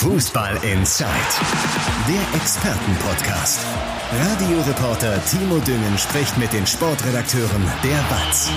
Fußball 0.00 0.54
Inside, 0.62 1.10
der 2.08 2.40
Expertenpodcast. 2.40 3.60
Radioreporter 4.10 5.22
Timo 5.26 5.58
Düngen 5.58 5.98
spricht 5.98 6.38
mit 6.38 6.50
den 6.54 6.66
Sportredakteuren 6.66 7.62
der 7.84 7.98
BATS. 8.08 8.50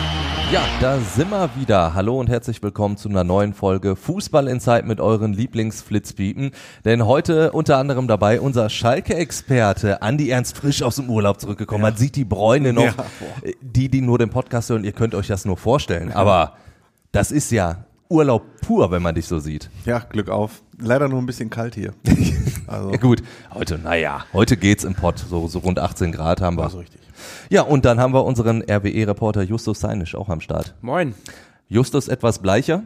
Ja, 0.54 0.62
da 0.80 0.98
sind 1.00 1.32
wir 1.32 1.50
wieder. 1.58 1.96
Hallo 1.96 2.18
und 2.18 2.30
herzlich 2.30 2.64
willkommen 2.64 2.96
zu 2.96 3.10
einer 3.10 3.26
neuen 3.26 3.54
Folge 3.54 3.98
Fußball 3.98 4.48
Inside 4.48 4.84
mit 4.84 5.02
euren 5.02 5.34
Lieblingsflitzpiepen. 5.34 6.52
Denn 6.86 7.06
heute 7.06 7.52
unter 7.52 7.78
anderem 7.78 8.08
dabei 8.08 8.40
unser 8.40 8.70
Schalke-Experte 8.70 10.02
Andi 10.02 10.30
Ernst 10.30 10.56
frisch 10.56 10.82
aus 10.82 10.96
dem 10.96 11.10
Urlaub 11.10 11.42
zurückgekommen. 11.42 11.82
Man 11.82 11.98
sieht 11.98 12.16
die 12.16 12.24
Bräune 12.24 12.72
noch. 12.72 12.86
Ja. 12.86 12.94
die, 13.60 13.90
die 13.90 14.00
nur 14.00 14.18
den 14.18 14.30
Podcast 14.30 14.70
hören, 14.70 14.86
ihr 14.86 14.94
könnt 14.94 15.14
euch 15.14 15.28
das 15.28 15.44
nur 15.44 15.58
vorstellen. 15.58 16.14
Aber 16.14 16.54
das 17.12 17.34
ist 17.34 17.52
ja 17.52 17.84
Urlaub 18.14 18.44
pur, 18.62 18.92
wenn 18.92 19.02
man 19.02 19.16
dich 19.16 19.26
so 19.26 19.40
sieht. 19.40 19.72
Ja, 19.86 19.98
Glück 20.00 20.30
auf. 20.30 20.62
Leider 20.80 21.08
nur 21.10 21.20
ein 21.20 21.26
bisschen 21.26 21.50
kalt 21.50 21.76
hier. 21.76 21.94
Also, 22.66 22.92
Ja 22.92 22.98
gut, 22.98 23.22
heute, 23.54 23.78
naja, 23.78 24.26
heute 24.32 24.56
geht's 24.56 24.86
im 24.86 24.96
Pott. 24.96 25.20
So, 25.20 25.48
so 25.50 25.60
rund 25.60 25.80
18 25.80 26.14
Grad 26.14 26.40
haben 26.40 26.58
wir. 26.58 26.64
also 26.64 26.80
richtig. 26.80 27.02
Ja, 27.50 27.64
und 27.64 27.84
dann 27.84 28.00
haben 28.00 28.14
wir 28.14 28.24
unseren 28.24 28.64
RWE-Reporter 28.64 29.44
Justus 29.44 29.82
Seinisch 29.82 30.16
auch 30.16 30.30
am 30.30 30.40
Start. 30.40 30.74
Moin. 30.82 31.14
Justus 31.68 32.08
etwas 32.08 32.40
bleicher. 32.40 32.84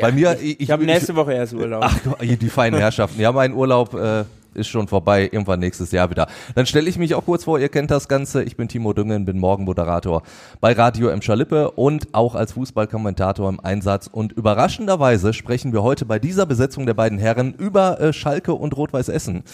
Bei 0.00 0.12
mir, 0.12 0.38
ich, 0.40 0.60
Ich 0.60 0.70
habe 0.70 0.84
nächste 0.84 1.16
Woche 1.16 1.32
erst 1.32 1.54
Urlaub. 1.54 1.82
Ach, 1.84 1.98
die 2.22 2.48
feinen 2.48 2.78
Herrschaften. 2.78 3.20
Ja, 3.20 3.32
mein 3.32 3.52
Urlaub 3.52 3.94
äh, 3.94 4.24
ist 4.54 4.68
schon 4.68 4.88
vorbei, 4.88 5.24
irgendwann 5.24 5.60
nächstes 5.60 5.92
Jahr 5.92 6.10
wieder. 6.10 6.26
Dann 6.54 6.66
stelle 6.66 6.88
ich 6.88 6.98
mich 6.98 7.14
auch 7.14 7.24
kurz 7.24 7.44
vor, 7.44 7.58
ihr 7.58 7.68
kennt 7.68 7.90
das 7.90 8.08
Ganze. 8.08 8.42
Ich 8.42 8.56
bin 8.56 8.68
Timo 8.68 8.92
Düngen, 8.92 9.24
bin 9.24 9.38
Morgenmoderator 9.38 10.22
bei 10.60 10.72
Radio 10.72 11.08
M. 11.08 11.22
Schalippe 11.22 11.70
und 11.72 12.08
auch 12.12 12.34
als 12.34 12.52
Fußballkommentator 12.52 13.48
im 13.48 13.60
Einsatz. 13.60 14.06
Und 14.06 14.32
überraschenderweise 14.32 15.32
sprechen 15.32 15.72
wir 15.72 15.82
heute 15.82 16.04
bei 16.04 16.18
dieser 16.18 16.46
Besetzung 16.46 16.86
der 16.86 16.94
beiden 16.94 17.18
Herren 17.18 17.54
über 17.54 18.00
äh, 18.00 18.12
Schalke 18.12 18.54
und 18.54 18.76
Rot-Weiß 18.76 19.08
Essen. 19.08 19.44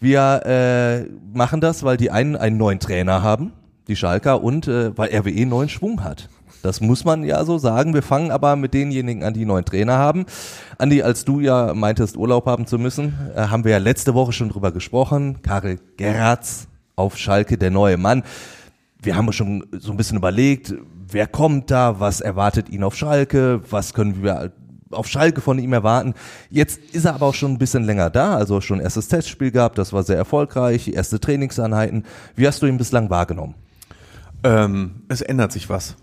Wir 0.00 0.42
äh, 0.44 1.08
machen 1.32 1.60
das, 1.60 1.82
weil 1.82 1.96
die 1.96 2.10
einen 2.10 2.36
einen 2.36 2.56
neuen 2.56 2.78
Trainer 2.78 3.22
haben, 3.22 3.52
die 3.88 3.96
Schalker, 3.96 4.42
und 4.42 4.68
äh, 4.68 4.96
weil 4.96 5.08
RWE 5.14 5.46
neuen 5.46 5.68
Schwung 5.68 6.04
hat. 6.04 6.28
Das 6.64 6.80
muss 6.80 7.04
man 7.04 7.24
ja 7.24 7.44
so 7.44 7.58
sagen. 7.58 7.92
Wir 7.92 8.02
fangen 8.02 8.30
aber 8.30 8.56
mit 8.56 8.72
denjenigen 8.72 9.22
an, 9.22 9.34
die 9.34 9.44
neuen 9.44 9.66
Trainer 9.66 9.98
haben. 9.98 10.24
Andi, 10.78 11.02
als 11.02 11.26
du 11.26 11.40
ja 11.40 11.74
meintest, 11.74 12.16
Urlaub 12.16 12.46
haben 12.46 12.66
zu 12.66 12.78
müssen, 12.78 13.12
äh, 13.36 13.48
haben 13.48 13.64
wir 13.64 13.72
ja 13.72 13.78
letzte 13.78 14.14
Woche 14.14 14.32
schon 14.32 14.48
drüber 14.48 14.72
gesprochen. 14.72 15.42
Karel 15.42 15.78
Geratz 15.98 16.66
auf 16.96 17.18
Schalke, 17.18 17.58
der 17.58 17.70
neue 17.70 17.98
Mann. 17.98 18.22
Wir 19.02 19.14
haben 19.14 19.30
schon 19.32 19.66
so 19.72 19.90
ein 19.90 19.98
bisschen 19.98 20.16
überlegt, 20.16 20.74
wer 21.10 21.26
kommt 21.26 21.70
da, 21.70 22.00
was 22.00 22.22
erwartet 22.22 22.70
ihn 22.70 22.82
auf 22.82 22.96
Schalke, 22.96 23.60
was 23.68 23.92
können 23.92 24.22
wir 24.22 24.52
auf 24.90 25.06
Schalke 25.06 25.42
von 25.42 25.58
ihm 25.58 25.74
erwarten. 25.74 26.14
Jetzt 26.48 26.78
ist 26.92 27.04
er 27.04 27.14
aber 27.14 27.26
auch 27.26 27.34
schon 27.34 27.52
ein 27.52 27.58
bisschen 27.58 27.84
länger 27.84 28.08
da, 28.08 28.36
also 28.36 28.62
schon 28.62 28.80
erstes 28.80 29.08
Testspiel 29.08 29.50
gehabt, 29.50 29.76
das 29.76 29.92
war 29.92 30.02
sehr 30.02 30.16
erfolgreich, 30.16 30.88
erste 30.88 31.20
Trainingseinheiten. 31.20 32.04
Wie 32.36 32.46
hast 32.46 32.62
du 32.62 32.66
ihn 32.66 32.78
bislang 32.78 33.10
wahrgenommen? 33.10 33.54
Ähm, 34.44 35.02
es 35.08 35.20
ändert 35.20 35.52
sich 35.52 35.68
was. 35.68 35.96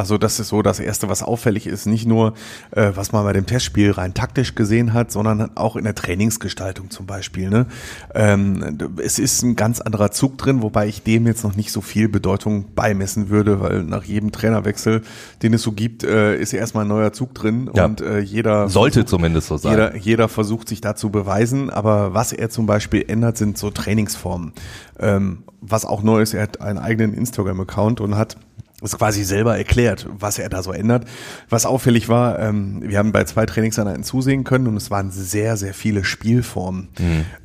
Also 0.00 0.16
das 0.16 0.40
ist 0.40 0.48
so 0.48 0.62
das 0.62 0.80
Erste, 0.80 1.08
was 1.10 1.22
auffällig 1.22 1.66
ist. 1.66 1.86
Nicht 1.86 2.06
nur, 2.06 2.32
äh, 2.70 2.92
was 2.94 3.12
man 3.12 3.22
bei 3.24 3.32
dem 3.34 3.44
Testspiel 3.46 3.90
rein 3.90 4.14
taktisch 4.14 4.54
gesehen 4.54 4.94
hat, 4.94 5.12
sondern 5.12 5.56
auch 5.56 5.76
in 5.76 5.84
der 5.84 5.94
Trainingsgestaltung 5.94 6.90
zum 6.90 7.04
Beispiel. 7.04 7.50
Ne? 7.50 7.66
Ähm, 8.14 8.78
es 9.02 9.18
ist 9.18 9.42
ein 9.42 9.56
ganz 9.56 9.80
anderer 9.80 10.10
Zug 10.10 10.38
drin, 10.38 10.62
wobei 10.62 10.88
ich 10.88 11.02
dem 11.02 11.26
jetzt 11.26 11.44
noch 11.44 11.54
nicht 11.54 11.70
so 11.70 11.82
viel 11.82 12.08
Bedeutung 12.08 12.64
beimessen 12.74 13.28
würde, 13.28 13.60
weil 13.60 13.82
nach 13.84 14.04
jedem 14.04 14.32
Trainerwechsel, 14.32 15.02
den 15.42 15.52
es 15.52 15.62
so 15.62 15.72
gibt, 15.72 16.02
äh, 16.02 16.36
ist 16.36 16.52
erstmal 16.54 16.86
ein 16.86 16.88
neuer 16.88 17.12
Zug 17.12 17.34
drin 17.34 17.70
Ja. 17.74 17.84
und 17.84 18.00
äh, 18.00 18.20
jeder 18.20 18.68
Sollte 18.70 19.04
zumindest 19.04 19.48
so 19.48 19.58
sein. 19.58 19.72
Jeder, 19.72 19.96
jeder 19.96 20.28
versucht 20.28 20.68
sich 20.68 20.80
da 20.80 20.96
zu 20.96 21.10
beweisen, 21.10 21.68
aber 21.68 22.14
was 22.14 22.32
er 22.32 22.48
zum 22.48 22.64
Beispiel 22.64 23.04
ändert, 23.06 23.36
sind 23.36 23.58
so 23.58 23.70
Trainingsformen. 23.70 24.54
Ähm, 24.98 25.44
was 25.60 25.84
auch 25.84 26.02
neu 26.02 26.22
ist, 26.22 26.32
er 26.32 26.42
hat 26.44 26.62
einen 26.62 26.78
eigenen 26.78 27.12
Instagram-Account 27.12 28.00
und 28.00 28.16
hat 28.16 28.38
es 28.82 28.96
quasi 28.96 29.24
selber 29.24 29.56
erklärt, 29.56 30.06
was 30.10 30.38
er 30.38 30.48
da 30.48 30.62
so 30.62 30.72
ändert. 30.72 31.06
Was 31.48 31.66
auffällig 31.66 32.08
war, 32.08 32.38
ähm, 32.38 32.82
wir 32.82 32.98
haben 32.98 33.12
bei 33.12 33.24
zwei 33.24 33.46
Trainingseinheiten 33.46 34.04
zusehen 34.04 34.44
können 34.44 34.66
und 34.66 34.76
es 34.76 34.90
waren 34.90 35.10
sehr, 35.10 35.56
sehr 35.56 35.74
viele 35.74 36.04
Spielformen. 36.04 36.88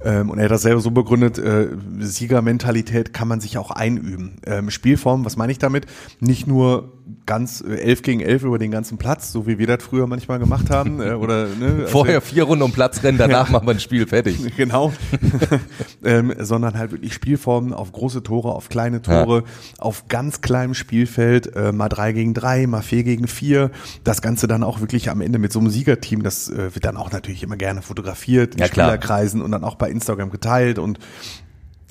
Ähm, 0.03 0.29
und 0.29 0.37
er 0.37 0.45
hat 0.45 0.51
das 0.51 0.61
selber 0.61 0.81
so 0.81 0.91
begründet, 0.91 1.37
äh, 1.37 1.67
Siegermentalität 1.99 3.13
kann 3.13 3.27
man 3.27 3.39
sich 3.39 3.57
auch 3.57 3.71
einüben. 3.71 4.37
Ähm, 4.45 4.69
Spielformen, 4.69 5.25
was 5.25 5.37
meine 5.37 5.51
ich 5.51 5.59
damit? 5.59 5.85
Nicht 6.19 6.47
nur 6.47 6.93
ganz 7.25 7.61
äh, 7.61 7.75
elf 7.75 8.01
gegen 8.01 8.19
elf 8.21 8.43
über 8.43 8.57
den 8.59 8.71
ganzen 8.71 8.97
Platz, 8.97 9.31
so 9.31 9.45
wie 9.47 9.57
wir 9.59 9.67
das 9.67 9.83
früher 9.83 10.07
manchmal 10.07 10.39
gemacht 10.39 10.69
haben. 10.69 11.01
Äh, 11.01 11.11
oder, 11.13 11.47
ne, 11.47 11.81
als 11.83 11.91
Vorher 11.91 12.21
vier 12.21 12.43
Runden 12.43 12.63
um 12.63 12.71
Platz 12.71 13.03
rennen, 13.03 13.17
danach 13.17 13.47
Ja. 13.47 13.51
machen 13.51 13.67
wir 13.67 13.73
ein 13.73 13.79
Spiel 13.79 14.07
fertig. 14.07 14.37
Genau. 14.57 14.93
ähm, 16.03 16.33
sondern 16.39 16.77
halt 16.77 16.91
wirklich 16.91 17.13
Spielformen 17.13 17.73
auf 17.73 17.91
große 17.91 18.23
Tore, 18.23 18.53
auf 18.53 18.69
kleine 18.69 19.01
Tore, 19.01 19.43
auf 19.77 20.07
ganz 20.07 20.41
kleinem 20.41 20.73
Spielfeld, 20.73 21.55
äh, 21.55 21.71
mal 21.71 21.89
drei 21.89 22.11
gegen 22.13 22.33
drei, 22.33 22.67
mal 22.67 22.81
vier 22.81 23.03
gegen 23.03 23.27
vier. 23.27 23.71
Das 24.03 24.21
Ganze 24.21 24.47
dann 24.47 24.63
auch 24.63 24.79
wirklich 24.79 25.09
am 25.09 25.21
Ende 25.21 25.39
mit 25.39 25.51
so 25.51 25.59
einem 25.59 25.69
Siegerteam, 25.69 26.23
das 26.23 26.49
äh, 26.49 26.73
wird 26.73 26.85
dann 26.85 26.97
auch 26.97 27.11
natürlich 27.11 27.43
immer 27.43 27.57
gerne 27.57 27.81
fotografiert, 27.81 28.55
in 28.55 28.61
Ja. 28.61 28.67
Spielerkreisen 28.67 29.41
und 29.41 29.51
dann 29.51 29.63
auch 29.63 29.75
bei 29.75 29.89
Instagram 29.89 30.29
geteilt 30.31 30.79
und 30.79 30.99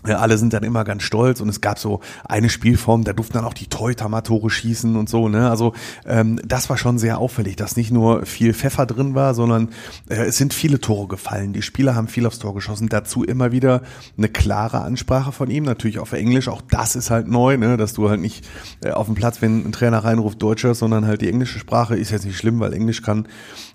ja, 0.06 0.18
alle 0.18 0.38
sind 0.38 0.52
dann 0.52 0.62
immer 0.62 0.84
ganz 0.84 1.02
stolz 1.02 1.40
und 1.40 1.48
es 1.48 1.60
gab 1.60 1.78
so 1.78 2.00
eine 2.24 2.48
Spielform, 2.48 3.04
da 3.04 3.12
durften 3.12 3.34
dann 3.34 3.44
auch 3.44 3.54
die 3.54 3.66
Torhüter 3.66 4.08
mal 4.08 4.20
Tore 4.22 4.50
schießen 4.50 4.96
und 4.96 5.08
so, 5.08 5.28
ne? 5.28 5.50
Also 5.50 5.72
ähm, 6.06 6.40
das 6.44 6.68
war 6.68 6.76
schon 6.76 6.98
sehr 6.98 7.18
auffällig, 7.18 7.56
dass 7.56 7.76
nicht 7.76 7.90
nur 7.90 8.26
viel 8.26 8.54
Pfeffer 8.54 8.86
drin 8.86 9.14
war, 9.14 9.34
sondern 9.34 9.70
äh, 10.08 10.16
es 10.24 10.36
sind 10.36 10.54
viele 10.54 10.80
Tore 10.80 11.08
gefallen. 11.08 11.52
Die 11.52 11.62
Spieler 11.62 11.94
haben 11.94 12.08
viel 12.08 12.26
aufs 12.26 12.38
Tor 12.38 12.54
geschossen. 12.54 12.88
Dazu 12.88 13.24
immer 13.24 13.52
wieder 13.52 13.82
eine 14.18 14.28
klare 14.28 14.80
Ansprache 14.80 15.32
von 15.32 15.50
ihm, 15.50 15.64
natürlich 15.64 15.98
auf 15.98 16.12
Englisch. 16.12 16.48
Auch 16.48 16.62
das 16.62 16.96
ist 16.96 17.10
halt 17.10 17.28
neu, 17.28 17.56
ne? 17.56 17.76
Dass 17.76 17.94
du 17.94 18.08
halt 18.08 18.20
nicht 18.20 18.46
äh, 18.82 18.90
auf 18.90 19.06
dem 19.06 19.14
Platz, 19.14 19.40
wenn 19.40 19.66
ein 19.66 19.72
Trainer 19.72 19.98
reinruft, 19.98 20.42
Deutscher, 20.42 20.74
sondern 20.74 21.06
halt 21.06 21.22
die 21.22 21.28
englische 21.28 21.58
Sprache 21.58 21.96
ist 21.96 22.10
jetzt 22.10 22.24
nicht 22.24 22.36
schlimm, 22.36 22.60
weil 22.60 22.72
Englisch 22.72 23.02
kann 23.02 23.28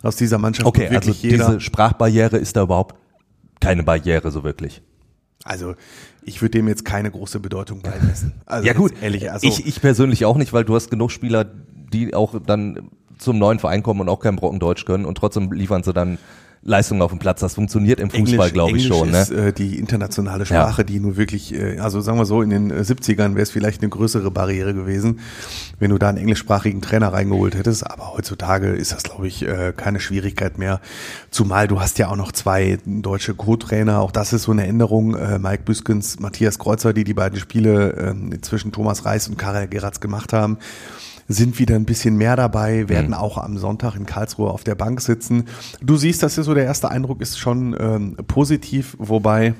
aus 0.03 0.15
dieser 0.15 0.37
Mannschaft 0.37 0.67
Okay, 0.67 0.87
also 0.87 0.93
wirklich 0.93 1.23
jeder. 1.23 1.47
diese 1.47 1.59
Sprachbarriere 1.59 2.37
ist 2.37 2.55
da 2.55 2.63
überhaupt 2.63 2.95
keine 3.59 3.83
Barriere 3.83 4.31
so 4.31 4.43
wirklich. 4.43 4.81
Also 5.43 5.75
ich 6.23 6.41
würde 6.41 6.51
dem 6.57 6.67
jetzt 6.67 6.85
keine 6.85 7.11
große 7.11 7.39
Bedeutung 7.39 7.81
beimessen. 7.81 8.33
Also 8.45 8.67
ja 8.67 8.73
gut, 8.73 8.93
ehrlich, 9.01 9.31
also 9.31 9.47
ich, 9.47 9.65
ich 9.67 9.79
persönlich 9.79 10.25
auch 10.25 10.37
nicht, 10.37 10.53
weil 10.53 10.65
du 10.65 10.75
hast 10.75 10.89
genug 10.89 11.11
Spieler, 11.11 11.45
die 11.93 12.15
auch 12.15 12.35
dann 12.45 12.89
zum 13.19 13.37
neuen 13.37 13.59
Verein 13.59 13.83
kommen 13.83 14.01
und 14.01 14.09
auch 14.09 14.19
kein 14.19 14.35
Brocken 14.35 14.59
Deutsch 14.59 14.85
können 14.85 15.05
und 15.05 15.15
trotzdem 15.15 15.51
liefern 15.51 15.83
sie 15.83 15.93
dann 15.93 16.17
Leistungen 16.61 17.01
auf 17.01 17.11
dem 17.11 17.19
Platz. 17.19 17.39
Das 17.39 17.53
funktioniert 17.53 17.99
im 17.99 18.09
Fußball, 18.09 18.51
glaube 18.51 18.77
ich 18.77 18.85
Englisch 18.85 18.97
schon. 18.97 19.11
Ne? 19.11 19.21
ist 19.21 19.31
äh, 19.31 19.53
die 19.53 19.79
internationale 19.79 20.45
Sprache, 20.45 20.83
die 20.83 20.99
nur 20.99 21.15
wirklich, 21.15 21.53
äh, 21.53 21.79
also 21.79 22.01
sagen 22.01 22.17
wir 22.17 22.25
so, 22.25 22.41
in 22.41 22.49
den 22.49 22.71
äh, 22.71 22.81
70ern 22.81 23.35
wäre 23.35 23.41
es 23.41 23.51
vielleicht 23.51 23.81
eine 23.81 23.89
größere 23.89 24.29
Barriere 24.29 24.73
gewesen, 24.73 25.19
wenn 25.79 25.91
du 25.91 25.97
da 25.97 26.09
einen 26.09 26.17
englischsprachigen 26.17 26.81
Trainer 26.81 27.13
reingeholt 27.13 27.55
hättest. 27.55 27.89
Aber 27.89 28.13
heutzutage 28.13 28.69
ist 28.69 28.91
das, 28.91 29.03
glaube 29.03 29.27
ich, 29.27 29.43
äh, 29.43 29.73
keine 29.75 29.99
Schwierigkeit 29.99 30.57
mehr. 30.57 30.81
Zumal 31.31 31.67
du 31.67 31.79
hast 31.79 31.97
ja 31.97 32.09
auch 32.09 32.17
noch 32.17 32.31
zwei 32.31 32.77
deutsche 32.85 33.35
Co-Trainer. 33.35 34.01
Auch 34.01 34.11
das 34.11 34.33
ist 34.33 34.43
so 34.43 34.51
eine 34.51 34.67
Änderung. 34.67 35.15
Äh, 35.15 35.39
Mike 35.39 35.63
Büskens, 35.63 36.19
Matthias 36.19 36.59
Kreuzer, 36.59 36.93
die 36.93 37.05
die 37.05 37.13
beiden 37.13 37.39
Spiele 37.39 38.15
äh, 38.33 38.41
zwischen 38.41 38.71
Thomas 38.71 39.05
Reis 39.05 39.29
und 39.29 39.37
Karel 39.37 39.67
Geratz 39.67 39.99
gemacht 39.99 40.33
haben 40.33 40.57
sind 41.29 41.59
wieder 41.59 41.75
ein 41.75 41.85
bisschen 41.85 42.17
mehr 42.17 42.35
dabei, 42.35 42.89
werden 42.89 43.13
auch 43.13 43.37
am 43.37 43.57
Sonntag 43.59 43.95
in 43.95 44.07
Karlsruhe 44.07 44.49
auf 44.49 44.63
der 44.63 44.73
Bank 44.73 44.99
sitzen. 44.99 45.45
Du 45.79 45.95
siehst, 45.95 46.23
das 46.23 46.37
ist 46.39 46.47
so 46.47 46.55
der 46.55 46.65
erste 46.65 46.89
Eindruck, 46.89 47.21
ist 47.21 47.37
schon 47.37 47.75
ähm, 47.79 48.17
positiv, 48.27 48.95
wobei, 48.97 49.53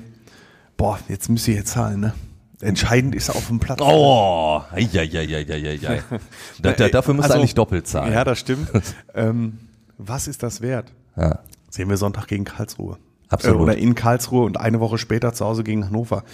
boah, 0.76 0.98
jetzt 1.08 1.28
müsst 1.28 1.46
ihr 1.46 1.54
jetzt 1.54 1.70
zahlen, 1.70 2.00
ne? 2.00 2.14
Entscheidend 2.60 3.14
ist 3.14 3.30
auf 3.30 3.46
dem 3.46 3.58
Platz. 3.60 3.80
Oh, 3.80 4.60
ja, 4.76 5.02
ja, 5.02 5.22
ja, 5.22 5.38
ja, 5.38 5.56
ja, 5.56 5.72
ja. 5.72 5.98
Da, 6.60 6.72
da, 6.72 6.88
dafür 6.88 7.14
musst 7.14 7.28
du 7.28 7.32
Also, 7.32 7.40
eigentlich 7.40 7.54
doppelt 7.54 7.86
zahlen. 7.86 8.12
Ja, 8.12 8.24
das 8.24 8.38
stimmt. 8.38 8.68
ähm, 9.14 9.60
was 9.96 10.28
ist 10.28 10.42
das 10.42 10.60
wert? 10.60 10.92
Ja. 11.16 11.38
Sehen 11.70 11.88
wir 11.88 11.96
Sonntag 11.96 12.26
gegen 12.26 12.44
Karlsruhe. 12.44 12.98
Absolut. 13.30 13.60
Äh, 13.60 13.62
oder 13.62 13.76
in 13.78 13.94
Karlsruhe 13.94 14.44
und 14.44 14.58
eine 14.58 14.80
Woche 14.80 14.98
später 14.98 15.32
zu 15.32 15.46
Hause 15.46 15.64
gegen 15.64 15.86
Hannover. 15.86 16.24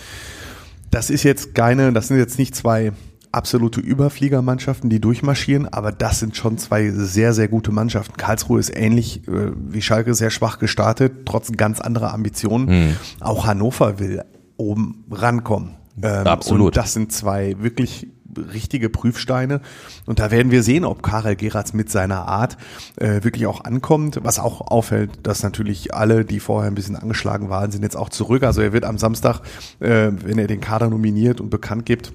Das 0.91 1.11
ist 1.11 1.23
jetzt 1.23 1.55
keine, 1.55 1.93
das 1.93 2.09
sind 2.09 2.17
jetzt 2.17 2.39
nicht 2.39 2.57
zwei 2.57 2.93
absolute 3.37 3.81
Überfliegermannschaften, 3.81 4.91
die 4.91 5.01
durchmarschieren, 5.01 5.69
aber 5.73 5.93
das 5.93 6.19
sind 6.19 6.37
schon 6.37 6.59
zwei 6.59 6.91
sehr, 6.91 7.35
sehr 7.35 7.49
gute 7.49 7.71
Mannschaften. 7.71 8.17
Karlsruhe 8.17 8.59
ist 8.59 8.75
ähnlich 8.75 9.29
äh, 9.29 9.53
wie 9.55 9.83
Schalke 9.83 10.15
sehr 10.15 10.31
schwach 10.31 10.59
gestartet, 10.59 11.27
trotz 11.27 11.53
ganz 11.53 11.81
anderer 11.81 12.13
Ambitionen. 12.15 12.69
Hm. 12.69 12.97
Auch 13.21 13.47
Hannover 13.47 13.99
will 13.99 14.23
oben 14.57 15.05
rankommen. 15.11 15.77
Ähm, 16.03 16.27
Absolut. 16.27 16.67
Und 16.69 16.77
das 16.77 16.93
sind 16.93 17.13
zwei 17.13 17.57
wirklich 17.59 18.09
richtige 18.37 18.91
Prüfsteine. 18.91 19.61
Und 20.05 20.19
da 20.19 20.31
werden 20.31 20.51
wir 20.51 20.63
sehen, 20.63 20.85
ob 20.85 21.03
Karel 21.03 21.37
Geratz 21.37 21.73
mit 21.73 21.91
seiner 21.91 22.29
Art 22.29 22.57
äh, 22.97 23.23
wirklich 23.25 23.47
auch 23.47 23.65
ankommt. 23.65 24.21
Was 24.23 24.39
auch 24.39 24.61
auffällt, 24.61 25.11
dass 25.23 25.43
natürlich 25.43 25.95
alle, 25.95 26.25
die 26.25 26.41
vorher 26.41 26.71
ein 26.71 26.75
bisschen 26.75 26.97
angeschlagen 26.97 27.49
waren, 27.49 27.71
sind 27.71 27.83
jetzt 27.83 27.97
auch 27.97 28.09
zurück. 28.09 28.43
Also 28.43 28.61
er 28.61 28.73
wird 28.73 28.85
am 28.85 28.99
Samstag, 28.99 29.41
äh, 29.81 30.11
wenn 30.11 30.39
er 30.39 30.47
den 30.47 30.61
Kader 30.61 30.91
nominiert 30.91 31.41
und 31.41 31.51
bekannt 31.51 31.87
gibt, 31.87 32.13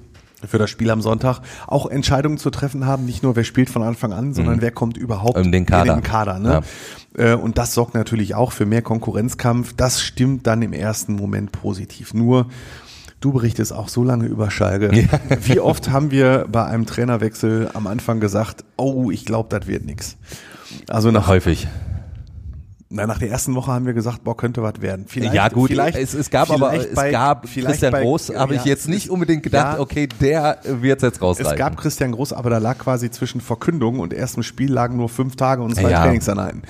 für 0.48 0.58
das 0.58 0.70
Spiel 0.70 0.90
am 0.90 1.02
Sonntag 1.02 1.42
auch 1.68 1.88
Entscheidungen 1.88 2.38
zu 2.38 2.50
treffen 2.50 2.86
haben, 2.86 3.06
nicht 3.06 3.24
nur 3.24 3.36
wer 3.36 3.44
spielt 3.44 3.70
von 3.70 3.84
Anfang 3.84 4.14
an, 4.14 4.34
sondern 4.34 4.62
wer 4.62 4.72
kommt 4.72 4.98
überhaupt 4.98 5.38
In 5.38 5.52
den 5.52 5.66
Kader. 5.66 5.94
In 5.94 6.00
den 6.00 6.04
Kader 6.04 6.40
ne? 6.40 6.62
Ja. 7.18 7.34
Äh, 7.34 7.36
und 7.36 7.58
das 7.58 7.74
sorgt 7.74 7.94
natürlich 7.94 8.36
auch 8.36 8.52
für 8.52 8.66
mehr 8.66 8.82
Konkurrenzkampf. 8.82 9.74
Das 9.76 10.02
stimmt 10.02 10.48
dann 10.48 10.62
im 10.62 10.74
ersten 10.74 11.14
Moment 11.14 11.52
positiv. 11.52 12.14
Nur, 12.14 12.48
du 13.20 13.32
berichtest 13.32 13.74
auch 13.74 13.90
so 13.90 14.04
lange 14.04 14.26
über 14.26 14.52
Schalke. 14.52 14.94
Ja. 14.96 15.08
Wie 15.44 15.60
oft 15.60 15.90
haben 15.90 16.12
wir 16.12 16.46
bei 16.52 16.66
einem 16.66 16.86
Trainerwechsel 16.86 17.70
am 17.74 17.88
Anfang 17.88 18.20
gesagt, 18.20 18.64
oh, 18.78 19.12
ich 19.12 19.26
glaube, 19.26 19.50
das 19.58 19.68
wird 19.68 19.86
nichts. 19.86 20.18
Also 20.88 21.12
nach 21.12 21.28
häufig. 21.28 21.68
Na, 22.94 23.08
nach 23.08 23.20
der 23.20 23.30
ersten 23.30 23.56
Woche 23.56 23.72
haben 23.72 23.86
wir 23.86 23.94
gesagt, 23.94 24.26
boah, 24.26 24.36
könnte 24.36 24.62
was 24.62 24.82
werden. 24.82 25.06
Vielleicht, 25.08 25.34
ja 25.34 25.48
gut, 25.48 25.70
vielleicht, 25.70 25.98
es, 25.98 26.14
es 26.14 26.30
gab 26.30 26.50
aber, 26.50 26.74
es 26.74 26.94
bei, 26.94 27.10
gab 27.10 27.44
Christian 27.44 27.94
bei, 27.94 28.02
Groß, 28.02 28.36
habe 28.36 28.56
ja, 28.56 28.60
ich 28.60 28.66
jetzt 28.66 28.90
nicht 28.90 29.10
unbedingt 29.10 29.44
gedacht, 29.44 29.78
ja, 29.78 29.80
okay, 29.80 30.08
der 30.20 30.60
wird 30.64 31.02
jetzt 31.02 31.22
rausreißen. 31.22 31.54
Es 31.54 31.58
gab 31.58 31.78
Christian 31.78 32.12
Groß, 32.12 32.34
aber 32.34 32.50
da 32.50 32.58
lag 32.58 32.78
quasi 32.78 33.10
zwischen 33.10 33.40
Verkündung 33.40 34.00
und 34.00 34.14
erstem 34.14 34.44
Spiel 34.44 34.74
lagen 34.74 34.98
nur 34.98 35.08
fünf 35.08 35.38
Tage 35.38 35.64
und 35.64 35.74
zwei 35.74 35.92
ja. 35.92 36.04
Trainingseinheiten. 36.04 36.64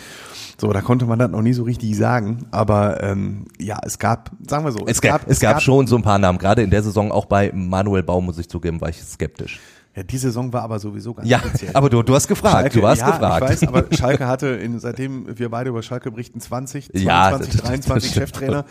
So, 0.60 0.72
da 0.72 0.82
konnte 0.82 1.08
man 1.08 1.18
das 1.18 1.32
noch 1.32 1.42
nie 1.42 1.54
so 1.54 1.64
richtig 1.64 1.98
sagen, 1.98 2.46
aber 2.52 3.02
ähm, 3.02 3.46
ja, 3.58 3.80
es 3.84 3.98
gab, 3.98 4.30
sagen 4.48 4.64
wir 4.64 4.72
so, 4.72 4.86
es, 4.86 4.98
es 4.98 5.02
gab, 5.02 5.28
es 5.28 5.40
gab, 5.40 5.54
gab 5.54 5.64
schon 5.64 5.88
so 5.88 5.96
ein 5.96 6.04
paar 6.04 6.20
Namen. 6.20 6.38
Gerade 6.38 6.62
in 6.62 6.70
der 6.70 6.84
Saison, 6.84 7.12
auch 7.12 7.26
bei 7.26 7.52
Manuel 7.52 8.04
Baum 8.04 8.28
muss 8.28 8.38
ich 8.38 8.48
zugeben, 8.48 8.80
war 8.80 8.90
ich 8.90 9.02
skeptisch. 9.02 9.60
Ja, 9.94 10.04
die 10.04 10.18
Saison 10.18 10.54
war 10.54 10.62
aber 10.62 10.80
sowieso 10.80 11.14
ganz 11.14 11.28
ja, 11.28 11.40
speziell. 11.40 11.76
aber 11.76 11.90
du, 11.90 12.02
du 12.02 12.16
hast 12.16 12.30
gefragt, 12.30 12.56
Schalke, 12.56 12.80
du 12.80 12.88
hast 12.88 13.00
ja, 13.00 13.12
gefragt. 13.12 13.44
Ich 13.44 13.62
weiß, 13.62 13.68
aber 13.68 13.86
Schalke 13.94 14.26
hatte, 14.26 14.48
in, 14.48 14.80
seitdem 14.80 15.38
wir 15.38 15.50
beide 15.50 15.70
über 15.70 15.84
Schalke 15.84 16.12
berichten, 16.12 16.40
20, 16.40 16.94
22, 16.94 17.54
ja, 17.54 17.62
23 17.62 18.14
Cheftrainer 18.14 18.66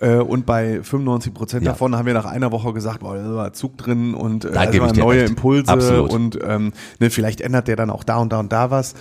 äh, 0.00 0.16
und 0.16 0.46
bei 0.46 0.82
95 0.82 1.32
Prozent 1.32 1.64
ja. 1.64 1.72
davon 1.72 1.96
haben 1.96 2.06
wir 2.06 2.14
nach 2.14 2.24
einer 2.24 2.50
Woche 2.50 2.72
gesagt, 2.72 3.00
boah, 3.00 3.16
da 3.16 3.34
war 3.36 3.52
Zug 3.52 3.78
drin 3.78 4.14
und 4.14 4.46
äh, 4.46 4.50
da 4.50 4.60
also 4.62 4.86
neue 5.00 5.20
recht. 5.20 5.30
Impulse 5.30 5.70
Absolut. 5.70 6.12
und 6.12 6.38
ähm, 6.44 6.72
ne, 6.98 7.10
vielleicht 7.10 7.40
ändert 7.40 7.68
der 7.68 7.76
dann 7.76 7.90
auch 7.90 8.02
da 8.02 8.16
und 8.16 8.32
da 8.32 8.40
und 8.40 8.52
da 8.52 8.72
was 8.72 8.94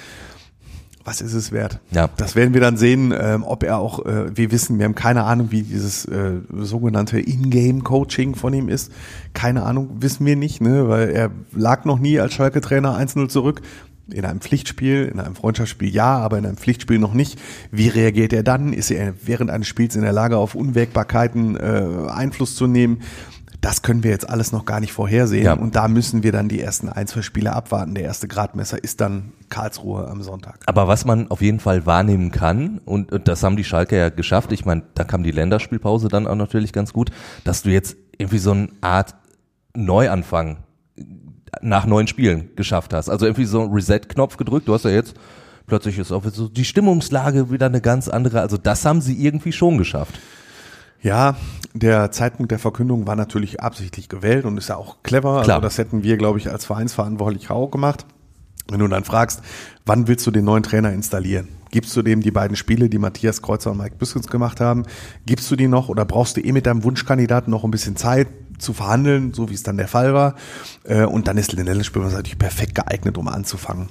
was 1.06 1.22
ist 1.22 1.34
es 1.34 1.52
wert? 1.52 1.80
Ja. 1.92 2.10
Das 2.18 2.36
werden 2.36 2.54
wir 2.54 2.62
dann 2.62 2.78
sehen, 2.78 3.14
ähm, 3.18 3.44
ob 3.44 3.64
er 3.64 3.78
auch, 3.78 4.06
äh, 4.06 4.36
wir 4.36 4.52
wissen, 4.52 4.78
wir 4.78 4.86
haben 4.86 4.96
keine 4.96 5.24
Ahnung, 5.24 5.52
wie 5.52 5.64
dieses 5.64 6.06
äh, 6.06 6.40
sogenannte 6.52 7.20
In-Game-Coaching 7.20 8.36
von 8.36 8.54
ihm 8.54 8.70
ist. 8.70 8.92
Keine 9.34 9.64
Ahnung, 9.64 9.90
wissen 10.00 10.26
wir 10.26 10.36
nicht, 10.36 10.62
ne? 10.62 10.88
weil 10.88 11.10
er 11.10 11.32
lag 11.52 11.86
noch 11.86 12.00
nie 12.00 12.20
als 12.20 12.34
Schalke-Trainer 12.34 12.98
1-0 12.98 13.28
zurück. 13.28 13.62
In 14.12 14.26
einem 14.26 14.42
Pflichtspiel, 14.42 15.10
in 15.12 15.20
einem 15.20 15.36
Freundschaftsspiel 15.36 15.90
ja, 15.90 16.18
aber 16.18 16.38
in 16.38 16.46
einem 16.46 16.58
Pflichtspiel 16.58 17.00
noch 17.00 17.14
nicht. 17.14 17.40
Wie 17.72 17.88
reagiert 17.88 18.34
er 18.34 18.44
dann? 18.44 18.74
Ist 18.74 18.92
er 18.92 19.14
während 19.24 19.50
eines 19.50 19.68
Spiels 19.68 19.96
in 19.96 20.02
der 20.02 20.12
Lage, 20.12 20.38
auf 20.38 20.56
Unwägbarkeiten 20.56 21.56
äh, 21.56 22.10
Einfluss 22.10 22.56
zu 22.56 22.68
nehmen? 22.68 23.02
Das 23.64 23.82
können 23.82 24.04
wir 24.04 24.12
jetzt 24.12 24.30
alles 24.30 24.52
noch 24.52 24.66
gar 24.66 24.82
nicht 24.82 24.92
vorhersehen. 24.92 25.46
Ja. 25.46 25.54
Und 25.54 25.78
da 25.78 25.88
müssen 25.88 26.22
wir 26.22 26.34
dann 26.34 26.50
die 26.50 26.60
ersten 26.60 26.90
ein, 26.90 27.08
zwei 27.08 27.22
Spiele 27.22 27.54
abwarten. 27.54 27.96
Der 27.96 28.04
erste 28.04 28.28
Gradmesser 28.28 28.84
ist 28.84 29.00
dann 29.00 29.32
Karlsruhe 29.48 30.06
am 30.10 30.22
Sonntag. 30.22 30.60
Aber 30.66 30.90
was 30.90 31.06
man 31.06 31.32
auf 31.32 31.42
jeden 31.42 31.62
Fall 31.62 31.86
wahrnehmen 31.86 32.32
kann, 32.32 32.82
und, 32.84 33.14
und 33.14 33.30
das 33.30 33.42
haben 33.42 33.56
die 33.56 33.64
Schalke 33.64 33.98
ja 33.98 34.10
geschafft, 34.10 34.52
ich 34.52 34.66
meine, 34.66 34.84
da 34.96 35.06
kam 35.06 35.24
die 35.24 35.32
Länderspielpause 35.32 36.10
dann 36.10 36.28
auch 36.28 36.36
natürlich 36.36 36.74
ganz 36.74 36.92
gut, 36.92 37.12
dass 37.46 37.64
du 37.64 37.70
jetzt 37.70 37.96
irgendwie 38.18 38.40
so 38.40 38.52
eine 38.52 38.68
Art 38.82 39.16
Neuanfang 39.74 40.58
nach 41.62 41.86
neun 41.86 42.08
Spielen 42.08 42.50
geschafft 42.58 42.94
hast. 42.94 43.10
Also 43.10 43.26
irgendwie 43.26 43.46
so 43.46 43.62
ein 43.62 43.72
Reset-Knopf 43.72 44.36
gedrückt. 44.36 44.68
Du 44.68 44.74
hast 44.74 44.84
ja 44.84 44.92
jetzt 44.92 45.16
plötzlich 45.68 45.98
ist 45.98 46.12
auch 46.12 46.26
so 46.26 46.50
die 46.50 46.66
Stimmungslage 46.66 47.50
wieder 47.50 47.68
eine 47.68 47.80
ganz 47.80 48.10
andere. 48.10 48.42
Also 48.42 48.58
das 48.58 48.84
haben 48.84 49.00
sie 49.00 49.24
irgendwie 49.24 49.54
schon 49.54 49.78
geschafft. 49.78 50.20
Ja, 51.02 51.36
der 51.74 52.12
Zeitpunkt 52.12 52.52
der 52.52 52.60
Verkündung 52.60 53.08
war 53.08 53.16
natürlich 53.16 53.62
absichtlich 53.62 54.10
gewählt 54.10 54.46
und 54.46 54.58
ist 54.58 54.70
ja 54.70 54.78
auch 54.78 54.98
clever. 55.04 55.42
Klar. 55.42 55.58
Also 55.58 55.62
das 55.62 55.78
hätten 55.78 56.04
wir, 56.04 56.18
glaube 56.18 56.40
ich, 56.40 56.50
als 56.50 56.66
Vereinsverantwortlich 56.66 57.50
auch 57.50 57.70
gemacht. 57.70 58.06
Wenn 58.70 58.80
du 58.80 58.88
dann 58.88 59.04
fragst, 59.04 59.42
wann 59.86 60.08
willst 60.08 60.26
du 60.26 60.32
den 60.32 60.46
neuen 60.46 60.64
Trainer 60.64 60.94
installieren? 60.94 61.50
Gibst 61.72 61.96
du 61.98 62.02
dem 62.04 62.22
die 62.22 62.32
beiden 62.32 62.56
Spiele, 62.56 62.88
die 62.88 63.00
Matthias 63.00 63.42
Kreuzer 63.42 63.72
und 63.72 63.80
Mike 63.80 63.96
Büskens 63.98 64.28
gemacht 64.28 64.62
haben? 64.62 64.84
Gibst 65.26 65.50
du 65.50 65.56
die 65.56 65.68
noch 65.68 65.90
oder 65.90 66.06
brauchst 66.06 66.38
du 66.38 66.42
eh 66.42 66.52
mit 66.52 66.68
deinem 66.68 66.84
Wunschkandidaten 66.84 67.50
noch 67.50 67.64
ein 67.64 67.72
bisschen 67.72 67.96
Zeit 67.96 68.28
zu 68.60 68.74
verhandeln, 68.74 69.34
so 69.34 69.50
wie 69.50 69.56
es 69.56 69.64
dann 69.64 69.78
der 69.78 69.88
Fall 69.88 70.14
war? 70.14 70.36
Äh, 70.84 71.06
und 71.06 71.28
dann 71.28 71.38
ist 71.38 71.52
Lindelle 71.52 71.84
Spürmann 71.84 72.12
natürlich 72.12 72.38
perfekt 72.38 72.76
geeignet, 72.76 73.18
um 73.18 73.28
anzufangen. 73.28 73.90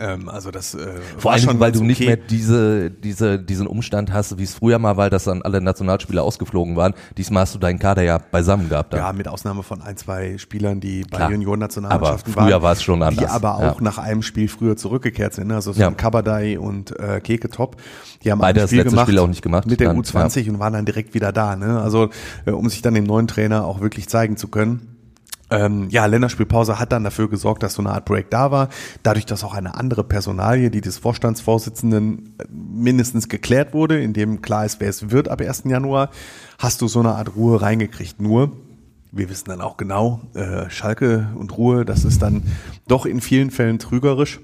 Ähm, 0.00 0.28
also 0.28 0.52
das 0.52 0.74
äh, 0.74 0.94
vor 1.18 1.32
allem, 1.32 1.58
weil 1.58 1.72
du 1.72 1.82
nicht 1.82 2.00
mehr 2.00 2.16
diese, 2.16 2.88
diese, 2.88 3.38
diesen 3.38 3.66
Umstand 3.66 4.12
hast, 4.12 4.38
wie 4.38 4.44
es 4.44 4.54
früher 4.54 4.78
mal 4.78 4.96
war, 4.96 5.10
dass 5.10 5.24
dann 5.24 5.42
alle 5.42 5.60
Nationalspieler 5.60 6.22
ausgeflogen 6.22 6.76
waren. 6.76 6.94
Diesmal 7.16 7.42
hast 7.42 7.56
du 7.56 7.58
deinen 7.58 7.80
Kader 7.80 8.02
ja 8.02 8.18
beisammen 8.18 8.68
gehabt. 8.68 8.92
Dann. 8.92 9.00
Ja, 9.00 9.12
mit 9.12 9.26
Ausnahme 9.26 9.64
von 9.64 9.82
ein, 9.82 9.96
zwei 9.96 10.38
Spielern, 10.38 10.78
die 10.78 11.02
bei 11.02 11.28
Junioren-Nationalmannschaften 11.28 12.36
waren. 12.36 12.46
Früher 12.46 12.62
war 12.62 12.72
es 12.72 12.82
schon 12.82 13.02
anders. 13.02 13.24
Die 13.24 13.28
aber 13.28 13.56
auch 13.56 13.78
ja. 13.78 13.82
nach 13.82 13.98
einem 13.98 14.22
Spiel 14.22 14.46
früher 14.46 14.76
zurückgekehrt 14.76 15.34
sind. 15.34 15.48
Ne? 15.48 15.56
Also 15.56 15.72
so 15.72 15.80
ja. 15.80 15.90
Kabadai 15.90 16.60
und 16.60 16.98
äh, 17.00 17.20
Keke 17.20 17.50
Top. 17.50 17.76
Die 18.22 18.30
haben 18.30 18.38
Beide 18.38 18.62
ein 18.62 18.68
Spiel 18.68 18.78
das 18.78 18.84
letzte 18.84 18.90
gemacht 18.90 19.08
Spiel 19.08 19.18
auch 19.18 19.26
nicht 19.26 19.42
gemacht. 19.42 19.66
Mit 19.66 19.80
der 19.80 19.88
dann, 19.88 20.00
U20 20.00 20.42
ja. 20.42 20.52
und 20.52 20.60
waren 20.60 20.74
dann 20.74 20.84
direkt 20.84 21.14
wieder 21.14 21.32
da. 21.32 21.56
Ne? 21.56 21.80
Also 21.80 22.10
äh, 22.46 22.52
um 22.52 22.68
sich 22.68 22.82
dann 22.82 22.94
dem 22.94 23.04
neuen 23.04 23.26
Trainer 23.26 23.64
auch 23.64 23.80
wirklich 23.80 24.08
zeigen 24.08 24.36
zu 24.36 24.46
können. 24.46 24.97
Ähm, 25.50 25.88
ja, 25.90 26.04
Länderspielpause 26.06 26.78
hat 26.78 26.92
dann 26.92 27.04
dafür 27.04 27.28
gesorgt, 27.28 27.62
dass 27.62 27.74
so 27.74 27.82
eine 27.82 27.90
Art 27.90 28.04
Break 28.04 28.30
da 28.30 28.50
war. 28.50 28.68
Dadurch, 29.02 29.24
dass 29.24 29.44
auch 29.44 29.54
eine 29.54 29.74
andere 29.74 30.04
Personalie, 30.04 30.70
die 30.70 30.80
des 30.80 30.98
Vorstandsvorsitzenden 30.98 32.34
äh, 32.38 32.44
mindestens 32.50 33.28
geklärt 33.28 33.72
wurde, 33.72 34.00
in 34.00 34.12
dem 34.12 34.42
klar 34.42 34.66
ist, 34.66 34.80
wer 34.80 34.88
es 34.88 35.10
wird 35.10 35.28
ab 35.28 35.40
1. 35.40 35.64
Januar, 35.64 36.10
hast 36.58 36.82
du 36.82 36.88
so 36.88 37.00
eine 37.00 37.14
Art 37.14 37.34
Ruhe 37.34 37.62
reingekriegt. 37.62 38.20
Nur, 38.20 38.52
wir 39.10 39.30
wissen 39.30 39.48
dann 39.48 39.62
auch 39.62 39.78
genau, 39.78 40.20
äh, 40.34 40.68
Schalke 40.68 41.28
und 41.34 41.56
Ruhe, 41.56 41.84
das 41.84 42.04
ist 42.04 42.20
dann 42.20 42.42
doch 42.86 43.06
in 43.06 43.20
vielen 43.20 43.50
Fällen 43.50 43.78
trügerisch. 43.78 44.40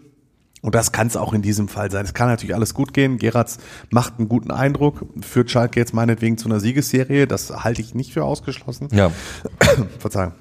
Und 0.63 0.75
das 0.75 0.93
kann 0.93 1.09
es 1.09 1.17
auch 1.19 1.35
in 1.35 1.43
diesem 1.43 1.69
Fall 1.69 1.91
sein. 1.91 2.07
Es 2.07 2.15
kann 2.15 2.29
natürlich 2.29 2.55
alles 2.55 2.73
gut 2.73 2.95
gehen. 2.95 3.19
Geratz 3.19 3.59
macht 3.91 4.15
einen 4.17 4.31
guten 4.31 4.51
Eindruck, 4.51 5.05
führt 5.21 5.51
Schalke 5.51 5.79
jetzt 5.79 5.93
meinetwegen 5.93 6.39
zu 6.39 6.49
einer 6.49 6.59
Siegesserie. 6.59 7.27
Das 7.27 7.51
halte 7.51 7.83
ich 7.83 7.95
nicht 7.95 8.15
für 8.15 8.25
ausgeschlossen. 8.25 8.89
Ja. 8.91 9.11
Verzeihung. 9.99 10.33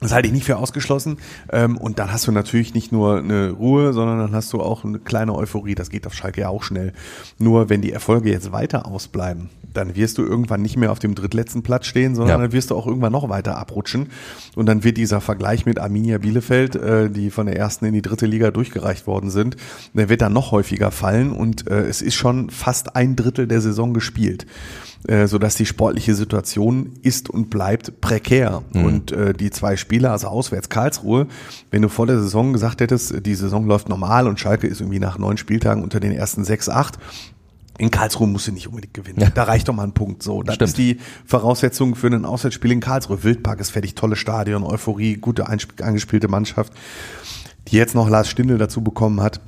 Das 0.00 0.12
halte 0.12 0.28
ich 0.28 0.34
nicht 0.34 0.44
für 0.44 0.58
ausgeschlossen. 0.58 1.18
Ähm, 1.50 1.76
und 1.76 1.98
dann 1.98 2.12
hast 2.12 2.26
du 2.26 2.32
natürlich 2.32 2.72
nicht 2.72 2.92
nur 2.92 3.18
eine 3.18 3.50
Ruhe, 3.50 3.92
sondern 3.92 4.18
dann 4.18 4.32
hast 4.32 4.52
du 4.52 4.60
auch 4.60 4.84
eine 4.84 5.00
kleine 5.00 5.34
Euphorie. 5.34 5.74
Das 5.74 5.90
geht 5.90 6.06
auf 6.06 6.14
Schalke 6.14 6.42
ja 6.42 6.48
auch 6.48 6.62
schnell. 6.62 6.92
Nur 7.38 7.68
wenn 7.68 7.82
die 7.82 7.92
Erfolge 7.92 8.30
jetzt 8.30 8.52
weiter 8.52 8.86
ausbleiben, 8.86 9.50
dann 9.74 9.96
wirst 9.96 10.18
du 10.18 10.24
irgendwann 10.24 10.62
nicht 10.62 10.76
mehr 10.76 10.92
auf 10.92 10.98
dem 10.98 11.14
drittletzten 11.14 11.62
Platz 11.62 11.86
stehen, 11.86 12.14
sondern 12.14 12.38
ja. 12.38 12.42
dann 12.42 12.52
wirst 12.52 12.70
du 12.70 12.76
auch 12.76 12.86
irgendwann 12.86 13.12
noch 13.12 13.28
weiter 13.28 13.58
abrutschen. 13.58 14.08
Und 14.54 14.66
dann 14.66 14.84
wird 14.84 14.96
dieser 14.96 15.20
Vergleich 15.20 15.66
mit 15.66 15.78
Arminia 15.78 16.18
Bielefeld, 16.18 16.76
äh, 16.76 17.10
die 17.10 17.30
von 17.30 17.46
der 17.46 17.56
ersten 17.56 17.84
in 17.84 17.92
die 17.92 18.02
dritte 18.02 18.26
Liga 18.26 18.50
durchgereicht 18.50 19.06
worden 19.06 19.30
sind, 19.30 19.56
der 19.94 20.08
wird 20.08 20.20
dann 20.20 20.32
noch 20.32 20.52
häufiger 20.52 20.90
fallen. 20.92 21.32
Und 21.32 21.68
äh, 21.68 21.82
es 21.82 22.02
ist 22.02 22.14
schon 22.14 22.50
fast 22.50 22.94
ein 22.94 23.16
Drittel 23.16 23.48
der 23.48 23.60
Saison 23.60 23.94
gespielt. 23.94 24.46
Äh, 25.06 25.28
so 25.28 25.38
dass 25.38 25.54
die 25.54 25.64
sportliche 25.64 26.14
Situation 26.14 26.94
ist 27.02 27.30
und 27.30 27.50
bleibt 27.50 28.00
prekär. 28.00 28.62
Mhm. 28.72 28.84
Und 28.84 29.12
äh, 29.12 29.32
die 29.32 29.50
zwei 29.50 29.76
Spiele, 29.76 30.10
also 30.10 30.26
auswärts 30.26 30.68
Karlsruhe, 30.68 31.28
wenn 31.70 31.82
du 31.82 31.88
vor 31.88 32.06
der 32.06 32.18
Saison 32.20 32.52
gesagt 32.52 32.80
hättest, 32.80 33.24
die 33.24 33.34
Saison 33.36 33.66
läuft 33.66 33.88
normal 33.88 34.26
und 34.26 34.40
Schalke 34.40 34.66
ist 34.66 34.80
irgendwie 34.80 34.98
nach 34.98 35.16
neun 35.16 35.36
Spieltagen 35.36 35.84
unter 35.84 36.00
den 36.00 36.12
ersten 36.12 36.44
sechs, 36.44 36.68
acht, 36.68 36.98
in 37.78 37.92
Karlsruhe 37.92 38.26
musst 38.26 38.48
du 38.48 38.52
nicht 38.52 38.66
unbedingt 38.66 38.92
gewinnen. 38.92 39.20
Ja. 39.20 39.30
Da 39.30 39.44
reicht 39.44 39.68
doch 39.68 39.74
mal 39.74 39.84
ein 39.84 39.92
Punkt. 39.92 40.24
So, 40.24 40.42
das 40.42 40.56
Stimmt. 40.56 40.68
ist 40.68 40.78
die 40.78 40.98
Voraussetzung 41.24 41.94
für 41.94 42.08
ein 42.08 42.24
Auswärtsspiel 42.24 42.72
in 42.72 42.80
Karlsruhe. 42.80 43.22
Wildpark 43.22 43.60
ist 43.60 43.70
fertig, 43.70 43.94
tolles 43.94 44.18
Stadion, 44.18 44.64
Euphorie, 44.64 45.14
gute 45.14 45.48
eingespielte 45.48 46.26
Mannschaft, 46.26 46.72
die 47.68 47.76
jetzt 47.76 47.94
noch 47.94 48.10
Lars 48.10 48.28
Stindl 48.28 48.58
dazu 48.58 48.82
bekommen 48.82 49.20
hat 49.20 49.40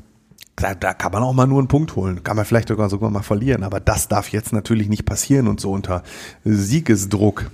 da, 0.57 0.75
da 0.75 0.95
kann 0.95 1.13
man 1.13 1.23
auch 1.23 1.33
mal 1.33 1.47
nur 1.47 1.59
einen 1.59 1.69
Punkt 1.69 1.97
holen. 1.97 2.23
Kann 2.23 2.37
man 2.37 2.45
vielleicht 2.45 2.69
sogar 2.69 2.89
sogar 2.91 3.11
mal 3.11 3.23
verlieren. 3.23 3.63
Aber 3.63 3.81
das 3.81 4.09
darf 4.09 4.31
jetzt 4.31 4.53
natürlich 4.53 4.89
nicht 4.89 5.05
passieren. 5.05 5.49
Und 5.49 5.61
so 5.61 5.73
unter 5.73 6.03
Siegesdruck 6.45 7.51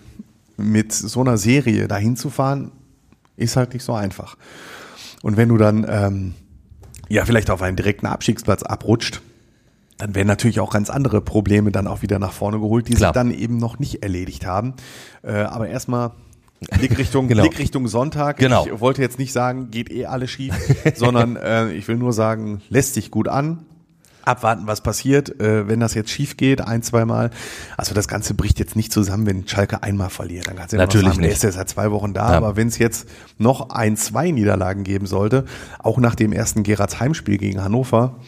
mit 0.56 0.92
so 0.92 1.20
einer 1.20 1.38
Serie 1.38 1.88
dahin 1.88 2.16
zu 2.16 2.30
fahren, 2.30 2.72
ist 3.36 3.56
halt 3.56 3.74
nicht 3.74 3.84
so 3.84 3.92
einfach. 3.92 4.36
Und 5.22 5.36
wenn 5.36 5.48
du 5.48 5.56
dann 5.56 5.86
ähm, 5.88 6.34
ja 7.08 7.24
vielleicht 7.24 7.50
auf 7.50 7.62
einen 7.62 7.76
direkten 7.76 8.06
Abstiegsplatz 8.06 8.62
abrutscht, 8.62 9.22
dann 9.98 10.14
werden 10.14 10.28
natürlich 10.28 10.60
auch 10.60 10.70
ganz 10.72 10.90
andere 10.90 11.20
Probleme 11.20 11.72
dann 11.72 11.86
auch 11.86 12.02
wieder 12.02 12.18
nach 12.18 12.32
vorne 12.32 12.58
geholt, 12.58 12.88
die 12.88 12.94
Klar. 12.94 13.10
sich 13.10 13.14
dann 13.14 13.30
eben 13.30 13.56
noch 13.56 13.78
nicht 13.78 14.02
erledigt 14.02 14.46
haben. 14.46 14.74
Äh, 15.22 15.32
aber 15.32 15.68
erstmal 15.68 16.12
Blickrichtung, 16.78 17.28
genau. 17.28 17.42
Blickrichtung 17.42 17.88
Sonntag. 17.88 18.38
Genau. 18.38 18.66
Ich 18.66 18.80
wollte 18.80 19.02
jetzt 19.02 19.18
nicht 19.18 19.32
sagen, 19.32 19.70
geht 19.70 19.90
eh 19.90 20.06
alles 20.06 20.30
schief, 20.30 20.54
sondern 20.94 21.36
äh, 21.36 21.72
ich 21.72 21.86
will 21.88 21.96
nur 21.96 22.12
sagen, 22.12 22.62
lässt 22.68 22.94
sich 22.94 23.10
gut 23.10 23.28
an. 23.28 23.64
Abwarten, 24.24 24.66
was 24.66 24.80
passiert, 24.80 25.38
äh, 25.40 25.68
wenn 25.68 25.78
das 25.78 25.94
jetzt 25.94 26.10
schief 26.10 26.36
geht, 26.36 26.60
ein, 26.60 26.82
zweimal. 26.82 27.30
Also 27.76 27.94
das 27.94 28.08
Ganze 28.08 28.34
bricht 28.34 28.58
jetzt 28.58 28.74
nicht 28.74 28.92
zusammen, 28.92 29.24
wenn 29.24 29.46
Schalke 29.46 29.84
einmal 29.84 30.10
verliert. 30.10 30.48
Dann 30.48 30.56
kannst 30.56 30.72
du 30.72 30.78
ja 30.78 30.82
Natürlich 30.82 31.10
sagen, 31.10 31.20
nicht. 31.20 31.28
der 31.28 31.36
ist 31.36 31.42
ja 31.44 31.52
seit 31.52 31.68
zwei 31.68 31.92
Wochen 31.92 32.12
da, 32.12 32.32
ja. 32.32 32.36
aber 32.36 32.56
wenn 32.56 32.66
es 32.66 32.78
jetzt 32.78 33.08
noch 33.38 33.70
ein, 33.70 33.96
zwei 33.96 34.32
Niederlagen 34.32 34.82
geben 34.82 35.06
sollte, 35.06 35.44
auch 35.78 35.98
nach 35.98 36.16
dem 36.16 36.32
ersten 36.32 36.64
Gerards 36.64 36.98
Heimspiel 36.98 37.38
gegen 37.38 37.62
Hannover, 37.62 38.18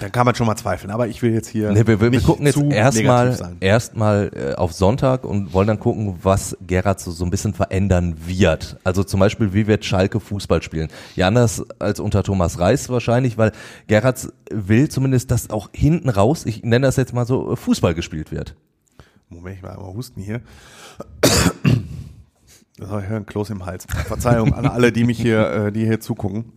Dann 0.00 0.12
kann 0.12 0.26
man 0.26 0.34
schon 0.34 0.46
mal 0.46 0.56
zweifeln, 0.56 0.90
aber 0.90 1.08
ich 1.08 1.22
will 1.22 1.32
jetzt 1.32 1.48
hier 1.48 1.70
Nee, 1.72 1.86
wir, 1.86 2.00
wir, 2.00 2.12
wir 2.12 2.20
gucken 2.20 2.46
jetzt 2.46 2.60
erstmal 2.60 3.56
erstmal 3.60 4.30
äh, 4.34 4.54
auf 4.54 4.72
Sonntag 4.72 5.24
und 5.24 5.52
wollen 5.52 5.68
dann 5.68 5.78
gucken, 5.78 6.16
was 6.22 6.56
Gerhard 6.66 7.00
so, 7.00 7.10
so 7.10 7.24
ein 7.24 7.30
bisschen 7.30 7.54
verändern 7.54 8.16
wird. 8.26 8.76
Also 8.84 9.04
zum 9.04 9.20
Beispiel, 9.20 9.52
wie 9.52 9.66
wird 9.66 9.84
Schalke 9.84 10.20
Fußball 10.20 10.62
spielen? 10.62 10.88
Ja, 11.16 11.28
anders 11.28 11.64
als 11.78 12.00
unter 12.00 12.22
Thomas 12.22 12.58
Reis 12.58 12.88
wahrscheinlich, 12.88 13.38
weil 13.38 13.52
Gerhard 13.86 14.28
will 14.50 14.88
zumindest, 14.88 15.30
dass 15.30 15.50
auch 15.50 15.70
hinten 15.72 16.08
raus, 16.08 16.44
ich 16.46 16.62
nenne 16.62 16.86
das 16.86 16.96
jetzt 16.96 17.12
mal 17.12 17.26
so, 17.26 17.56
Fußball 17.56 17.94
gespielt 17.94 18.32
wird. 18.32 18.56
Moment, 19.28 19.56
ich 19.56 19.62
mal 19.62 19.70
einmal 19.70 19.94
husten 19.94 20.20
hier. 20.20 20.40
So, 22.78 22.98
ich 22.98 23.06
höre 23.06 23.18
ein 23.18 23.26
Kloß 23.26 23.50
im 23.50 23.66
Hals. 23.66 23.86
Verzeihung 24.06 24.52
an 24.52 24.66
alle, 24.66 24.90
die 24.90 25.04
mich 25.04 25.20
hier, 25.20 25.50
äh, 25.50 25.72
die 25.72 25.84
hier 25.84 26.00
zugucken. 26.00 26.52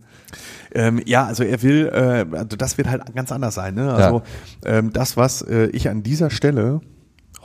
Ähm, 0.74 1.00
ja, 1.06 1.24
also 1.24 1.44
er 1.44 1.62
will, 1.62 1.86
äh, 1.86 2.26
also 2.36 2.56
das 2.56 2.76
wird 2.76 2.88
halt 2.88 3.14
ganz 3.14 3.32
anders 3.32 3.54
sein. 3.54 3.74
Ne? 3.74 3.92
Also 3.92 4.22
ähm, 4.64 4.92
das, 4.92 5.16
was 5.16 5.42
äh, 5.42 5.66
ich 5.66 5.88
an 5.88 6.02
dieser 6.02 6.30
Stelle 6.30 6.80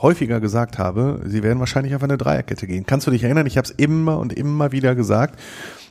häufiger 0.02 0.40
gesagt 0.40 0.78
habe, 0.78 1.20
sie 1.24 1.42
werden 1.42 1.60
wahrscheinlich 1.60 1.94
auf 1.94 2.02
eine 2.02 2.18
Dreierkette 2.18 2.66
gehen. 2.66 2.84
Kannst 2.84 3.06
du 3.06 3.10
dich 3.10 3.22
erinnern? 3.22 3.46
Ich 3.46 3.56
habe 3.56 3.66
es 3.66 3.70
immer 3.70 4.18
und 4.18 4.32
immer 4.32 4.72
wieder 4.72 4.94
gesagt. 4.94 5.38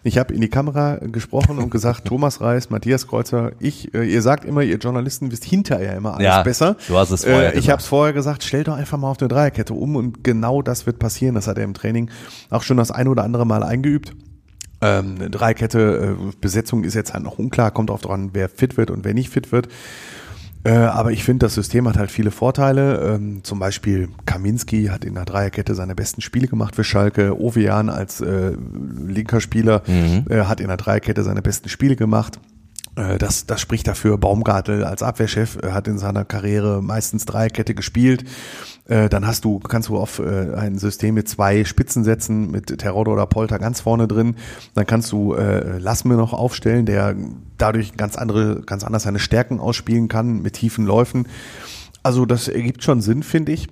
Ich 0.06 0.18
habe 0.18 0.34
in 0.34 0.42
die 0.42 0.50
Kamera 0.50 0.96
gesprochen 0.98 1.60
und 1.60 1.70
gesagt, 1.70 2.06
Thomas 2.06 2.42
Reis, 2.42 2.70
Matthias 2.70 3.08
Kreuzer, 3.08 3.54
ich, 3.60 3.94
äh, 3.94 4.04
ihr 4.04 4.22
sagt 4.22 4.44
immer, 4.46 4.62
ihr 4.62 4.78
Journalisten 4.78 5.32
wisst 5.32 5.46
hinterher 5.46 5.96
immer 5.96 6.16
alles 6.16 6.26
Ja, 6.26 6.44
besser. 6.44 6.76
du 6.88 6.98
hast 6.98 7.12
es 7.12 7.24
vorher 7.24 7.56
äh, 7.56 7.60
Ich 7.60 7.70
habe 7.70 7.80
es 7.82 7.88
vorher 7.88 8.14
gesagt, 8.14 8.44
stell 8.44 8.64
doch 8.66 8.76
einfach 8.76 8.98
mal 8.98 9.10
auf 9.10 9.20
eine 9.20 9.30
Dreierkette 9.30 9.74
um 9.74 9.96
und 9.96 10.24
genau 10.24 10.62
das 10.62 10.86
wird 10.86 11.00
passieren. 11.00 11.36
Das 11.36 11.48
hat 11.48 11.58
er 11.58 11.64
im 11.64 11.74
Training 11.74 12.10
auch 12.50 12.64
schon 12.64 12.78
das 12.78 12.92
ein 12.92 13.08
oder 13.08 13.24
andere 13.24 13.46
Mal 13.46 13.64
eingeübt. 13.64 14.14
Ähm, 14.82 15.32
Dreikette, 15.32 16.18
äh, 16.20 16.32
Besetzung 16.42 16.84
ist 16.84 16.94
jetzt 16.94 17.14
halt 17.14 17.24
noch 17.24 17.40
unklar, 17.40 17.72
kommt 17.72 17.90
auch 17.90 18.02
dran, 18.02 18.32
wer 18.34 18.50
fit 18.50 18.76
wird 18.76 18.92
und 18.92 19.06
wer 19.06 19.14
nicht 19.14 19.30
fit 19.30 19.54
wird. 19.54 19.70
Äh, 20.66 20.72
aber 20.72 21.12
ich 21.12 21.24
finde, 21.24 21.46
das 21.46 21.56
System 21.56 21.88
hat 21.88 21.98
halt 21.98 22.12
viele 22.12 22.32
Vorteile. 22.32 23.16
Ähm, 23.16 23.44
zum 23.44 23.60
Beispiel 23.60 24.10
Kaminski 24.26 24.86
hat 24.86 25.04
in 25.04 25.16
der 25.16 25.26
Dreierkette 25.26 25.76
seine 25.76 25.96
besten 25.96 26.22
Spiele 26.22 26.48
gemacht 26.48 26.76
für 26.76 26.84
Schalke. 26.84 27.40
Ovejan 27.40 27.90
als 27.90 28.22
äh, 28.22 28.54
linker 29.06 29.42
Spieler 29.42 29.84
äh, 30.30 30.44
hat 30.46 30.62
in 30.62 30.68
der 30.68 30.78
Dreierkette 30.78 31.24
seine 31.24 31.42
besten 31.42 31.70
Spiele 31.70 31.96
gemacht. 31.96 32.40
Äh, 32.96 33.18
Das, 33.18 33.46
das 33.46 33.62
spricht 33.62 33.88
dafür. 33.88 34.18
Baumgartel 34.18 34.84
als 34.84 35.04
Abwehrchef 35.04 35.58
äh, 35.62 35.72
hat 35.72 35.88
in 35.88 35.98
seiner 35.98 36.26
Karriere 36.26 36.82
meistens 36.82 37.26
Dreierkette 37.26 37.76
gespielt. 37.76 38.26
Äh, 38.86 39.10
Dann 39.10 39.26
hast 39.26 39.46
du, 39.46 39.60
kannst 39.60 39.90
du 39.90 39.98
auf 39.98 40.20
ein 40.20 40.78
System 40.78 41.16
mit 41.16 41.28
zwei 41.30 41.64
Spitzen 41.66 42.04
setzen, 42.04 42.52
mit 42.52 42.78
Terodde 42.78 43.12
oder 43.12 43.26
Polter 43.26 43.60
ganz 43.60 43.82
vorne 43.82 44.08
drin. 44.08 44.36
Dann 44.76 44.86
kannst 44.86 45.12
du 45.12 45.34
Lassme 45.34 46.16
noch 46.16 46.34
aufstellen, 46.34 46.86
der 46.86 47.16
dadurch 47.58 47.96
ganz 47.96 48.16
andere, 48.16 48.62
ganz 48.62 48.84
anders 48.84 49.04
seine 49.04 49.20
Stärken 49.20 49.60
ausspielen 49.60 50.08
kann 50.08 50.42
mit 50.42 50.54
tiefen 50.54 50.86
Läufen. 50.86 51.28
Also 52.04 52.26
das 52.26 52.48
ergibt 52.48 52.84
schon 52.84 53.02
Sinn, 53.02 53.24
finde 53.24 53.54
ich. 53.54 53.68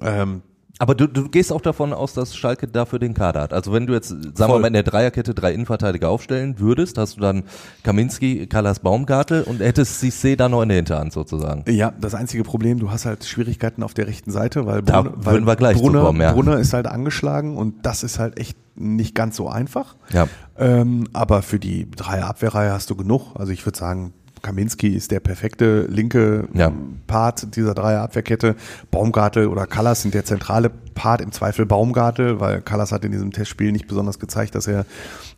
Ähm, 0.00 0.42
Aber 0.82 0.96
du, 0.96 1.06
du 1.06 1.28
gehst 1.28 1.52
auch 1.52 1.60
davon 1.60 1.92
aus, 1.92 2.12
dass 2.12 2.34
Schalke 2.34 2.66
dafür 2.66 2.98
den 2.98 3.14
Kader 3.14 3.42
hat. 3.42 3.52
Also 3.52 3.72
wenn 3.72 3.86
du 3.86 3.92
jetzt, 3.92 4.08
sagen 4.08 4.34
wir 4.36 4.46
Voll. 4.46 4.60
mal, 4.62 4.66
in 4.66 4.72
der 4.72 4.82
Dreierkette 4.82 5.32
drei 5.32 5.54
Innenverteidiger 5.54 6.08
aufstellen 6.08 6.58
würdest, 6.58 6.98
hast 6.98 7.18
du 7.18 7.20
dann 7.20 7.44
Kaminski, 7.84 8.48
Kallas 8.48 8.80
Baumgartel 8.80 9.44
und 9.44 9.60
hättest 9.60 10.02
Cissé 10.02 10.34
da 10.34 10.48
noch 10.48 10.60
in 10.60 10.70
der 10.70 10.76
Hinterhand 10.78 11.12
sozusagen. 11.12 11.62
Ja, 11.70 11.92
das 12.00 12.16
einzige 12.16 12.42
Problem, 12.42 12.80
du 12.80 12.90
hast 12.90 13.06
halt 13.06 13.24
Schwierigkeiten 13.24 13.84
auf 13.84 13.94
der 13.94 14.08
rechten 14.08 14.32
Seite, 14.32 14.66
weil, 14.66 14.82
Da 14.82 15.02
Brunner, 15.02 15.24
weil 15.24 15.40
wir 15.42 15.54
gleich 15.54 15.78
Brunner, 15.78 16.02
kommen, 16.02 16.20
ja. 16.20 16.32
Brunner 16.32 16.58
ist 16.58 16.72
halt 16.72 16.88
angeschlagen 16.88 17.56
und 17.56 17.86
das 17.86 18.02
ist 18.02 18.18
halt 18.18 18.36
echt 18.36 18.58
nicht 18.74 19.14
ganz 19.14 19.36
so 19.36 19.48
einfach. 19.48 19.94
Ja. 20.12 20.26
Ähm, 20.58 21.06
aber 21.12 21.42
für 21.42 21.60
die 21.60 21.88
Dreier-Abwehrreihe 21.92 22.72
hast 22.72 22.90
du 22.90 22.96
genug. 22.96 23.36
Also 23.36 23.52
ich 23.52 23.64
würde 23.64 23.78
sagen, 23.78 24.14
Kaminski 24.42 24.88
ist 24.88 25.10
der 25.10 25.20
perfekte 25.20 25.86
linke 25.88 26.48
Ja. 26.52 26.72
Part 27.06 27.56
dieser 27.56 27.74
Dreier-Abwehrkette. 27.74 28.56
Baumgartel 28.90 29.46
oder 29.46 29.66
Callas 29.66 30.02
sind 30.02 30.14
der 30.14 30.24
zentrale 30.24 30.70
Part, 30.94 31.20
im 31.20 31.32
Zweifel 31.32 31.64
Baumgartel, 31.64 32.40
weil 32.40 32.60
Callas 32.60 32.92
hat 32.92 33.04
in 33.04 33.12
diesem 33.12 33.30
Testspiel 33.32 33.72
nicht 33.72 33.86
besonders 33.86 34.18
gezeigt, 34.18 34.54
dass 34.54 34.66
er 34.66 34.84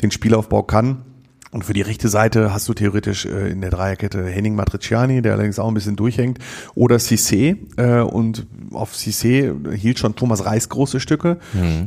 den 0.03 0.11
Spielaufbau 0.11 0.63
kann. 0.63 1.03
Und 1.53 1.65
für 1.65 1.73
die 1.73 1.83
rechte 1.83 2.09
Seite 2.09 2.53
hast 2.53 2.69
du 2.69 2.75
theoretisch 2.75 3.27
äh, 3.27 3.49
in 3.49 3.61
der 3.61 3.71
Dreierkette 3.71 4.27
Henning 4.27 4.57
Matriciani, 4.57 5.23
der 5.23 5.35
allerdings 5.35 5.61
auch 5.61 5.69
ein 5.69 5.75
bisschen 5.75 5.95
durchhängt, 5.95 6.41
oder 6.75 6.97
Cissé. 6.97 7.57
Äh, 7.77 8.01
und 8.03 8.49
auf 8.73 8.93
Cissé 8.93 9.73
hielt 9.73 10.01
schon 10.01 10.17
Thomas 10.17 10.45
Reis 10.47 10.69
große 10.69 10.99
Stücke. 10.99 11.39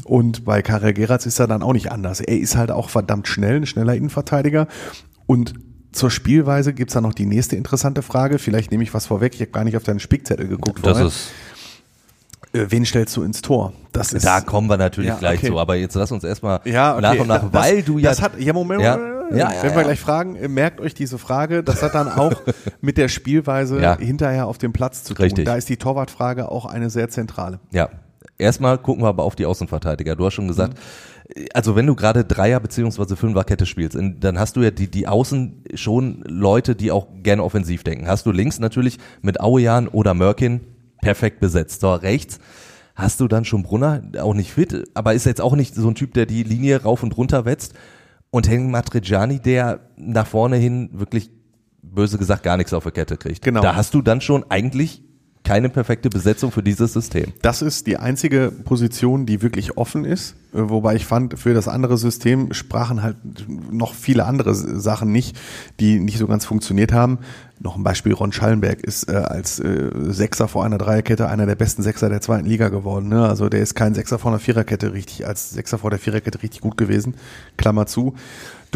Und 0.05 0.45
bei 0.45 0.61
Karel 0.61 0.93
Geratz 0.93 1.25
ist 1.25 1.39
er 1.39 1.47
dann 1.47 1.63
auch 1.63 1.73
nicht 1.73 1.91
anders. 1.91 2.21
Er 2.21 2.39
ist 2.39 2.55
halt 2.55 2.71
auch 2.71 2.89
verdammt 2.89 3.27
schnell, 3.27 3.57
ein 3.57 3.65
schneller 3.65 3.93
Innenverteidiger. 3.93 4.67
Und 5.25 5.53
zur 5.97 6.11
Spielweise 6.11 6.73
gibt's 6.73 6.93
da 6.93 7.01
noch 7.01 7.13
die 7.13 7.25
nächste 7.25 7.55
interessante 7.55 8.01
Frage. 8.01 8.39
Vielleicht 8.39 8.71
nehme 8.71 8.83
ich 8.83 8.93
was 8.93 9.05
vorweg. 9.05 9.33
Ich 9.35 9.41
habe 9.41 9.51
gar 9.51 9.63
nicht 9.63 9.75
auf 9.77 9.83
deinen 9.83 9.99
Spickzettel 9.99 10.47
geguckt. 10.47 10.79
Das 10.85 10.93
vorher. 10.99 11.07
ist, 11.07 11.31
äh, 12.53 12.65
wen 12.69 12.85
stellst 12.85 13.15
du 13.17 13.23
ins 13.23 13.41
Tor? 13.41 13.73
Das 13.91 14.13
ist 14.13 14.25
da 14.25 14.41
kommen 14.41 14.69
wir 14.69 14.77
natürlich 14.77 15.09
Ja, 15.09 15.17
gleich 15.17 15.39
okay. 15.39 15.47
zu, 15.47 15.59
aber 15.59 15.75
jetzt 15.75 15.95
lass 15.95 16.11
uns 16.11 16.23
erstmal 16.23 16.61
Ja, 16.65 16.93
okay. 16.93 17.01
nach 17.01 17.19
und 17.19 17.27
nach, 17.27 17.49
Das- 17.51 17.53
weil 17.53 17.81
du 17.83 17.97
ja, 17.97 18.09
Das 18.09 18.21
hat, 18.21 18.39
ja, 18.39 18.53
Moment, 18.53 18.81
Ja. 18.81 18.97
Ja, 19.29 19.51
wenn 19.61 19.75
wir 19.75 19.83
gleich 19.83 19.99
fragen, 19.99 20.37
äh, 20.37 20.47
merkt 20.47 20.79
euch 20.79 20.93
diese 20.93 21.17
Frage, 21.17 21.61
das 21.61 21.83
hat 21.83 21.95
dann 21.95 22.07
auch 22.09 22.31
mit 22.81 22.97
der 22.97 23.09
Spielweise 23.09 23.97
hinterher 23.99 24.47
auf 24.47 24.57
dem 24.57 24.71
Platz 24.71 25.03
zu 25.03 25.13
tun. 25.15 25.23
Richtig. 25.25 25.43
Da 25.45 25.55
ist 25.55 25.67
die 25.67 25.75
Torwartfrage 25.75 26.49
auch 26.49 26.65
eine 26.65 26.89
sehr 26.89 27.09
zentrale. 27.09 27.59
Ja, 27.71 27.89
erstmal 28.37 28.77
gucken 28.77 29.03
wir 29.03 29.09
aber 29.09 29.23
auf 29.23 29.35
die 29.35 29.45
Außenverteidiger. 29.45 30.15
Du 30.15 30.25
hast 30.25 30.33
schon 30.35 30.47
gesagt, 30.47 30.77
also 31.53 31.75
wenn 31.75 31.85
du 31.85 31.95
gerade 31.95 32.23
Dreier- 32.23 32.59
beziehungsweise 32.59 33.15
Fünferkette 33.15 33.65
spielst, 33.65 33.97
dann 34.19 34.39
hast 34.39 34.55
du 34.55 34.61
ja 34.61 34.71
die, 34.71 34.89
die 34.89 35.07
Außen 35.07 35.63
schon 35.73 36.23
Leute, 36.27 36.75
die 36.75 36.91
auch 36.91 37.07
gerne 37.23 37.43
offensiv 37.43 37.83
denken. 37.83 38.07
Hast 38.07 38.25
du 38.25 38.31
links 38.31 38.59
natürlich 38.59 38.97
mit 39.21 39.41
Auejan 39.41 39.87
oder 39.87 40.13
Mörkin 40.13 40.61
perfekt 41.01 41.39
besetzt. 41.39 41.81
So, 41.81 41.93
rechts 41.93 42.39
hast 42.95 43.19
du 43.19 43.27
dann 43.27 43.45
schon 43.45 43.63
Brunner, 43.63 44.01
auch 44.19 44.33
nicht 44.33 44.51
fit, 44.51 44.85
aber 44.95 45.13
ist 45.13 45.25
jetzt 45.25 45.41
auch 45.41 45.55
nicht 45.55 45.75
so 45.75 45.87
ein 45.87 45.95
Typ, 45.95 46.13
der 46.13 46.25
die 46.25 46.43
Linie 46.43 46.81
rauf 46.81 47.03
und 47.03 47.15
runter 47.15 47.45
wetzt. 47.45 47.73
Und 48.29 48.49
Henning 48.49 48.71
Matriciani, 48.71 49.39
der 49.39 49.79
nach 49.95 50.27
vorne 50.27 50.57
hin 50.57 50.89
wirklich 50.93 51.29
böse 51.81 52.17
gesagt 52.17 52.43
gar 52.43 52.57
nichts 52.57 52.73
auf 52.73 52.83
der 52.83 52.91
Kette 52.91 53.17
kriegt. 53.17 53.43
Genau. 53.43 53.61
Da 53.61 53.75
hast 53.75 53.93
du 53.93 54.01
dann 54.01 54.19
schon 54.19 54.43
eigentlich 54.49 55.03
keine 55.47 55.69
perfekte 55.69 56.09
Besetzung 56.09 56.51
für 56.51 56.61
dieses 56.61 56.91
System. 56.91 57.31
Das 57.41 57.61
ist 57.61 57.87
die 57.87 57.95
einzige 57.95 58.51
Position, 58.51 59.25
die 59.25 59.41
wirklich 59.41 59.77
offen 59.77 60.03
ist. 60.03 60.35
Äh, 60.53 60.69
Wobei 60.69 60.95
ich 60.95 61.05
fand, 61.05 61.39
für 61.39 61.53
das 61.53 61.69
andere 61.69 61.97
System 61.97 62.51
sprachen 62.51 63.01
halt 63.01 63.15
noch 63.71 63.93
viele 63.93 64.25
andere 64.25 64.53
Sachen 64.53 65.13
nicht, 65.13 65.37
die 65.79 65.99
nicht 65.99 66.17
so 66.17 66.27
ganz 66.27 66.43
funktioniert 66.43 66.91
haben. 66.91 67.19
Noch 67.59 67.77
ein 67.77 67.83
Beispiel, 67.83 68.11
Ron 68.11 68.33
Schallenberg 68.33 68.81
ist 68.81 69.07
äh, 69.07 69.15
als 69.15 69.59
äh, 69.59 69.89
Sechser 70.09 70.49
vor 70.49 70.65
einer 70.65 70.77
Dreierkette 70.77 71.29
einer 71.29 71.45
der 71.45 71.55
besten 71.55 71.81
Sechser 71.81 72.09
der 72.09 72.19
zweiten 72.19 72.45
Liga 72.45 72.67
geworden. 72.67 73.07
Ne? 73.07 73.25
Also 73.25 73.47
der 73.47 73.61
ist 73.61 73.73
kein 73.73 73.95
Sechser 73.95 74.19
vor 74.19 74.31
einer 74.31 74.39
Viererkette 74.39 74.91
richtig, 74.91 75.25
als 75.25 75.51
Sechser 75.51 75.77
vor 75.77 75.91
der 75.91 75.99
Viererkette 75.99 76.43
richtig 76.43 76.59
gut 76.59 76.75
gewesen. 76.75 77.15
Klammer 77.55 77.85
zu. 77.85 78.15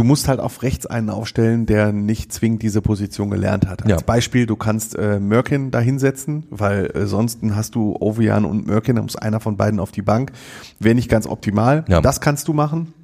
Du 0.01 0.07
musst 0.07 0.27
halt 0.27 0.39
auf 0.39 0.63
rechts 0.63 0.87
einen 0.87 1.11
aufstellen, 1.11 1.67
der 1.67 1.91
nicht 1.91 2.33
zwingend 2.33 2.63
diese 2.63 2.81
Position 2.81 3.29
gelernt 3.29 3.67
hat. 3.67 3.83
Als 3.83 3.91
Ja. 3.91 3.97
Beispiel, 4.03 4.47
du 4.47 4.55
kannst 4.55 4.97
äh, 4.97 5.19
Mörkin 5.19 5.69
da 5.69 5.79
hinsetzen, 5.79 6.47
weil 6.49 6.87
äh, 6.95 7.05
sonst 7.05 7.41
hast 7.51 7.75
du 7.75 7.95
Ovian 7.99 8.45
und 8.45 8.65
Mörkin, 8.65 8.95
da 8.95 9.03
muss 9.03 9.15
einer 9.15 9.39
von 9.39 9.57
beiden 9.57 9.79
auf 9.79 9.91
die 9.91 10.01
Bank. 10.01 10.31
Wäre 10.79 10.95
nicht 10.95 11.07
ganz 11.07 11.27
optimal. 11.27 11.85
Ja. 11.87 12.01
Das 12.01 12.19
kannst 12.19 12.47
du 12.47 12.53
machen. 12.53 12.95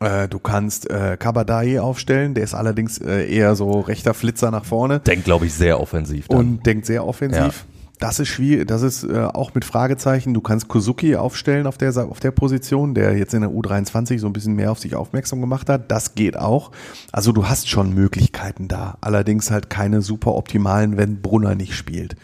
Äh, 0.00 0.26
du 0.26 0.40
kannst 0.40 0.90
äh, 0.90 1.16
Kabadai 1.16 1.80
aufstellen, 1.80 2.34
der 2.34 2.42
ist 2.42 2.54
allerdings 2.54 2.98
äh, 2.98 3.32
eher 3.32 3.54
so 3.54 3.78
rechter 3.78 4.12
Flitzer 4.12 4.50
nach 4.50 4.64
vorne 4.64 4.98
Denkt, 4.98 5.26
glaube 5.26 5.46
ich, 5.46 5.54
sehr 5.54 5.78
offensiv. 5.78 6.26
Dann. 6.26 6.38
und 6.38 6.66
denkt 6.66 6.84
sehr 6.84 7.06
offensiv. 7.06 7.64
Das 8.00 8.18
ist 8.18 8.28
schwierig, 8.28 8.66
das 8.66 8.80
ist 8.82 9.04
äh, 9.04 9.24
auch 9.24 9.54
mit 9.54 9.64
Fragezeichen. 9.64 10.32
Du 10.34 10.40
kannst 10.40 10.68
Kozuki 10.68 11.16
aufstellen 11.16 11.66
auf 11.66 11.76
der, 11.76 11.94
auf 11.98 12.18
der 12.18 12.30
Position, 12.30 12.94
der 12.94 13.16
jetzt 13.16 13.34
in 13.34 13.42
der 13.42 13.50
U23 13.50 14.18
so 14.18 14.26
ein 14.26 14.32
bisschen 14.32 14.54
mehr 14.54 14.72
auf 14.72 14.78
sich 14.78 14.94
aufmerksam 14.96 15.40
gemacht 15.40 15.68
hat. 15.68 15.90
Das 15.90 16.14
geht 16.14 16.36
auch. 16.38 16.72
Also 17.12 17.32
du 17.32 17.46
hast 17.48 17.68
schon 17.68 17.94
Möglichkeiten 17.94 18.68
da. 18.68 18.96
Allerdings 19.02 19.50
halt 19.50 19.68
keine 19.68 20.00
super 20.00 20.34
optimalen, 20.34 20.96
wenn 20.96 21.20
Brunner 21.20 21.54
nicht 21.54 21.74
spielt. 21.74 22.16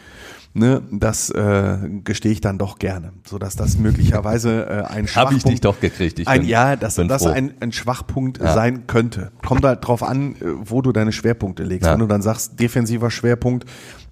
Ne, 0.55 0.81
das 0.91 1.29
äh, 1.29 1.77
gestehe 2.03 2.33
ich 2.33 2.41
dann 2.41 2.57
doch 2.57 2.79
gerne, 2.79 3.13
so 3.27 3.39
dass 3.39 3.57
das 3.57 3.77
möglicherweise 3.77 4.65
äh, 4.65 4.73
ein 4.85 4.89
Habe 5.07 5.07
Schwachpunkt 5.09 5.37
ich 5.37 5.45
dich 5.45 5.61
doch 5.61 5.81
gekriegt. 5.81 6.19
Ich 6.19 6.27
ein, 6.27 6.41
bin, 6.41 6.49
ja, 6.49 6.77
dass 6.77 6.97
bin 6.97 7.09
das 7.09 7.25
froh. 7.25 7.29
ein, 7.29 7.53
ein 7.61 7.73
Schwachpunkt 7.73 8.39
Ja. 8.41 8.55
sein 8.55 8.87
könnte. 8.87 9.33
Kommt 9.47 9.67
halt 9.67 9.87
drauf 9.87 10.03
an, 10.03 10.33
äh, 10.37 10.45
wo 10.63 10.81
du 10.81 10.93
deine 10.93 11.13
Schwerpunkte 11.13 11.63
legst. 11.63 11.85
Ja. 11.85 11.93
Wenn 11.93 12.01
du 12.01 12.07
dann 12.07 12.23
sagst, 12.23 12.59
defensiver 12.59 13.11
Schwerpunkt, 13.11 13.67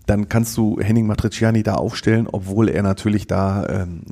dann 0.06 0.28
kannst 0.28 0.56
du 0.56 0.78
Henning 0.80 1.06
Matriciani 1.06 1.62
da 1.62 1.74
aufstellen, 1.76 2.28
obwohl 2.30 2.68
er 2.68 2.82
natürlich 2.82 3.26
da 3.26 3.66
ähm, 3.68 4.02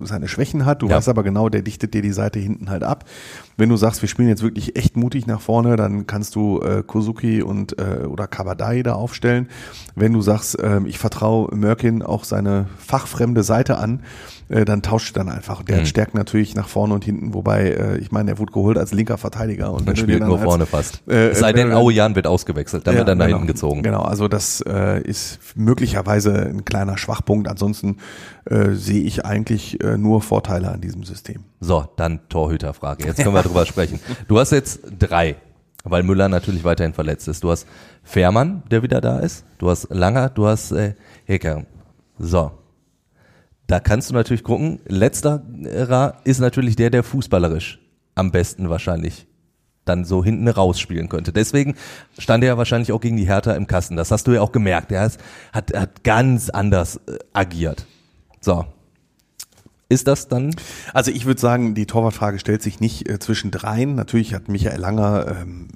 seine 0.00 0.28
Schwächen 0.28 0.64
hat. 0.64 0.82
Du 0.82 0.88
Ja. 0.88 0.96
weißt 0.96 1.08
aber 1.08 1.22
genau, 1.24 1.48
der 1.48 1.62
dichtet 1.62 1.92
dir 1.94 2.02
die 2.02 2.12
Seite 2.12 2.38
hinten 2.38 2.70
halt 2.70 2.84
ab. 2.84 3.04
Wenn 3.56 3.68
du 3.68 3.76
sagst, 3.76 4.00
wir 4.02 4.08
spielen 4.08 4.28
jetzt 4.28 4.42
wirklich 4.42 4.76
echt 4.76 4.96
mutig 4.96 5.26
nach 5.26 5.40
vorne, 5.40 5.76
dann 5.76 6.06
kannst 6.06 6.34
du 6.36 6.60
äh, 6.60 6.82
Kozuki 6.86 7.42
und 7.42 7.78
äh, 7.78 8.04
oder 8.06 8.26
Kabadai 8.28 8.82
da 8.82 8.92
aufstellen. 8.94 9.48
Wenn 9.96 10.12
du 10.12 10.20
sagst, 10.22 10.56
ähm, 10.62 10.86
ich 10.86 10.98
vertraue 10.98 11.54
Mörkin 11.54 12.02
auch 12.02 12.24
seine 12.24 12.66
fachfremde 12.78 13.42
Seite 13.42 13.78
an, 13.78 14.02
äh, 14.50 14.64
dann 14.66 14.82
tauscht 14.82 15.16
dann 15.16 15.28
einfach. 15.30 15.62
Der 15.62 15.76
Mhm. 15.76 15.80
hat 15.80 15.88
Stärken 15.88 16.18
natürlich 16.18 16.54
nach 16.54 16.68
vorne 16.68 16.92
und 16.92 17.04
hinten, 17.04 17.32
wobei 17.32 17.70
äh, 17.70 17.98
ich 17.98 18.12
meine, 18.12 18.32
er 18.32 18.38
wurde 18.38 18.52
geholt 18.52 18.76
als 18.76 18.92
linker 18.92 19.16
Verteidiger 19.16 19.72
und 19.72 19.86
Man 19.86 19.96
spielt 19.96 20.22
nur 20.22 20.36
als- 20.36 20.44
vorne 20.44 20.66
fast. 20.66 21.02
äh, 21.08 21.32
sei 21.34 21.48
wenn 21.48 21.56
denn, 21.56 21.66
du 21.68 21.72
dann- 21.74 21.82
Aujan 21.82 22.14
wird 22.16 22.26
ausgewechselt, 22.26 22.86
dann 22.86 22.94
ja, 22.94 22.98
wird 23.00 23.08
er 23.08 23.14
nach 23.14 23.26
genau. 23.26 23.38
hinten 23.38 23.46
gezogen. 23.52 23.82
Genau, 23.82 24.02
also 24.02 24.28
das 24.28 24.60
äh, 24.66 25.00
ist 25.02 25.38
möglicherweise 25.56 26.34
ein 26.46 26.64
kleiner 26.64 26.98
Schwachpunkt. 26.98 27.48
Ansonsten 27.48 27.96
äh, 28.44 28.70
sehe 28.72 29.02
ich 29.02 29.24
eigentlich 29.24 29.82
äh, 29.82 29.96
nur 29.96 30.20
Vorteile 30.20 30.70
an 30.70 30.80
diesem 30.80 31.04
System. 31.04 31.44
So, 31.60 31.86
dann 31.96 32.20
Torhüterfrage. 32.28 33.04
Jetzt 33.06 33.22
können 33.22 33.34
wir 33.34 33.42
drüber 33.44 33.64
sprechen. 33.66 34.00
Du 34.28 34.38
hast 34.38 34.50
jetzt 34.52 34.80
drei, 34.98 35.36
weil 35.84 36.02
Müller 36.02 36.28
natürlich 36.28 36.64
weiterhin 36.64 36.92
verletzt 36.92 37.28
ist. 37.28 37.44
Du 37.44 37.50
hast 37.50 37.66
Fährmann, 38.02 38.62
der 38.70 38.82
wieder 38.82 39.00
da 39.00 39.18
ist. 39.20 39.44
Du 39.58 39.70
hast 39.70 39.88
Langer, 39.90 40.28
du 40.30 40.46
hast 40.46 40.72
äh, 40.72 40.94
Hecker. 41.24 41.64
So. 42.18 42.50
Da 43.70 43.78
kannst 43.78 44.10
du 44.10 44.14
natürlich 44.14 44.42
gucken. 44.42 44.80
Letzterer 44.88 46.16
ist 46.24 46.40
natürlich 46.40 46.74
der, 46.74 46.90
der 46.90 47.04
fußballerisch 47.04 47.78
am 48.16 48.32
besten 48.32 48.68
wahrscheinlich 48.68 49.28
dann 49.84 50.04
so 50.04 50.24
hinten 50.24 50.48
rausspielen 50.48 51.08
könnte. 51.08 51.32
Deswegen 51.32 51.76
stand 52.18 52.42
er 52.42 52.48
ja 52.48 52.58
wahrscheinlich 52.58 52.90
auch 52.90 53.00
gegen 53.00 53.16
die 53.16 53.28
Hertha 53.28 53.52
im 53.52 53.68
Kasten. 53.68 53.94
Das 53.94 54.10
hast 54.10 54.26
du 54.26 54.32
ja 54.32 54.40
auch 54.40 54.50
gemerkt. 54.50 54.90
Er 54.90 55.08
hat, 55.52 55.72
hat 55.72 56.02
ganz 56.02 56.50
anders 56.50 56.96
äh, 57.06 57.18
agiert. 57.32 57.86
So. 58.40 58.64
Ist 59.90 60.06
das 60.08 60.28
dann 60.28 60.54
Also 60.94 61.10
ich 61.10 61.26
würde 61.26 61.40
sagen, 61.40 61.74
die 61.74 61.84
Torwartfrage 61.84 62.38
stellt 62.38 62.62
sich 62.62 62.80
nicht 62.80 63.08
äh, 63.08 63.18
zwischen 63.18 63.50
dreien. 63.50 63.94
Natürlich 63.96 64.32
hat 64.32 64.48
Michael 64.48 64.80
Langer 64.80 65.26
ähm, 65.42 65.66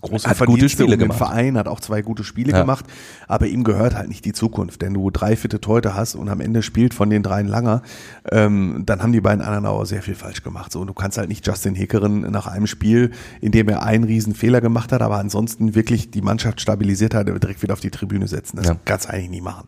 große 0.00 0.28
Hat 0.28 0.36
gute 0.38 0.50
Verdienste 0.50 0.68
Spiele 0.68 0.84
um 0.86 0.90
den 0.90 0.98
gemacht. 1.00 1.16
Verein, 1.18 1.56
hat 1.56 1.68
auch 1.68 1.80
zwei 1.80 2.02
gute 2.02 2.22
Spiele 2.24 2.52
Ja. 2.52 2.60
gemacht, 2.60 2.84
aber 3.28 3.46
ihm 3.46 3.64
gehört 3.64 3.94
halt 3.94 4.08
nicht 4.08 4.24
die 4.24 4.32
Zukunft. 4.32 4.82
Denn 4.82 4.92
du 4.94 5.10
drei 5.10 5.36
fitte 5.36 5.60
Teute 5.60 5.94
hast 5.94 6.16
und 6.16 6.28
am 6.28 6.40
Ende 6.40 6.62
spielt 6.62 6.92
von 6.92 7.08
den 7.08 7.22
dreien 7.22 7.46
Langer, 7.48 7.82
ähm, 8.30 8.82
dann 8.84 9.02
haben 9.02 9.12
die 9.12 9.20
beiden 9.20 9.42
anderen 9.42 9.64
aber 9.64 9.86
sehr 9.86 10.02
viel 10.02 10.14
falsch 10.16 10.42
gemacht. 10.42 10.72
So, 10.72 10.80
und 10.80 10.88
du 10.88 10.92
kannst 10.92 11.16
halt 11.16 11.28
nicht 11.28 11.46
Justin 11.46 11.74
Hekeren 11.74 12.20
nach 12.30 12.46
einem 12.46 12.66
Spiel, 12.66 13.12
in 13.40 13.52
dem 13.52 13.68
er 13.68 13.82
einen 13.84 14.04
riesen 14.04 14.34
Fehler 14.34 14.60
gemacht 14.60 14.92
hat, 14.92 15.02
aber 15.02 15.16
ansonsten 15.18 15.74
wirklich 15.74 16.10
die 16.10 16.20
Mannschaft 16.20 16.60
stabilisiert 16.60 17.14
hat, 17.14 17.28
direkt 17.28 17.62
wieder 17.62 17.72
auf 17.72 17.80
die 17.80 17.90
Tribüne 17.90 18.28
setzen. 18.28 18.56
Das 18.58 18.66
Ja. 18.66 18.76
kannst 18.84 19.06
du 19.06 19.12
eigentlich 19.12 19.30
nie 19.30 19.40
machen. 19.40 19.66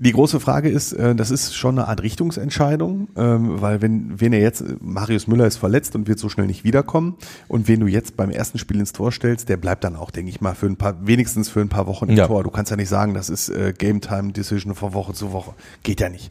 Die 0.00 0.12
große 0.12 0.38
Frage 0.38 0.68
ist, 0.68 0.92
äh, 0.92 1.14
das 1.16 1.30
ist 1.32 1.56
schon 1.56 1.76
eine 1.78 1.88
Art 1.88 2.02
Richtungsentscheidung, 2.02 3.08
ähm, 3.16 3.60
weil 3.60 3.82
wenn, 3.82 4.20
wenn 4.20 4.32
er 4.32 4.40
jetzt, 4.40 4.62
Marius 4.80 5.26
Müller 5.26 5.46
ist 5.46 5.56
verletzt 5.56 5.96
und 5.96 6.06
wird 6.06 6.20
so 6.20 6.28
schnell 6.28 6.46
nicht 6.46 6.62
wiederkommen 6.62 7.16
und 7.48 7.66
wen 7.66 7.80
du 7.80 7.86
jetzt 7.88 8.16
beim 8.16 8.30
ersten 8.30 8.58
Spiel 8.58 8.78
ins 8.78 8.92
Tor 8.92 9.10
stellst, 9.10 9.48
der 9.48 9.56
bleibt 9.56 9.82
dann 9.82 9.96
auch, 9.96 10.10
denke 10.12 10.30
ich 10.30 10.40
mal, 10.40 10.54
für 10.54 10.66
ein 10.66 10.76
paar, 10.76 11.04
wenigstens 11.06 11.48
für 11.48 11.60
ein 11.60 11.68
paar 11.68 11.86
Wochen 11.88 12.08
im 12.08 12.16
Ja. 12.16 12.26
Tor. 12.28 12.44
Du 12.44 12.50
kannst 12.50 12.70
ja 12.70 12.76
nicht 12.76 12.88
sagen, 12.88 13.12
das 13.14 13.28
ist 13.28 13.48
äh, 13.48 13.74
Game 13.76 14.00
Time 14.00 14.32
Decision 14.32 14.74
von 14.76 14.94
Woche 14.94 15.14
zu 15.14 15.32
Woche. 15.32 15.54
Geht 15.82 16.00
ja 16.00 16.08
nicht. 16.08 16.30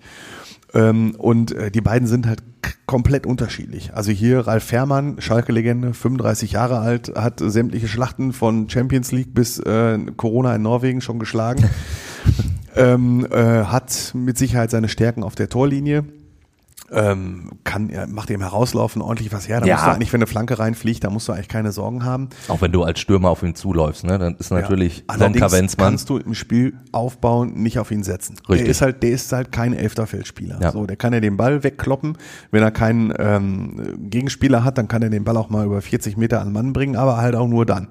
Ähm, 0.74 1.16
und 1.18 1.52
äh, 1.52 1.70
die 1.70 1.82
beiden 1.82 2.08
sind 2.08 2.26
halt 2.26 2.44
komplett 2.86 3.26
unterschiedlich. 3.26 3.94
Also 3.94 4.12
hier 4.12 4.48
Ralf 4.48 4.64
Fährmann, 4.64 5.20
Schalke-Legende, 5.20 5.94
35 5.94 6.54
Jahre 6.54 6.80
alt, 6.80 7.12
hat 7.16 7.42
sämtliche 7.44 7.90
Schlachten 7.90 8.32
von 8.32 8.70
Champions 8.70 9.12
League 9.12 9.34
bis 9.34 9.62
Corona 10.18 10.56
in 10.56 10.62
Norwegen 10.62 11.02
schon 11.02 11.20
geschlagen. 11.20 11.70
ähm, 12.78 13.28
äh, 13.32 13.64
hat 13.66 14.12
mit 14.14 14.38
Sicherheit 14.38 14.72
seine 14.72 14.90
Stärken 14.90 15.24
auf 15.24 15.36
der 15.36 15.50
Torlinie. 15.50 16.04
Ähm, 16.90 17.50
kann, 17.66 17.90
er 17.90 18.08
macht 18.08 18.30
ihm 18.30 18.40
herauslaufen 18.40 19.02
ordentlich 19.02 19.34
was 19.34 19.50
her. 19.50 19.60
Da 19.60 19.66
Ja. 19.68 19.76
musst 19.76 19.88
du 19.88 19.92
eigentlich, 19.92 20.14
wenn 20.14 20.20
eine 20.22 20.28
Flanke 20.28 20.58
reinfliegt, 20.58 21.04
da 21.04 21.10
musst 21.10 21.28
du 21.28 21.34
eigentlich 21.34 21.50
keine 21.50 21.74
Sorgen 21.74 22.06
haben. 22.06 22.30
Auch 22.48 22.62
wenn 22.62 22.72
du 22.72 22.84
als 22.84 23.02
Stürmer 23.02 23.30
auf 23.30 23.44
ihn 23.44 23.56
zuläufst, 23.56 24.06
ne, 24.06 24.18
dann 24.18 24.36
ist 24.38 24.52
natürlich 24.52 25.00
Ja. 25.00 25.04
Allerdings 25.08 25.52
Wenzmann. 25.52 25.90
kannst 25.90 26.10
du 26.10 26.18
im 26.18 26.34
Spiel 26.34 26.76
aufbauen, 26.94 27.56
nicht 27.56 27.78
auf 27.80 27.92
ihn 27.92 28.04
setzen. 28.04 28.36
Richtig. 28.48 28.60
Der 28.60 28.68
ist 28.72 28.82
halt, 28.82 29.04
der 29.04 29.10
ist 29.10 29.34
halt 29.34 29.52
kein 29.52 29.74
Elfterfeldspieler. 29.74 30.60
Ja. 30.62 30.72
So, 30.72 30.86
der 30.86 30.96
kann 30.96 31.12
ja 31.12 31.20
den 31.20 31.36
Ball 31.36 31.62
wegkloppen. 31.62 32.18
Wenn 32.52 32.64
er 32.64 32.72
keinen 32.72 33.14
ähm, 33.20 33.98
Gegenspieler 34.10 34.64
hat, 34.64 34.78
dann 34.78 34.88
kann 34.88 35.02
er 35.02 35.10
den 35.10 35.26
Ball 35.26 35.36
auch 35.36 35.50
mal 35.50 35.66
über 35.66 35.82
40 35.82 36.16
Meter 36.16 36.40
an 36.40 36.48
den 36.48 36.54
Mann 36.54 36.72
bringen, 36.72 36.96
aber 36.96 37.18
halt 37.18 37.36
auch 37.36 37.50
nur 37.50 37.66
dann. 37.66 37.90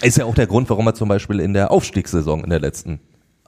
Ist 0.00 0.16
ja 0.16 0.24
auch 0.24 0.34
der 0.34 0.46
Grund, 0.46 0.70
warum 0.70 0.86
er 0.86 0.94
zum 0.94 1.10
Beispiel 1.10 1.40
in 1.40 1.52
der 1.52 1.70
Aufstiegssaison 1.70 2.44
in 2.44 2.48
der 2.50 2.60
letzten 2.60 2.98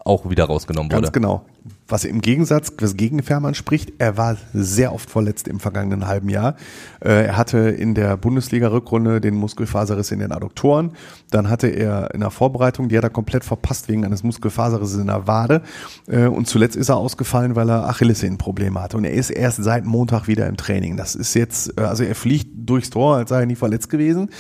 auch 0.05 0.31
wieder 0.31 0.45
rausgenommen 0.45 0.89
Ganz 0.89 1.03
wurde. 1.03 1.13
genau. 1.13 1.45
Was 1.87 2.05
im 2.05 2.21
Gegensatz, 2.21 2.73
was 2.79 2.97
gegen 2.97 3.23
Fährmann 3.23 3.55
spricht, 3.55 3.93
er 3.99 4.17
war 4.17 4.37
sehr 4.55 4.95
oft 4.95 5.11
verletzt 5.11 5.49
im 5.49 5.61
vergangenen 5.61 6.07
halben 6.07 6.29
Jahr. 6.29 6.55
Äh, 7.01 7.27
er 7.27 7.37
hatte 7.37 7.59
in 7.59 7.95
der 7.95 8.17
Bundesliga-Rückrunde 8.17 9.21
den 9.21 9.35
Muskelfaserriss 9.35 10.11
in 10.11 10.21
den 10.21 10.33
Adduktoren. 10.33 10.93
Dann 11.31 11.51
hatte 11.51 11.67
er 11.67 12.15
in 12.15 12.21
der 12.21 12.31
Vorbereitung, 12.31 12.89
die 12.89 12.97
hat 12.97 13.05
er 13.05 13.11
komplett 13.11 13.45
verpasst 13.45 13.89
wegen 13.89 14.05
eines 14.05 14.23
Muskelfaserrisses 14.23 15.01
in 15.01 15.09
der 15.09 15.27
Wade. 15.27 15.63
Äh, 16.07 16.27
und 16.27 16.47
zuletzt 16.47 16.77
ist 16.77 16.89
er 16.89 16.97
ausgefallen, 16.97 17.57
weil 17.57 17.69
er 17.69 17.89
Achillessehnenprobleme 17.89 18.81
hatte. 18.81 18.97
Und 18.97 19.05
er 19.05 19.13
ist 19.13 19.31
erst 19.31 19.63
seit 19.63 19.85
Montag 19.85 20.29
wieder 20.29 20.47
im 20.47 20.57
Training. 20.57 20.97
Das 20.97 21.15
ist 21.15 21.35
jetzt, 21.35 21.79
äh, 21.79 21.83
also 21.83 22.05
er 22.05 22.15
fliegt 22.15 22.51
durchs 22.55 22.91
Tor, 22.91 23.17
als 23.17 23.31
sei 23.31 23.41
er 23.41 23.47
nie 23.47 23.57
verletzt 23.57 23.91
gewesen. 23.91 24.31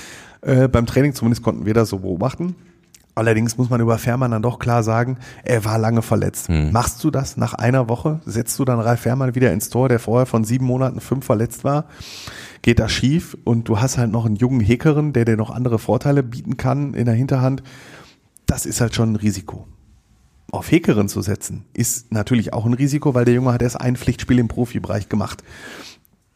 Beim 0.42 0.86
Training 0.86 1.12
zumindest 1.12 1.42
konnten 1.42 1.66
wir 1.66 1.74
das 1.74 1.90
so 1.90 1.98
beobachten. 1.98 2.56
Allerdings 3.14 3.58
muss 3.58 3.70
man 3.70 3.80
über 3.80 3.98
Fährmann 3.98 4.30
dann 4.30 4.42
doch 4.42 4.58
klar 4.58 4.82
sagen, 4.82 5.18
er 5.42 5.64
war 5.64 5.78
lange 5.78 6.02
verletzt. 6.02 6.48
Machst 6.72 7.02
du 7.02 7.10
das 7.10 7.36
nach 7.36 7.54
einer 7.54 7.88
Woche? 7.88 8.20
Setzt 8.24 8.58
du 8.58 8.64
dann 8.64 8.80
Ralf 8.80 9.00
Fährmann 9.00 9.34
wieder 9.34 9.52
ins 9.52 9.68
Tor, 9.68 9.88
der 9.88 9.98
vorher 9.98 10.26
von 10.26 10.44
sieben 10.44 10.64
Monaten 10.64 11.00
fünf 11.00 11.24
verletzt 11.24 11.64
war? 11.64 11.86
Geht 12.62 12.78
das 12.78 12.92
schief 12.92 13.36
und 13.44 13.68
du 13.68 13.80
hast 13.80 13.98
halt 13.98 14.12
noch 14.12 14.26
einen 14.26 14.36
jungen 14.36 14.60
Hekeren, 14.60 15.12
der 15.12 15.24
dir 15.24 15.36
noch 15.36 15.50
andere 15.50 15.78
Vorteile 15.78 16.22
bieten 16.22 16.56
kann 16.56 16.94
in 16.94 17.06
der 17.06 17.14
Hinterhand. 17.14 17.62
Das 18.46 18.66
ist 18.66 18.80
halt 18.80 18.94
schon 18.94 19.12
ein 19.12 19.16
Risiko. 19.16 19.66
Auf 20.52 20.70
Hekeren 20.70 21.08
zu 21.08 21.22
setzen, 21.22 21.64
ist 21.74 22.12
natürlich 22.12 22.52
auch 22.52 22.66
ein 22.66 22.74
Risiko, 22.74 23.14
weil 23.14 23.24
der 23.24 23.34
Junge 23.34 23.52
hat 23.52 23.62
erst 23.62 23.80
ein 23.80 23.96
Pflichtspiel 23.96 24.38
im 24.38 24.48
Profibereich 24.48 25.08
gemacht 25.08 25.44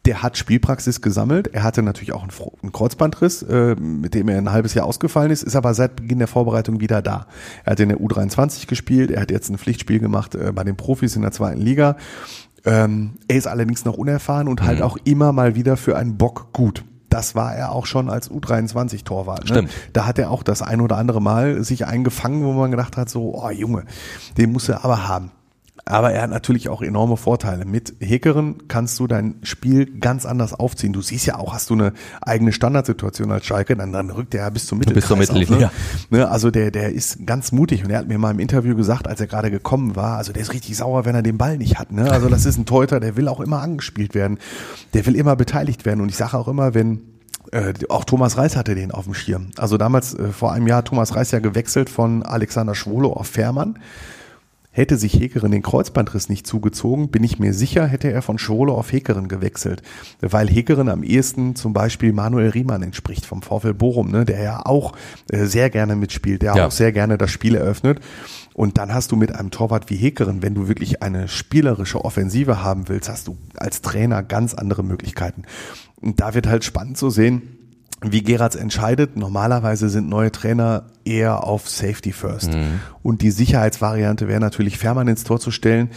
der 0.05 0.21
hat 0.21 0.37
Spielpraxis 0.37 1.01
gesammelt. 1.01 1.47
Er 1.47 1.63
hatte 1.63 1.81
natürlich 1.81 2.13
auch 2.13 2.23
einen, 2.23 2.71
Kreuzbandriss, 2.71 3.43
äh, 3.43 3.75
mit 3.75 4.13
dem 4.13 4.29
er 4.29 4.37
ein 4.37 4.51
halbes 4.51 4.73
Jahr 4.73 4.85
ausgefallen 4.85 5.31
ist, 5.31 5.43
ist 5.43 5.55
aber 5.55 5.73
seit 5.73 5.95
Beginn 5.95 6.19
der 6.19 6.27
Vorbereitung 6.27 6.79
wieder 6.79 7.01
da. 7.01 7.27
Er 7.63 7.71
hat 7.71 7.79
in 7.79 7.89
der 7.89 7.99
U23 7.99 8.67
gespielt, 8.67 9.11
er 9.11 9.21
hat 9.21 9.31
jetzt 9.31 9.49
ein 9.49 9.57
Pflichtspiel 9.57 9.99
gemacht 9.99 10.35
äh, 10.35 10.51
bei 10.53 10.63
den 10.63 10.75
Profis 10.75 11.15
in 11.15 11.23
der 11.23 11.31
zweiten 11.31 11.61
Liga. 11.61 11.97
Ähm, 12.65 13.15
er 13.27 13.37
ist 13.37 13.47
allerdings 13.47 13.85
noch 13.85 13.97
unerfahren 13.97 14.47
und 14.47 14.63
halt 14.63 14.81
auch 14.81 14.97
immer 15.03 15.31
mal 15.31 15.55
wieder 15.55 15.77
für 15.77 15.95
einen 15.97 16.17
Bock 16.17 16.51
gut. 16.51 16.83
Das 17.09 17.35
war 17.35 17.55
er 17.55 17.71
auch 17.71 17.85
schon 17.85 18.09
als 18.09 18.29
U23-Torwart. 18.29 19.41
Ne? 19.41 19.47
Stimmt. 19.47 19.71
Da 19.93 20.05
hat 20.05 20.19
er 20.19 20.31
auch 20.31 20.43
das 20.43 20.61
ein 20.61 20.81
oder 20.81 20.97
andere 20.97 21.21
Mal 21.21 21.63
sich 21.63 21.85
eingefangen, 21.85 22.43
wo 22.43 22.53
man 22.53 22.71
gedacht 22.71 22.97
hat, 22.97 23.09
so, 23.09 23.35
oh 23.35 23.49
Junge, 23.49 23.85
den 24.37 24.51
muss 24.51 24.67
er 24.67 24.83
aber 24.83 25.07
haben. 25.07 25.31
Aber 25.87 26.11
er 26.11 26.23
hat 26.23 26.31
natürlich 26.31 26.67
auch 26.67 26.81
enorme 26.81 27.15
Vorteile. 27.15 27.63
Mit 27.63 27.93
Hekeren 27.99 28.67
kannst 28.67 28.99
du 28.99 29.05
dein 29.05 29.35
Spiel 29.43 29.99
ganz 29.99 30.25
anders 30.25 30.55
aufziehen. 30.55 30.93
Du 30.93 31.01
siehst 31.03 31.27
ja 31.27 31.37
auch, 31.37 31.53
hast 31.53 31.69
du 31.69 31.75
eine 31.75 31.93
eigene 32.21 32.51
Standardsituation 32.53 33.31
als 33.31 33.45
Schalke, 33.45 33.75
dann, 33.75 33.93
dann 33.93 34.09
rückt 34.09 34.33
er 34.33 34.45
ja 34.45 34.49
bis 34.49 34.65
zum 34.65 34.79
Mittelkreis 34.79 35.03
Bis 35.03 35.07
zur 35.07 35.17
Mittellinie, 35.17 35.67
auf, 35.67 36.09
ne? 36.09 36.17
Ne, 36.17 36.27
Also 36.27 36.49
der, 36.49 36.71
der 36.71 36.91
ist 36.91 37.27
ganz 37.27 37.51
mutig 37.51 37.83
und 37.83 37.91
er 37.91 37.99
hat 37.99 38.07
mir 38.07 38.17
mal 38.17 38.31
im 38.31 38.39
Interview 38.39 38.75
gesagt, 38.75 39.07
als 39.07 39.19
er 39.19 39.27
gerade 39.27 39.51
gekommen 39.51 39.95
war, 39.95 40.17
also 40.17 40.33
der 40.33 40.41
ist 40.41 40.53
richtig 40.53 40.75
sauer, 40.75 41.05
wenn 41.05 41.13
er 41.13 41.21
den 41.21 41.37
Ball 41.37 41.57
nicht 41.59 41.77
hat. 41.77 41.91
Ne? 41.91 42.09
Also 42.09 42.29
das 42.29 42.47
ist 42.47 42.57
ein 42.57 42.65
Teuter, 42.65 42.99
der 42.99 43.15
will 43.15 43.27
auch 43.27 43.39
immer 43.39 43.61
angespielt 43.61 44.15
werden. 44.15 44.39
Der 44.95 45.05
will 45.05 45.15
immer 45.15 45.35
beteiligt 45.35 45.85
werden. 45.85 46.01
Und 46.01 46.09
ich 46.09 46.17
sage 46.17 46.35
auch 46.35 46.47
immer, 46.47 46.73
wenn 46.73 47.01
äh, 47.51 47.73
auch 47.89 48.05
Thomas 48.05 48.39
Reis 48.39 48.55
hatte 48.55 48.73
den 48.73 48.91
auf 48.91 49.03
dem 49.03 49.13
Schirm. 49.13 49.51
Also 49.57 49.77
damals, 49.77 50.15
äh, 50.15 50.29
vor 50.29 50.51
einem 50.51 50.65
Jahr, 50.65 50.79
hat 50.79 50.87
Thomas 50.87 51.15
Reis 51.15 51.29
ja 51.29 51.39
gewechselt 51.39 51.91
von 51.91 52.23
Alexander 52.23 52.73
Schwolo 52.73 53.13
auf 53.13 53.27
Fährmann. 53.27 53.77
Hätte 54.75 54.97
sich 54.97 55.13
Hekeren 55.13 55.51
den 55.51 55.61
Kreuzbandriss 55.61 56.27
nicht 56.27 56.45
zugezogen, 56.45 57.07
bin 57.07 57.23
ich 57.23 57.39
mir 57.39 57.53
sicher, 57.53 57.87
hätte 57.87 58.11
er 58.11 58.21
von 58.21 58.37
Schwolo 58.37 58.75
auf 58.75 58.91
Hekeren 58.91 59.29
gewechselt. 59.29 59.81
Weil 60.19 60.49
Hekeren 60.49 60.89
am 60.89 61.01
ehesten 61.01 61.55
zum 61.55 61.71
Beispiel 61.71 62.11
Manuel 62.11 62.49
Riemann 62.49 62.83
entspricht 62.83 63.25
vom 63.25 63.41
VfL 63.41 63.73
Bochum, 63.73 64.11
ne, 64.11 64.25
der 64.25 64.41
ja 64.43 64.65
auch 64.65 64.91
äh, 65.31 65.45
sehr 65.45 65.69
gerne 65.69 65.95
mitspielt, 65.95 66.41
der 66.41 66.55
Ja. 66.57 66.67
auch 66.67 66.71
sehr 66.71 66.91
gerne 66.91 67.17
das 67.17 67.31
Spiel 67.31 67.55
eröffnet. 67.55 68.01
Und 68.53 68.77
dann 68.77 68.93
hast 68.93 69.13
du 69.13 69.15
mit 69.15 69.33
einem 69.33 69.49
Torwart 69.49 69.89
wie 69.89 69.95
Hekeren, 69.95 70.41
wenn 70.41 70.53
du 70.55 70.67
wirklich 70.67 71.01
eine 71.01 71.29
spielerische 71.29 72.03
Offensive 72.03 72.61
haben 72.61 72.89
willst, 72.89 73.07
hast 73.07 73.27
du 73.29 73.37
als 73.55 73.81
Trainer 73.81 74.23
ganz 74.23 74.53
andere 74.53 74.83
Möglichkeiten. 74.83 75.43
Und 76.01 76.19
da 76.19 76.33
wird 76.33 76.47
halt 76.47 76.65
spannend 76.65 76.97
zu 76.97 77.09
sehen, 77.09 77.43
wie 78.01 78.23
Geratz 78.23 78.55
entscheidet. 78.55 79.15
Normalerweise 79.17 79.89
sind 79.89 80.09
neue 80.09 80.31
Trainer 80.31 80.83
eher 81.05 81.43
auf 81.43 81.69
Safety 81.69 82.11
First. 82.11 82.49
Und 83.03 83.21
die 83.21 83.31
Sicherheitsvariante 83.31 84.27
wäre 84.27 84.39
natürlich 84.39 84.77
Fährmann 84.77 85.07
ins 85.07 85.23
Tor 85.23 85.39
zu 85.39 85.51
stellen. 85.51 85.89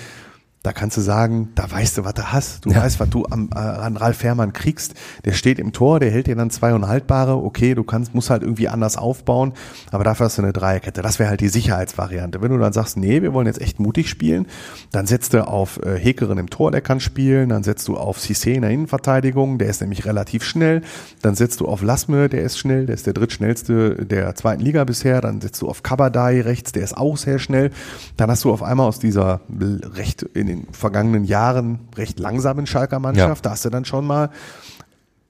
Da 0.62 0.72
kannst 0.72 0.96
du 0.96 1.00
sagen, 1.00 1.50
da 1.54 1.70
weißt 1.70 1.98
du, 1.98 2.04
was 2.04 2.14
du 2.14 2.32
hast. 2.32 2.66
Du 2.66 2.70
ja. 2.70 2.82
weißt, 2.82 2.98
was 2.98 3.08
du 3.08 3.24
am, 3.30 3.48
äh, 3.54 3.58
an 3.58 3.96
Ralf 3.96 4.18
Fährmann 4.18 4.52
kriegst. 4.52 4.94
Der 5.24 5.32
steht 5.32 5.60
im 5.60 5.72
Tor, 5.72 6.00
der 6.00 6.10
hält 6.10 6.26
dir 6.26 6.34
dann 6.34 6.50
zwei 6.50 6.74
unhaltbare. 6.74 7.36
Okay, 7.36 7.74
du 7.74 7.84
kannst, 7.84 8.12
musst 8.12 8.28
halt 8.28 8.42
irgendwie 8.42 8.68
anders 8.68 8.96
aufbauen, 8.96 9.52
aber 9.92 10.02
dafür 10.02 10.26
hast 10.26 10.36
du 10.36 10.42
eine 10.42 10.52
Dreierkette. 10.52 11.00
Das 11.00 11.20
wäre 11.20 11.30
halt 11.30 11.40
die 11.40 11.48
Sicherheitsvariante. 11.48 12.42
Wenn 12.42 12.50
du 12.50 12.58
dann 12.58 12.72
sagst, 12.72 12.96
nee, 12.96 13.22
wir 13.22 13.32
wollen 13.32 13.46
jetzt 13.46 13.60
echt 13.60 13.78
mutig 13.78 14.08
spielen, 14.08 14.46
dann 14.90 15.06
setzt 15.06 15.32
du 15.32 15.46
auf 15.46 15.80
äh, 15.84 15.96
Hekerin 15.96 16.38
im 16.38 16.50
Tor, 16.50 16.72
der 16.72 16.80
kann 16.80 16.98
spielen. 16.98 17.50
Dann 17.50 17.62
setzt 17.62 17.86
du 17.86 17.96
auf 17.96 18.18
Cissé 18.18 18.54
in 18.54 18.62
der 18.62 18.72
Innenverteidigung, 18.72 19.58
der 19.58 19.68
ist 19.68 19.80
nämlich 19.80 20.06
relativ 20.06 20.42
schnell. 20.42 20.82
Dann 21.22 21.36
setzt 21.36 21.60
du 21.60 21.68
auf 21.68 21.82
Lasme, 21.82 22.28
der 22.28 22.42
ist 22.42 22.58
schnell, 22.58 22.86
der 22.86 22.96
ist 22.96 23.06
der 23.06 23.14
drittschnellste 23.14 24.06
der 24.06 24.34
zweiten 24.34 24.62
Liga 24.62 24.82
bisher. 24.82 25.20
Dann 25.20 25.40
setzt 25.40 25.62
du 25.62 25.68
auf 25.68 25.84
Kabadai 25.84 26.40
rechts, 26.40 26.72
der 26.72 26.82
ist 26.82 26.96
auch 26.96 27.16
sehr 27.16 27.38
schnell. 27.38 27.70
Dann 28.16 28.28
hast 28.28 28.42
du 28.42 28.52
auf 28.52 28.64
einmal 28.64 28.88
aus 28.88 28.98
dieser 28.98 29.40
recht 29.48 30.22
in 30.22 30.47
den 30.48 30.66
vergangenen 30.72 31.24
Jahren 31.24 31.80
recht 31.96 32.18
langsamen 32.18 32.66
Schalker 32.66 32.98
Mannschaft. 32.98 33.44
Ja. 33.44 33.48
Da 33.48 33.50
hast 33.50 33.64
du 33.64 33.70
dann 33.70 33.84
schon 33.84 34.06
mal 34.06 34.30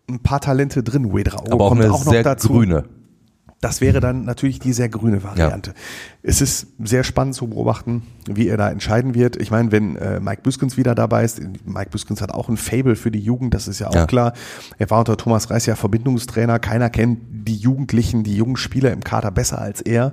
ein 0.09 0.20
paar 0.20 0.40
Talente 0.40 0.83
drin. 0.83 1.14
Wedrao 1.14 1.44
Aber 1.52 1.64
auch 1.64 1.68
kommt 1.70 1.83
eine 1.83 1.92
auch 1.92 2.04
noch 2.04 2.12
sehr 2.12 2.22
dazu. 2.22 2.48
grüne. 2.48 2.85
Das 3.60 3.80
wäre 3.80 3.98
dann 3.98 4.24
natürlich 4.24 4.60
die 4.60 4.72
sehr 4.72 4.88
grüne 4.88 5.24
Variante. 5.24 5.70
Ja. 5.70 5.76
Es 6.22 6.40
ist 6.40 6.68
sehr 6.78 7.02
spannend 7.02 7.34
zu 7.34 7.48
beobachten, 7.48 8.02
wie 8.26 8.46
er 8.46 8.56
da 8.56 8.70
entscheiden 8.70 9.14
wird. 9.14 9.36
Ich 9.36 9.50
meine, 9.50 9.72
wenn 9.72 9.96
äh, 9.96 10.20
Mike 10.20 10.42
Büskens 10.42 10.76
wieder 10.76 10.94
dabei 10.94 11.24
ist, 11.24 11.40
Mike 11.64 11.90
Büskens 11.90 12.22
hat 12.22 12.32
auch 12.32 12.48
ein 12.48 12.56
Fable 12.56 12.94
für 12.94 13.10
die 13.10 13.18
Jugend, 13.18 13.54
das 13.54 13.66
ist 13.66 13.80
ja 13.80 13.88
auch 13.88 13.94
ja. 13.94 14.06
klar. 14.06 14.32
Er 14.78 14.90
war 14.90 15.00
unter 15.00 15.16
Thomas 15.16 15.50
Reis 15.50 15.66
ja 15.66 15.74
Verbindungstrainer. 15.74 16.60
Keiner 16.60 16.88
kennt 16.88 17.18
die 17.48 17.56
Jugendlichen, 17.56 18.22
die 18.22 18.36
jungen 18.36 18.56
Spieler 18.56 18.92
im 18.92 19.02
Kader 19.02 19.32
besser 19.32 19.60
als 19.60 19.80
er 19.80 20.12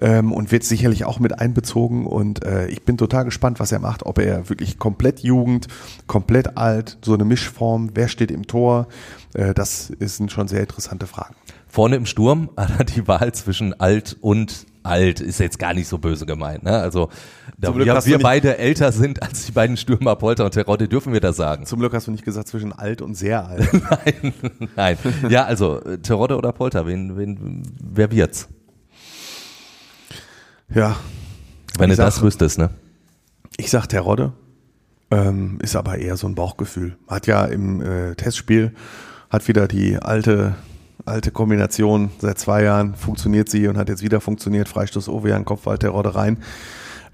ähm, 0.00 0.32
und 0.32 0.50
wird 0.50 0.64
sicherlich 0.64 1.04
auch 1.04 1.20
mit 1.20 1.38
einbezogen. 1.38 2.06
Und 2.06 2.44
äh, 2.44 2.66
ich 2.68 2.82
bin 2.82 2.96
total 2.96 3.24
gespannt, 3.24 3.60
was 3.60 3.70
er 3.70 3.78
macht, 3.78 4.04
ob 4.04 4.18
er 4.18 4.48
wirklich 4.48 4.80
komplett 4.80 5.20
Jugend, 5.20 5.68
komplett 6.08 6.56
alt, 6.56 6.98
so 7.04 7.14
eine 7.14 7.24
Mischform, 7.24 7.90
wer 7.94 8.08
steht 8.08 8.32
im 8.32 8.48
Tor. 8.48 8.88
Äh, 9.34 9.54
das 9.54 9.92
sind 10.00 10.32
schon 10.32 10.48
sehr 10.48 10.62
interessante 10.62 11.06
Fragen. 11.06 11.36
Vorne 11.70 11.96
im 11.96 12.04
Sturm 12.04 12.50
hat 12.56 12.70
er 12.78 12.84
die 12.84 13.06
Wahl 13.08 13.32
zwischen 13.32 13.78
alt 13.80 14.16
und 14.20 14.66
alt, 14.82 15.20
ist 15.20 15.38
jetzt 15.40 15.58
gar 15.58 15.74
nicht 15.74 15.88
so 15.88 15.98
böse 15.98 16.26
gemeint. 16.26 16.62
Ne? 16.62 16.72
Also 16.72 17.10
da 17.58 17.76
wir, 17.76 17.84
wir 17.86 18.18
beide 18.18 18.56
älter 18.58 18.92
sind 18.92 19.22
als 19.22 19.46
die 19.46 19.52
beiden 19.52 19.76
Stürmer 19.76 20.16
Polter 20.16 20.46
und 20.46 20.52
Terodde, 20.52 20.88
dürfen 20.88 21.12
wir 21.12 21.20
das 21.20 21.36
sagen. 21.36 21.66
Zum 21.66 21.80
Glück 21.80 21.92
hast 21.92 22.06
du 22.06 22.10
nicht 22.10 22.24
gesagt 22.24 22.48
zwischen 22.48 22.72
alt 22.72 23.02
und 23.02 23.14
sehr 23.14 23.46
alt. 23.46 23.68
nein, 23.72 24.34
nein. 24.74 24.96
Ja, 25.28 25.44
also 25.44 25.80
Terodde 26.02 26.36
oder 26.36 26.52
Polter, 26.52 26.86
wen, 26.86 27.16
wen, 27.16 27.62
wer 27.78 28.10
wird's? 28.10 28.48
Ja. 30.74 30.96
Wenn 31.78 31.90
du 31.90 31.96
sag, 31.96 32.06
das 32.06 32.22
wüsstest, 32.22 32.58
ne? 32.58 32.70
Ich 33.58 33.70
sag 33.70 33.86
Terodde, 33.86 34.32
ähm, 35.10 35.58
ist 35.60 35.76
aber 35.76 35.98
eher 35.98 36.16
so 36.16 36.26
ein 36.26 36.34
Bauchgefühl. 36.34 36.96
Hat 37.06 37.26
ja 37.26 37.44
im 37.44 37.82
äh, 37.82 38.14
Testspiel, 38.14 38.72
hat 39.28 39.46
wieder 39.46 39.68
die 39.68 39.98
alte 39.98 40.54
alte 41.10 41.30
Kombination. 41.30 42.10
Seit 42.18 42.38
zwei 42.38 42.62
Jahren 42.62 42.94
funktioniert 42.94 43.48
sie 43.48 43.68
und 43.68 43.76
hat 43.76 43.88
jetzt 43.88 44.02
wieder 44.02 44.20
funktioniert. 44.20 44.68
Freistoß 44.68 45.08
Ovejan, 45.08 45.44
Kopfball 45.44 45.78
Terodde 45.78 46.14
rein. 46.14 46.38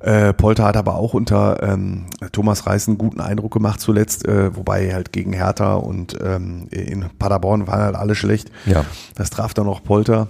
Äh, 0.00 0.34
Polter 0.34 0.64
hat 0.64 0.76
aber 0.76 0.96
auch 0.96 1.14
unter 1.14 1.62
ähm, 1.62 2.06
Thomas 2.32 2.66
Reis 2.66 2.86
einen 2.86 2.98
guten 2.98 3.20
Eindruck 3.20 3.52
gemacht 3.52 3.80
zuletzt, 3.80 4.28
äh, 4.28 4.54
wobei 4.54 4.92
halt 4.92 5.12
gegen 5.12 5.32
Hertha 5.32 5.74
und 5.74 6.16
ähm, 6.22 6.68
in 6.70 7.06
Paderborn 7.18 7.66
waren 7.66 7.80
halt 7.80 7.96
alle 7.96 8.14
schlecht. 8.14 8.50
Ja. 8.66 8.84
Das 9.14 9.30
traf 9.30 9.54
dann 9.54 9.66
noch 9.66 9.82
Polter. 9.82 10.28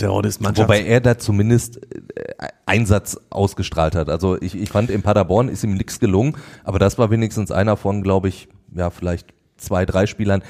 Der 0.00 0.12
ist 0.24 0.40
Wobei 0.40 0.82
er 0.84 1.00
da 1.00 1.18
zumindest 1.18 1.80
äh, 2.16 2.48
Einsatz 2.64 3.18
ausgestrahlt 3.30 3.96
hat. 3.96 4.08
Also 4.08 4.40
ich, 4.40 4.54
ich 4.54 4.70
fand 4.70 4.88
in 4.88 5.02
Paderborn 5.02 5.48
ist 5.48 5.64
ihm 5.64 5.74
nichts 5.74 5.98
gelungen, 5.98 6.36
aber 6.64 6.78
das 6.78 6.96
war 6.96 7.10
wenigstens 7.10 7.50
einer 7.50 7.76
von, 7.76 8.02
glaube 8.02 8.28
ich, 8.28 8.48
ja 8.74 8.90
vielleicht 8.90 9.34
zwei, 9.56 9.84
drei 9.84 10.06
Spielern, 10.06 10.42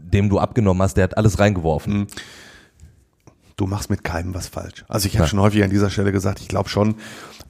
dem 0.00 0.28
du 0.28 0.38
abgenommen 0.38 0.82
hast, 0.82 0.96
der 0.96 1.04
hat 1.04 1.16
alles 1.16 1.38
reingeworfen. 1.38 1.98
Mhm. 1.98 2.06
Du 3.56 3.66
machst 3.66 3.88
mit 3.88 4.04
keinem 4.04 4.34
was 4.34 4.48
falsch. 4.48 4.84
Also 4.86 5.06
ich 5.06 5.14
habe 5.14 5.24
ja. 5.24 5.28
schon 5.28 5.40
häufig 5.40 5.64
an 5.64 5.70
dieser 5.70 5.88
Stelle 5.88 6.12
gesagt, 6.12 6.40
ich 6.40 6.48
glaube 6.48 6.68
schon, 6.68 6.96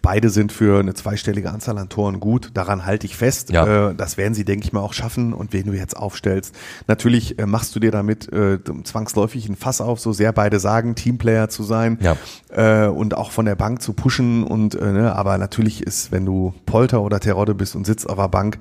beide 0.03 0.31
sind 0.31 0.53
für 0.53 0.79
eine 0.79 0.95
zweistellige 0.95 1.51
Anzahl 1.51 1.77
an 1.79 1.89
Toren 1.89 2.21
gut. 2.21 2.53
Daran 2.55 2.87
halte 2.87 3.07
ich 3.07 3.17
fest. 3.17 3.51
Ja. 3.51 3.89
Äh, 3.91 3.95
das 3.97 4.17
werden 4.17 4.33
sie, 4.33 4.45
denke 4.45 4.65
ich 4.65 4.73
mal, 4.73 4.79
auch 4.79 4.93
schaffen. 4.93 5.33
Und 5.33 5.53
wen 5.53 5.67
du 5.67 5.73
jetzt 5.73 5.97
aufstellst, 5.97 6.55
natürlich 6.87 7.41
äh, 7.41 7.47
machst 7.47 7.75
du 7.75 7.81
dir 7.81 7.91
damit 7.91 8.33
äh, 8.33 8.61
zwangsläufig 8.85 9.49
ein 9.49 9.57
Fass 9.57 9.81
auf, 9.81 9.99
so 9.99 10.13
sehr 10.13 10.33
beide 10.33 10.61
sagen, 10.61 10.95
Teamplayer 10.95 11.49
zu 11.49 11.65
sein 11.65 11.99
ja. 12.01 12.17
äh, 12.51 12.87
und 12.87 13.17
auch 13.17 13.33
von 13.33 13.47
der 13.47 13.57
Bank 13.57 13.83
zu 13.83 13.95
pushen. 13.95 14.45
Und 14.45 14.77
äh, 14.77 14.93
ne, 14.93 15.17
aber 15.17 15.39
natürlich 15.39 15.83
ist, 15.83 16.13
wenn 16.13 16.25
du 16.25 16.55
Polter 16.67 17.03
oder 17.03 17.19
Terodde 17.19 17.57
bist 17.57 17.75
und 17.75 17.85
sitzt 17.85 18.09
auf 18.09 18.17
der 18.17 18.29
Bank, 18.29 18.59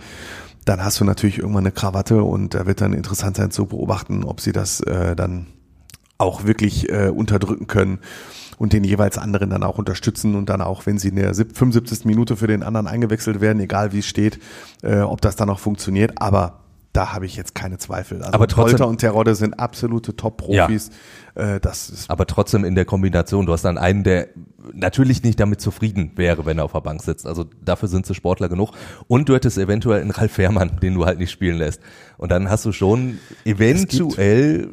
dann 0.65 0.83
hast 0.83 0.99
du 0.99 1.05
natürlich 1.05 1.37
irgendwann 1.37 1.63
eine 1.63 1.71
Krawatte 1.71 2.23
und 2.23 2.53
da 2.53 2.65
wird 2.65 2.81
dann 2.81 2.93
interessant 2.93 3.37
sein 3.37 3.51
zu 3.51 3.67
beobachten, 3.67 4.23
ob 4.23 4.41
sie 4.41 4.51
das 4.51 4.81
äh, 4.81 5.15
dann 5.15 5.47
auch 6.17 6.45
wirklich 6.45 6.89
äh, 6.89 7.09
unterdrücken 7.09 7.67
können 7.67 7.99
und 8.57 8.73
den 8.73 8.83
jeweils 8.83 9.17
anderen 9.17 9.49
dann 9.49 9.63
auch 9.63 9.77
unterstützen 9.77 10.35
und 10.35 10.49
dann 10.49 10.61
auch, 10.61 10.85
wenn 10.85 10.97
sie 10.97 11.09
in 11.09 11.17
der 11.17 11.33
75. 11.35 12.05
Minute 12.05 12.35
für 12.37 12.47
den 12.47 12.63
anderen 12.63 12.87
eingewechselt 12.87 13.41
werden, 13.41 13.59
egal 13.59 13.91
wie 13.91 13.99
es 13.99 14.07
steht, 14.07 14.39
äh, 14.81 15.01
ob 15.01 15.21
das 15.21 15.35
dann 15.35 15.49
auch 15.49 15.59
funktioniert. 15.59 16.21
Aber 16.21 16.64
da 16.95 17.13
habe 17.13 17.25
ich 17.25 17.35
jetzt 17.35 17.55
keine 17.55 17.77
Zweifel. 17.77 18.19
Also 18.19 18.33
aber 18.33 18.47
trotzdem, 18.47 18.77
Polter 18.77 18.87
und 18.87 18.99
Terodde 18.99 19.35
sind 19.35 19.59
absolute 19.59 20.15
Top-Profis. 20.15 20.91
Ja. 21.35 21.55
Äh, 21.55 21.59
das 21.59 21.89
ist 21.89 22.09
aber 22.09 22.25
trotzdem 22.25 22.63
in 22.63 22.75
der 22.75 22.85
Kombination, 22.85 23.45
du 23.45 23.51
hast 23.53 23.65
dann 23.65 23.77
einen, 23.77 24.03
der 24.03 24.29
natürlich 24.73 25.21
nicht 25.23 25.39
damit 25.39 25.59
zufrieden 25.59 26.11
wäre, 26.15 26.45
wenn 26.45 26.57
er 26.57 26.63
auf 26.63 26.71
der 26.71 26.81
Bank 26.81 27.03
sitzt. 27.03 27.27
Also 27.27 27.45
dafür 27.63 27.89
sind 27.89 28.05
sie 28.05 28.15
Sportler 28.15 28.47
genug. 28.47 28.71
Und 29.07 29.27
du 29.27 29.35
hättest 29.35 29.57
eventuell 29.57 30.01
einen 30.01 30.11
Ralf 30.11 30.31
Fährmann, 30.31 30.79
den 30.81 30.93
du 30.93 31.05
halt 31.05 31.19
nicht 31.19 31.31
spielen 31.31 31.57
lässt. 31.57 31.81
Und 32.17 32.31
dann 32.31 32.49
hast 32.49 32.65
du 32.65 32.71
schon 32.71 33.19
eventuell 33.43 34.69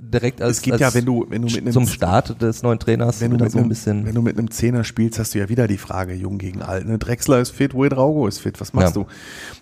direkt 0.00 0.42
als, 0.42 0.58
es 0.58 0.62
gibt 0.62 0.74
als 0.74 0.80
ja, 0.80 0.94
wenn 0.94 1.04
du, 1.04 1.26
wenn 1.28 1.42
du 1.42 1.48
mit 1.48 1.58
einem, 1.58 1.72
zum 1.72 1.86
Start 1.86 2.40
des 2.40 2.62
neuen 2.62 2.78
Trainers 2.78 3.20
wenn 3.20 3.30
du 3.30 3.42
mit 3.42 3.52
so 3.52 3.58
ein 3.58 3.68
bisschen. 3.68 4.06
Wenn 4.06 4.14
du 4.14 4.22
mit 4.22 4.38
einem 4.38 4.50
Zehner 4.50 4.84
spielst, 4.84 5.18
hast 5.18 5.34
du 5.34 5.38
ja 5.38 5.48
wieder 5.48 5.68
die 5.68 5.76
Frage, 5.76 6.14
jung 6.14 6.38
gegen 6.38 6.62
alt. 6.62 6.86
Ne? 6.86 6.98
Drexler 6.98 7.40
ist 7.40 7.50
fit, 7.50 7.74
Wedraugo 7.74 8.26
ist 8.26 8.38
fit. 8.38 8.60
Was 8.60 8.72
machst 8.72 8.96
ja. 8.96 9.02
du? 9.02 9.08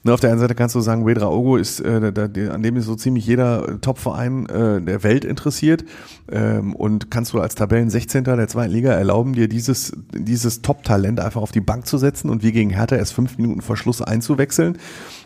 Ne, 0.05 0.13
auf 0.13 0.21
der 0.21 0.31
einen 0.31 0.41
Seite 0.41 0.55
kannst 0.55 0.75
du 0.75 0.81
sagen, 0.81 1.07
Wedraugo 1.07 1.57
ist, 1.57 1.81
äh, 1.81 2.13
da, 2.13 2.25
an 2.53 2.63
dem 2.63 2.77
ist 2.77 2.87
so 2.87 2.95
ziemlich 2.95 3.27
jeder 3.27 3.81
Topverein 3.81 4.47
äh, 4.47 4.81
der 4.81 5.03
Welt 5.03 5.25
interessiert. 5.25 5.85
Ähm, 6.31 6.75
und 6.75 7.11
kannst 7.11 7.33
du 7.33 7.41
als 7.41 7.55
Tabellen 7.55 7.91
16. 7.91 8.25
der 8.25 8.49
zweiten 8.49 8.73
Liga 8.73 8.93
erlauben, 8.93 9.33
dir 9.33 9.49
dieses, 9.49 9.93
dieses 10.13 10.63
Top-Talent 10.63 11.21
einfach 11.21 11.41
auf 11.41 11.53
die 11.53 11.61
Bank 11.61 11.87
zu 11.87 11.99
setzen 11.99 12.29
und 12.29 12.43
wie 12.43 12.53
gegen 12.53 12.71
Hertha 12.71 12.97
erst 12.97 13.15
fünf 13.15 13.39
Minuten 13.39 13.63
vor 13.63 13.77
Schluss 13.77 14.03
einzuwechseln. 14.03 14.79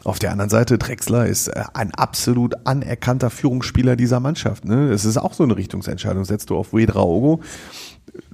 Auf 0.05 0.19
der 0.19 0.33
anderen 0.33 0.51
Seite, 0.51 0.79
Drexler 0.79 1.27
ist 1.27 1.49
äh, 1.49 1.65
ein 1.75 1.93
absolut 1.93 2.55
anerkannter 2.67 3.31
Führungsspieler 3.31 3.97
dieser 3.97 4.21
Mannschaft. 4.21 4.65
Ne? 4.65 4.91
Es 5.05 5.11
ist 5.11 5.17
auch 5.19 5.35
so 5.35 5.45
eine 5.45 5.57
Richtungsentscheidung. 5.57 6.25
Setzt 6.25 6.51
du 6.51 6.57
auf 6.57 6.73
Wedraogo, 6.73 7.41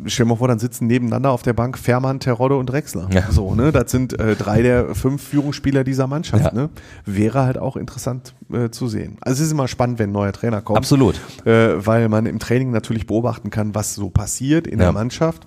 stell 0.07 0.25
dir 0.25 0.31
mal 0.31 0.37
vor, 0.37 0.49
dann 0.49 0.59
sitzen 0.59 0.87
nebeneinander 0.87 1.31
auf 1.31 1.43
der 1.43 1.53
Bank 1.53 1.79
Fährmann, 1.79 2.21
Terodde 2.21 2.57
und 2.57 2.67
Drexler. 2.67 3.09
Ja. 3.13 3.31
So, 3.31 3.55
ne? 3.55 3.73
Das 3.73 3.91
sind 3.91 4.19
äh, 4.19 4.35
drei 4.35 4.63
der 4.63 4.95
fünf 4.95 5.23
Führungsspieler 5.23 5.85
dieser 5.85 6.07
Mannschaft. 6.07 6.45
Ja. 6.45 6.53
Ne? 6.53 6.71
Wäre 7.05 7.43
halt 7.43 7.59
auch 7.59 7.77
interessant 7.77 8.35
äh, 8.53 8.71
zu 8.71 8.89
sehen. 8.89 9.19
Also 9.21 9.41
es 9.41 9.47
ist 9.47 9.53
immer 9.53 9.69
spannend, 9.69 9.99
wenn 9.99 10.11
ein 10.11 10.13
neuer 10.13 10.33
Trainer 10.33 10.63
kommt. 10.63 10.79
Absolut. 10.79 11.21
Äh, 11.45 11.85
weil 11.85 12.09
man 12.09 12.27
im 12.27 12.39
Training 12.39 12.71
natürlich 12.71 13.07
beobachten 13.07 13.51
kann, 13.51 13.75
was 13.75 13.95
so 13.95 14.11
passiert 14.11 14.67
in 14.67 14.79
ja. 14.79 14.87
der 14.87 14.93
Mannschaft. 14.93 15.47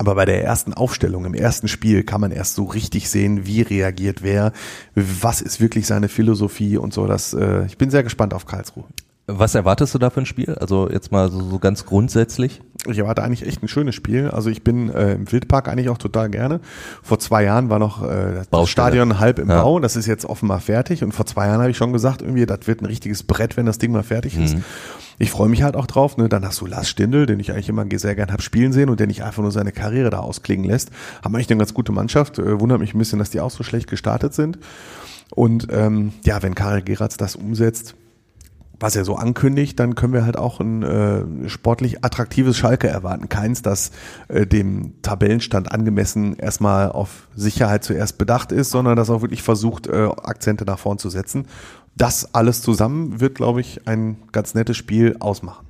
Aber 0.00 0.14
bei 0.14 0.24
der 0.24 0.44
ersten 0.44 0.72
Aufstellung, 0.72 1.24
im 1.24 1.34
ersten 1.34 1.66
Spiel, 1.66 2.04
kann 2.04 2.20
man 2.20 2.30
erst 2.30 2.54
so 2.54 2.64
richtig 2.64 3.10
sehen, 3.10 3.46
wie 3.46 3.62
reagiert 3.62 4.22
wer, 4.22 4.52
was 4.94 5.42
ist 5.42 5.60
wirklich 5.60 5.88
seine 5.88 6.08
Philosophie 6.08 6.76
und 6.76 6.94
so. 6.94 7.08
Das, 7.08 7.34
äh, 7.34 7.66
ich 7.66 7.78
bin 7.78 7.90
sehr 7.90 8.04
gespannt 8.04 8.32
auf 8.32 8.46
Karlsruhe. 8.46 8.84
Was 9.30 9.54
erwartest 9.54 9.94
du 9.94 9.98
da 9.98 10.08
für 10.08 10.20
ein 10.20 10.26
Spiel? 10.26 10.54
Also 10.54 10.88
jetzt 10.90 11.12
mal 11.12 11.30
so, 11.30 11.40
so 11.42 11.58
ganz 11.58 11.84
grundsätzlich. 11.84 12.62
Ich 12.86 12.96
erwarte 12.96 13.22
eigentlich 13.22 13.46
echt 13.46 13.62
ein 13.62 13.68
schönes 13.68 13.94
Spiel. 13.94 14.30
Also 14.30 14.48
ich 14.48 14.64
bin 14.64 14.88
äh, 14.88 15.12
im 15.12 15.30
Wildpark 15.30 15.68
eigentlich 15.68 15.90
auch 15.90 15.98
total 15.98 16.30
gerne. 16.30 16.60
Vor 17.02 17.18
zwei 17.18 17.44
Jahren 17.44 17.68
war 17.68 17.78
noch 17.78 18.02
äh, 18.02 18.44
das 18.50 18.70
Stadion 18.70 19.20
halb 19.20 19.38
im 19.38 19.50
ja. 19.50 19.62
Bau. 19.62 19.80
Das 19.80 19.96
ist 19.96 20.06
jetzt 20.06 20.24
offenbar 20.24 20.60
fertig. 20.60 21.04
Und 21.04 21.12
vor 21.12 21.26
zwei 21.26 21.46
Jahren 21.46 21.60
habe 21.60 21.70
ich 21.70 21.76
schon 21.76 21.92
gesagt, 21.92 22.22
irgendwie, 22.22 22.46
das 22.46 22.60
wird 22.66 22.80
ein 22.80 22.86
richtiges 22.86 23.22
Brett, 23.22 23.58
wenn 23.58 23.66
das 23.66 23.76
Ding 23.76 23.92
mal 23.92 24.02
fertig 24.02 24.38
ist. 24.38 24.56
Mhm. 24.56 24.64
Ich 25.18 25.30
freue 25.30 25.50
mich 25.50 25.62
halt 25.62 25.76
auch 25.76 25.86
drauf. 25.86 26.16
Ne? 26.16 26.30
Dann 26.30 26.46
hast 26.46 26.62
du 26.62 26.66
Lars 26.66 26.88
Stindl, 26.88 27.26
den 27.26 27.38
ich 27.38 27.52
eigentlich 27.52 27.68
immer 27.68 27.84
sehr 27.96 28.14
gern 28.14 28.32
hab 28.32 28.40
spielen 28.40 28.72
sehen 28.72 28.88
und 28.88 28.98
der 28.98 29.08
nicht 29.08 29.24
einfach 29.24 29.42
nur 29.42 29.52
seine 29.52 29.72
Karriere 29.72 30.08
da 30.08 30.20
ausklingen 30.20 30.64
lässt. 30.64 30.90
Haben 31.22 31.34
eigentlich 31.34 31.50
eine 31.50 31.58
ganz 31.58 31.74
gute 31.74 31.92
Mannschaft. 31.92 32.38
Äh, 32.38 32.60
wundert 32.60 32.80
mich 32.80 32.94
ein 32.94 32.98
bisschen, 32.98 33.18
dass 33.18 33.28
die 33.28 33.40
auch 33.40 33.50
so 33.50 33.62
schlecht 33.62 33.90
gestartet 33.90 34.32
sind. 34.32 34.58
Und 35.34 35.66
ähm, 35.70 36.12
ja, 36.24 36.42
wenn 36.42 36.54
Karel 36.54 36.80
Geratz 36.80 37.18
das 37.18 37.36
umsetzt, 37.36 37.94
was 38.80 38.94
er 38.94 39.04
so 39.04 39.16
ankündigt, 39.16 39.78
dann 39.80 39.94
können 39.94 40.12
wir 40.12 40.24
halt 40.24 40.36
auch 40.36 40.60
ein 40.60 40.82
äh, 40.82 41.48
sportlich 41.48 42.04
attraktives 42.04 42.56
Schalke 42.56 42.88
erwarten. 42.88 43.28
Keins, 43.28 43.62
das 43.62 43.90
äh, 44.28 44.46
dem 44.46 45.02
Tabellenstand 45.02 45.72
angemessen 45.72 46.36
erstmal 46.36 46.92
auf 46.92 47.28
Sicherheit 47.34 47.82
zuerst 47.82 48.18
bedacht 48.18 48.52
ist, 48.52 48.70
sondern 48.70 48.96
das 48.96 49.10
auch 49.10 49.22
wirklich 49.22 49.42
versucht, 49.42 49.86
äh, 49.88 50.08
Akzente 50.22 50.64
nach 50.64 50.78
vorn 50.78 50.98
zu 50.98 51.10
setzen. 51.10 51.46
Das 51.96 52.34
alles 52.34 52.62
zusammen 52.62 53.20
wird, 53.20 53.34
glaube 53.34 53.60
ich, 53.60 53.88
ein 53.88 54.18
ganz 54.30 54.54
nettes 54.54 54.76
Spiel 54.76 55.16
ausmachen. 55.18 55.66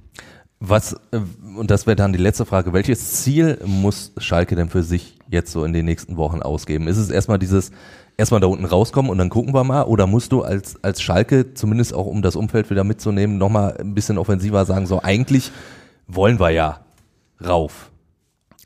Was, 0.61 0.95
äh, 1.13 1.21
und 1.57 1.71
das 1.71 1.87
wäre 1.87 1.97
dann 1.97 2.13
die 2.13 2.19
letzte 2.19 2.45
Frage, 2.45 2.73
welches 2.73 3.23
Ziel 3.23 3.59
muss 3.65 4.13
Schalke 4.19 4.55
denn 4.55 4.69
für 4.69 4.83
sich 4.83 5.19
jetzt 5.31 5.53
so 5.53 5.65
in 5.65 5.73
den 5.73 5.87
nächsten 5.87 6.17
Wochen 6.17 6.43
ausgeben? 6.43 6.89
Ist 6.89 6.99
es 6.99 7.11
erstmal 7.11 7.39
dieses, 7.39 7.71
erstmal 8.19 8.41
da 8.41 8.49
unten 8.49 8.67
rauskommen 8.67 9.11
und 9.11 9.17
dann 9.17 9.31
gucken 9.31 9.55
wir 9.55 9.65
mal, 9.65 9.85
oder 9.85 10.07
musst 10.07 10.33
du 10.33 10.43
als, 10.43 10.83
als 10.85 11.01
Schalke, 11.01 11.55
zumindest 11.55 11.95
auch 11.95 12.07
um 12.07 12.21
das 12.21 12.37
Umfeld 12.37 12.69
wieder 12.69 12.85
mitzunehmen, 12.85 13.39
nochmal 13.39 13.77
ein 13.79 13.95
bisschen 13.95 14.19
offensiver 14.19 14.67
sagen, 14.67 14.87
so 14.87 15.01
eigentlich 15.03 15.51
wollen 16.07 16.39
wir 16.39 16.51
ja 16.51 16.81
rauf. 17.43 17.91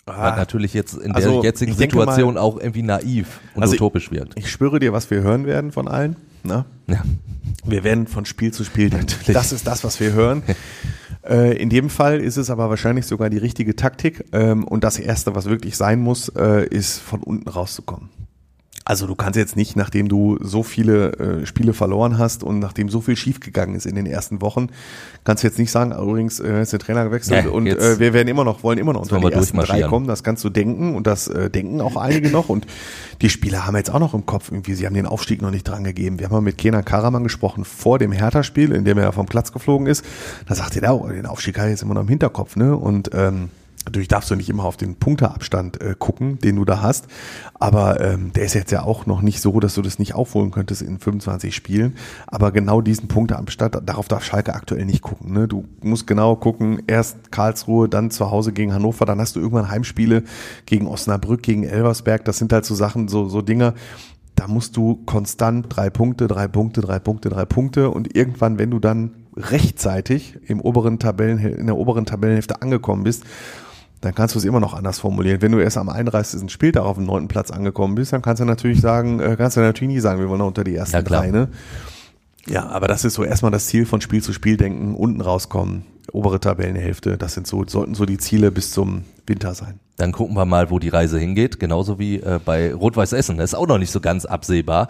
Ah, 0.07 0.35
natürlich 0.37 0.75
jetzt 0.75 0.95
in 0.95 1.13
also 1.13 1.43
der 1.43 1.51
jetzigen 1.51 1.75
Situation 1.75 2.35
mal, 2.35 2.41
auch 2.41 2.59
irgendwie 2.59 2.83
naiv 2.83 3.39
und 3.55 3.63
also 3.63 3.75
utopisch 3.75 4.11
wirkt. 4.11 4.33
Ich, 4.37 4.47
ich 4.47 4.51
spüre 4.51 4.81
dir, 4.81 4.93
was 4.93 5.11
wir 5.11 5.23
hören 5.23 5.47
werden 5.47 5.71
von 5.71 5.87
allen. 5.87 6.17
Ne? 6.43 6.65
Ja. 6.89 7.05
Wir 7.65 7.85
werden 7.85 8.09
von 8.09 8.25
Spiel 8.25 8.53
zu 8.53 8.65
Spiel 8.65 8.91
denken. 8.91 9.33
Das 9.33 9.53
ist 9.53 9.65
das, 9.69 9.85
was 9.85 10.01
wir 10.01 10.13
hören. 10.13 10.43
Äh, 11.25 11.57
in 11.57 11.71
dem 11.71 11.89
Fall 11.89 12.19
ist 12.21 12.37
es 12.37 12.51
aber 12.51 12.69
wahrscheinlich 12.69 13.07
sogar 13.07 13.31
die 13.31 13.39
richtige 13.39 13.77
Taktik. 13.77 14.25
Ähm, 14.33 14.65
und 14.65 14.83
das 14.83 14.99
Erste, 14.99 15.37
was 15.37 15.45
wirklich 15.45 15.77
sein 15.77 16.01
muss, 16.01 16.29
äh, 16.31 16.67
ist 16.67 16.99
von 16.99 17.23
unten 17.23 17.49
rauszukommen. 17.49 18.09
Also 18.85 19.07
du 19.07 19.15
kannst 19.15 19.37
jetzt 19.37 19.57
nicht, 19.57 19.77
nachdem 19.77 20.09
du 20.09 20.39
so 20.41 20.63
viele 20.63 21.13
äh, 21.13 21.47
Spiele 21.47 21.73
verloren 21.73 22.19
hast 22.19 22.43
und 22.43 22.59
nachdem 22.59 22.89
so 22.89 23.01
viel 23.01 23.17
schiefgegangen 23.17 23.77
ist 23.77 23.87
in 23.87 23.95
den 23.95 24.07
ersten 24.07 24.41
Wochen, 24.43 24.69
kannst 25.25 25.43
du 25.43 25.47
jetzt 25.47 25.59
nicht 25.59 25.71
sagen, 25.71 25.93
übrigens 25.93 26.41
äh, 26.41 26.63
ist 26.63 26.73
der 26.73 26.81
Trainer 26.81 27.05
gewechselt 27.05 27.45
ja, 27.45 27.51
und 27.51 27.67
äh, 27.69 28.01
wir 28.01 28.13
werden 28.13 28.29
immer 28.29 28.45
noch, 28.45 28.63
wollen 28.65 28.79
immer 28.79 28.93
noch 28.93 29.03
unter 29.03 29.21
die 29.21 29.33
ersten 29.33 29.59
drei 29.59 29.83
kommen. 29.83 30.09
Das 30.09 30.25
kannst 30.25 30.43
du 30.43 30.51
denken 30.51 30.97
und 30.97 31.07
das 31.07 31.29
äh, 31.29 31.49
denken 31.49 31.81
auch 31.81 31.97
einige 31.97 32.31
noch. 32.31 32.49
Und 32.49 32.67
die 33.21 33.31
Spieler 33.31 33.67
haben 33.67 33.77
jetzt 33.77 33.91
auch 33.91 34.01
noch 34.01 34.15
im 34.15 34.27
Kopf 34.27 34.51
irgendwie, 34.51 34.75
sie 34.75 34.87
haben 34.87 34.95
den 34.95 35.07
Aufstieg 35.07 35.43
noch 35.43 35.53
nicht 35.53 35.65
dran 35.65 35.85
gegeben. 35.85 36.19
Wir 36.19 36.27
haben 36.27 36.33
mal 36.33 36.41
mit 36.41 36.59
Kenan 36.59 36.85
Karaman 36.85 37.23
gesprochen 37.23 37.65
vor 37.65 37.99
dem 37.99 38.11
Hertha-Spiel, 38.11 38.73
in 38.73 38.85
dem 38.85 38.99
er 38.99 39.13
vom 39.13 39.27
Platz 39.27 39.53
geflogen 39.53 39.87
ist. 39.87 40.05
Da 40.49 40.57
sagte 40.57 40.83
er, 40.83 41.01
oh, 41.01 41.07
den 41.07 41.27
Aufstieg 41.27 41.57
hat 41.57 41.67
er 41.67 41.71
jetzt 41.71 41.83
immer 41.83 41.95
noch 41.95 42.03
im 42.03 42.09
Hinterkopf, 42.09 42.57
ne? 42.57 42.77
Und 42.77 43.11
ähm, 43.15 43.51
Natürlich 43.85 44.09
darfst 44.09 44.31
du 44.31 44.37
nicht 44.37 44.49
immer 44.49 44.65
auf 44.65 44.77
den 44.77 44.97
Punkteabstand 44.97 45.81
äh, 45.81 45.95
gucken, 45.99 46.39
den 46.39 46.57
du 46.57 46.65
da 46.65 46.83
hast, 46.83 47.07
aber 47.55 48.01
ähm, 48.01 48.33
der 48.33 48.45
ist 48.45 48.55
jetzt 48.55 48.71
ja 48.71 48.83
auch 48.83 49.07
noch 49.07 49.23
nicht 49.23 49.41
so, 49.41 49.59
dass 49.61 49.75
du 49.75 49.83
das 49.83 49.99
nicht 49.99 50.15
aufholen 50.15 50.51
könntest 50.51 50.83
in 50.83 50.99
25 50.99 51.55
Spielen. 51.55 51.97
Aber 52.27 52.53
genau 52.53 52.81
diesen 52.81 53.09
Punkteabstand, 53.09 53.79
darauf 53.85 54.09
darf 54.09 54.25
Schalke 54.25 54.55
aktuell 54.55 54.85
nicht 54.85 55.03
gucken. 55.03 55.33
Ne? 55.33 55.49
Du 55.49 55.65
musst 55.83 56.07
genau 56.07 56.37
gucken, 56.37 56.83
erst 56.87 57.33
Karlsruhe, 57.33 57.89
dann 57.89 58.11
zu 58.11 58.31
Hause 58.31 58.53
gegen 58.53 58.73
Hannover, 58.73 59.05
dann 59.05 59.21
hast 59.21 59.37
du 59.37 59.41
irgendwann 59.41 59.71
Heimspiele 59.71 60.23
gegen 60.67 60.87
Osnabrück, 60.87 61.43
gegen 61.43 61.65
Elversberg. 61.65 62.25
Das 62.25 62.39
sind 62.39 62.53
halt 62.53 62.65
so 62.65 62.75
Sachen, 62.75 63.09
so, 63.09 63.29
so 63.29 63.43
Dinge, 63.43 63.75
da 64.35 64.49
musst 64.49 64.77
du 64.77 64.97
konstant 65.07 65.67
drei 65.69 65.91
Punkte, 65.91 66.27
drei 66.27 66.49
Punkte, 66.49 66.81
drei 66.81 66.99
Punkte, 66.99 67.29
drei 67.29 67.45
Punkte 67.45 67.91
und 67.91 68.17
irgendwann, 68.17 68.59
wenn 68.59 68.71
du 68.71 68.79
dann 68.79 69.13
rechtzeitig 69.37 70.39
im 70.47 70.61
oberen 70.61 70.99
Tabellen, 70.99 71.39
in 71.39 71.67
der 71.67 71.77
oberen 71.77 72.07
Tabellenhälfte 72.07 72.61
angekommen 72.63 73.05
bist, 73.05 73.25
dann 74.03 74.15
kannst 74.15 74.35
du 74.35 74.39
es 74.41 74.45
immer 74.45 74.61
noch 74.61 74.75
anders 74.75 74.99
formulieren. 74.99 75.41
Wenn 75.41 75.53
du 75.53 75.59
erst 75.59 75.79
am 75.79 75.89
31. 75.89 76.51
Spieltag 76.51 76.83
auf 76.83 76.97
dem 76.97 77.07
neunten 77.07 77.29
Platz 77.29 77.51
angekommen 77.51 77.95
bist, 77.95 78.13
dann 78.13 78.21
kannst 78.21 78.41
du 78.41 78.45
natürlich 78.45 78.81
sagen, 78.81 79.21
äh, 79.21 79.37
kannst 79.37 79.57
du 79.57 79.61
natürlich 79.61 79.95
nie 79.95 80.01
sagen, 80.01 80.21
wir 80.21 80.29
wollen 80.29 80.41
noch 80.41 80.49
unter 80.49 80.65
die 80.65 80.75
ersten 80.75 80.97
ja, 80.97 81.03
drei. 81.03 81.31
Ne? 81.31 81.49
Ja, 82.49 82.69
aber 82.69 82.89
das 82.89 83.05
ist 83.05 83.15
so 83.15 83.23
erstmal 83.23 83.53
das 83.53 83.67
Ziel 83.67 83.87
von 83.87 84.01
Spiel 84.01 84.21
zu 84.21 84.33
Spiel 84.33 84.57
denken, 84.57 84.97
unten 84.97 85.21
rauskommen, 85.21 85.85
obere 86.11 86.41
Tabellenhälfte, 86.41 87.17
das 87.17 87.35
sind 87.35 87.47
so, 87.47 87.65
sollten 87.65 87.95
so 87.95 88.05
die 88.05 88.19
Ziele 88.19 88.51
bis 88.51 88.73
zum 88.73 89.05
Winter 89.25 89.55
sein. 89.55 89.79
Dann 89.97 90.11
gucken 90.11 90.35
wir 90.35 90.47
mal, 90.47 90.71
wo 90.71 90.81
die 90.81 90.89
Reise 90.89 91.21
hingeht, 91.21 91.61
genauso 91.61 92.01
wie 92.01 92.17
äh, 92.17 92.41
bei 92.45 92.75
Rot-Weiß 92.75 93.13
Essen. 93.13 93.39
Das 93.39 93.53
ist 93.53 93.55
auch 93.55 93.69
noch 93.69 93.79
nicht 93.79 93.93
so 93.93 94.01
ganz 94.01 94.25
absehbar. 94.25 94.89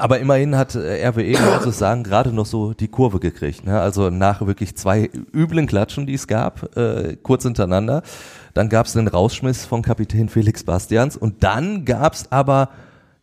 Aber 0.00 0.18
immerhin 0.18 0.56
hat 0.56 0.74
äh, 0.74 1.06
RWE, 1.06 1.38
muss 1.54 1.66
ich 1.66 1.74
sagen, 1.74 2.02
gerade 2.02 2.32
noch 2.32 2.46
so 2.46 2.72
die 2.72 2.88
Kurve 2.88 3.20
gekriegt. 3.20 3.64
Ne? 3.64 3.80
Also 3.80 4.10
nach 4.10 4.44
wirklich 4.46 4.76
zwei 4.76 5.10
üblen 5.34 5.66
Klatschen, 5.66 6.06
die 6.06 6.14
es 6.14 6.26
gab, 6.26 6.76
äh, 6.76 7.16
kurz 7.22 7.42
hintereinander. 7.44 8.02
Dann 8.54 8.68
gab 8.68 8.86
es 8.86 8.94
den 8.94 9.08
Rausschmiss 9.08 9.64
von 9.64 9.82
Kapitän 9.82 10.28
Felix 10.28 10.64
Bastians 10.64 11.16
und 11.16 11.42
dann 11.44 11.84
gab 11.84 12.14
es 12.14 12.32
aber 12.32 12.70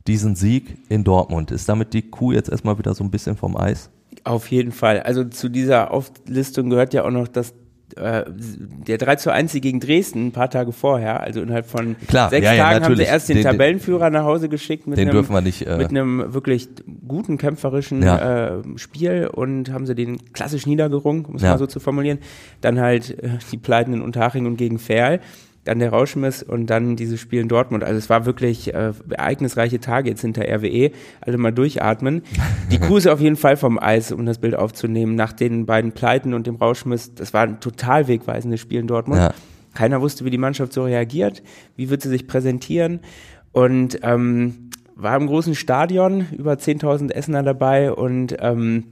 diesen 0.07 0.35
Sieg 0.35 0.77
in 0.89 1.03
Dortmund. 1.03 1.51
Ist 1.51 1.67
damit 1.67 1.93
die 1.93 2.03
Kuh 2.03 2.31
jetzt 2.31 2.49
erstmal 2.49 2.77
wieder 2.77 2.93
so 2.93 3.03
ein 3.03 3.11
bisschen 3.11 3.35
vom 3.35 3.57
Eis? 3.57 3.89
Auf 4.23 4.49
jeden 4.51 4.71
Fall. 4.71 5.01
Also 5.01 5.25
zu 5.25 5.49
dieser 5.49 5.91
Auflistung 5.91 6.69
gehört 6.69 6.93
ja 6.93 7.03
auch 7.03 7.11
noch 7.11 7.27
das 7.27 7.53
äh, 7.95 8.25
der 8.27 8.97
3 8.97 9.15
zu 9.15 9.31
1 9.31 9.53
gegen 9.53 9.79
Dresden 9.79 10.27
ein 10.27 10.31
paar 10.31 10.49
Tage 10.49 10.71
vorher, 10.71 11.21
also 11.21 11.41
innerhalb 11.41 11.65
von 11.65 11.95
Klar, 12.07 12.29
sechs 12.29 12.45
ja, 12.45 12.53
ja, 12.53 12.63
Tagen 12.63 12.85
haben 12.85 12.95
sie 12.95 13.03
erst 13.03 13.29
den, 13.29 13.37
den, 13.37 13.43
Tabellenführer 13.43 14.09
nach 14.09 14.23
Hause 14.23 14.49
geschickt 14.49 14.87
mit, 14.87 14.99
einem, 14.99 15.43
nicht, 15.43 15.65
äh, 15.65 15.77
mit 15.77 15.89
einem 15.89 16.33
wirklich 16.33 16.67
guten 17.07 17.37
kämpferischen 17.37 18.03
ja. 18.03 18.57
äh, 18.57 18.63
Spiel 18.75 19.29
und 19.31 19.71
haben 19.71 19.85
sie 19.85 19.95
den 19.95 20.33
klassisch 20.33 20.65
niedergerungen, 20.65 21.25
um 21.25 21.35
es 21.35 21.43
mal 21.43 21.57
so 21.57 21.67
zu 21.67 21.79
formulieren. 21.79 22.19
Dann 22.61 22.79
halt 22.79 23.23
äh, 23.23 23.29
die 23.51 23.57
Pleiten 23.57 23.93
in 23.93 24.01
Unterhaching 24.01 24.45
und 24.45 24.57
gegen 24.57 24.79
Ferl 24.79 25.19
dann 25.67 25.79
der 25.79 25.89
Rauschmiss 25.89 26.43
und 26.43 26.67
dann 26.67 26.95
dieses 26.95 27.19
Spiel 27.19 27.41
in 27.41 27.47
Dortmund. 27.47 27.83
Also 27.83 27.97
es 27.97 28.09
war 28.09 28.25
wirklich 28.25 28.73
äh, 28.73 28.93
ereignisreiche 29.09 29.79
Tage 29.79 30.09
jetzt 30.09 30.21
hinter 30.21 30.43
RWE. 30.43 30.91
Also 31.21 31.37
mal 31.37 31.51
durchatmen. 31.51 32.23
Die 32.71 32.79
Kuh 32.79 32.97
ist 32.97 33.07
auf 33.07 33.19
jeden 33.19 33.35
Fall 33.35 33.57
vom 33.57 33.79
Eis, 33.79 34.11
um 34.11 34.25
das 34.25 34.39
Bild 34.39 34.55
aufzunehmen. 34.55 35.15
Nach 35.15 35.33
den 35.33 35.65
beiden 35.65 35.91
Pleiten 35.91 36.33
und 36.33 36.47
dem 36.47 36.55
Rauschmiss, 36.55 37.15
das 37.15 37.33
war 37.33 37.43
ein 37.43 37.59
total 37.59 38.07
wegweisendes 38.07 38.59
Spiel 38.59 38.79
in 38.79 38.87
Dortmund. 38.87 39.21
Ja. 39.21 39.33
Keiner 39.73 40.01
wusste, 40.01 40.25
wie 40.25 40.29
die 40.31 40.37
Mannschaft 40.37 40.73
so 40.73 40.83
reagiert, 40.83 41.43
wie 41.75 41.89
wird 41.89 42.01
sie 42.01 42.09
sich 42.09 42.27
präsentieren. 42.27 43.01
Und 43.51 43.99
ähm, 44.03 44.69
war 44.95 45.15
im 45.15 45.27
großen 45.27 45.53
Stadion, 45.53 46.27
über 46.35 46.53
10.000 46.53 47.11
Essener 47.11 47.43
dabei 47.43 47.91
und 47.91 48.35
ähm, 48.39 48.85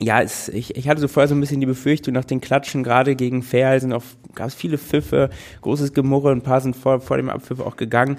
ja, 0.00 0.20
es, 0.20 0.48
ich, 0.48 0.76
ich 0.76 0.88
hatte 0.88 1.00
so 1.00 1.08
vorher 1.08 1.28
so 1.28 1.34
ein 1.34 1.40
bisschen 1.40 1.60
die 1.60 1.66
Befürchtung, 1.66 2.14
nach 2.14 2.24
den 2.24 2.40
Klatschen 2.40 2.82
gerade 2.82 3.14
gegen 3.14 3.42
Fair 3.42 3.78
sind 3.80 3.92
auch, 3.92 4.02
gab 4.34 4.48
es 4.48 4.54
viele 4.54 4.78
Pfiffe, 4.78 5.30
großes 5.60 5.92
Gemurre, 5.92 6.32
ein 6.32 6.42
paar 6.42 6.60
sind 6.60 6.76
vor, 6.76 7.00
vor 7.00 7.16
dem 7.16 7.30
Abpfiff 7.30 7.60
auch 7.60 7.76
gegangen. 7.76 8.18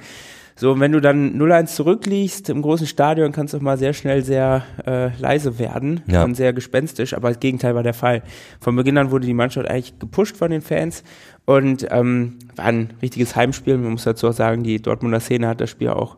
So, 0.55 0.71
und 0.71 0.79
wenn 0.79 0.91
du 0.91 1.01
dann 1.01 1.35
0-1 1.39 1.65
zurückliegst 1.65 2.49
im 2.49 2.61
großen 2.61 2.85
Stadion, 2.85 3.31
kannst 3.31 3.53
du 3.53 3.57
auch 3.57 3.61
mal 3.61 3.77
sehr 3.77 3.93
schnell 3.93 4.23
sehr 4.23 4.63
äh, 4.85 5.09
leise 5.19 5.57
werden 5.57 6.03
ja. 6.05 6.23
und 6.23 6.35
sehr 6.35 6.53
gespenstisch, 6.53 7.15
aber 7.15 7.29
das 7.29 7.39
Gegenteil 7.39 7.73
war 7.73 7.81
der 7.81 7.95
Fall. 7.95 8.21
Von 8.59 8.75
Beginn 8.75 8.97
an 8.99 9.09
wurde 9.09 9.25
die 9.25 9.33
Mannschaft 9.33 9.67
eigentlich 9.67 9.97
gepusht 9.97 10.37
von 10.37 10.51
den 10.51 10.61
Fans 10.61 11.03
und 11.45 11.87
ähm, 11.89 12.37
war 12.55 12.65
ein 12.65 12.91
richtiges 13.01 13.35
Heimspiel. 13.35 13.77
Man 13.77 13.93
muss 13.93 14.03
dazu 14.03 14.27
auch 14.27 14.33
sagen, 14.33 14.63
die 14.63 14.79
Dortmunder 14.79 15.19
Szene 15.19 15.47
hat 15.47 15.59
das 15.59 15.71
Spiel 15.71 15.89
auch 15.89 16.17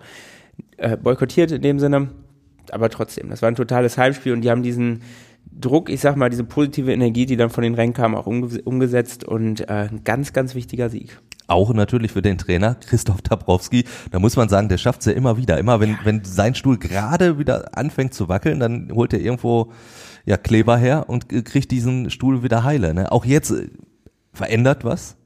äh, 0.76 0.98
boykottiert 0.98 1.54
in 1.54 1.62
dem 1.62 1.80
Sinne, 1.80 2.10
aber 2.72 2.90
trotzdem, 2.90 3.30
das 3.30 3.42
war 3.42 3.48
ein 3.48 3.56
totales 3.56 3.98
Heimspiel 3.98 4.34
und 4.34 4.42
die 4.42 4.52
haben 4.52 4.64
diesen 4.64 5.02
Druck, 5.60 5.90
ich 5.90 6.02
sag 6.02 6.16
mal, 6.16 6.30
diese 6.30 6.44
positive 6.44 6.92
Energie, 6.92 7.26
die 7.26 7.38
dann 7.38 7.50
von 7.50 7.64
den 7.64 7.76
Rennen 7.76 7.94
kam, 7.94 8.16
auch 8.16 8.28
umgesetzt 8.28 9.24
und 9.24 9.62
äh, 9.62 9.90
ein 9.90 10.04
ganz, 10.04 10.34
ganz 10.34 10.56
wichtiger 10.56 10.90
Sieg. 10.90 11.20
Auch 11.48 11.74
natürlich 11.74 12.12
für 12.12 12.22
den 12.22 12.38
Trainer 12.38 12.76
Christoph 12.76 13.22
Dabrowski. 13.22 13.86
Da 14.12 14.20
muss 14.20 14.36
man 14.36 14.50
sagen, 14.50 14.68
der 14.68 14.78
schafft 14.78 15.02
es 15.02 15.06
ja 15.06 15.14
immer 15.14 15.38
wieder. 15.38 15.60
Immer 15.60 15.80
wenn, 15.80 15.98
wenn 16.04 16.24
sein 16.24 16.56
Stuhl 16.56 16.78
gerade 16.78 17.38
wieder 17.38 17.78
anfängt 17.78 18.14
zu 18.14 18.28
wackeln, 18.28 18.60
dann 18.60 18.92
holt 18.92 19.14
er 19.14 19.20
irgendwo 19.20 19.72
ja 20.26 20.38
Kleber 20.38 20.78
her 20.78 21.06
und 21.08 21.30
kriegt 21.46 21.70
diesen 21.70 22.10
Stuhl 22.10 22.42
wieder 22.42 22.64
heile. 22.64 22.94
Ne? 22.94 23.12
Auch 23.12 23.26
jetzt 23.26 23.52
äh, 23.52 23.68
verändert 24.34 24.84
was 24.84 25.18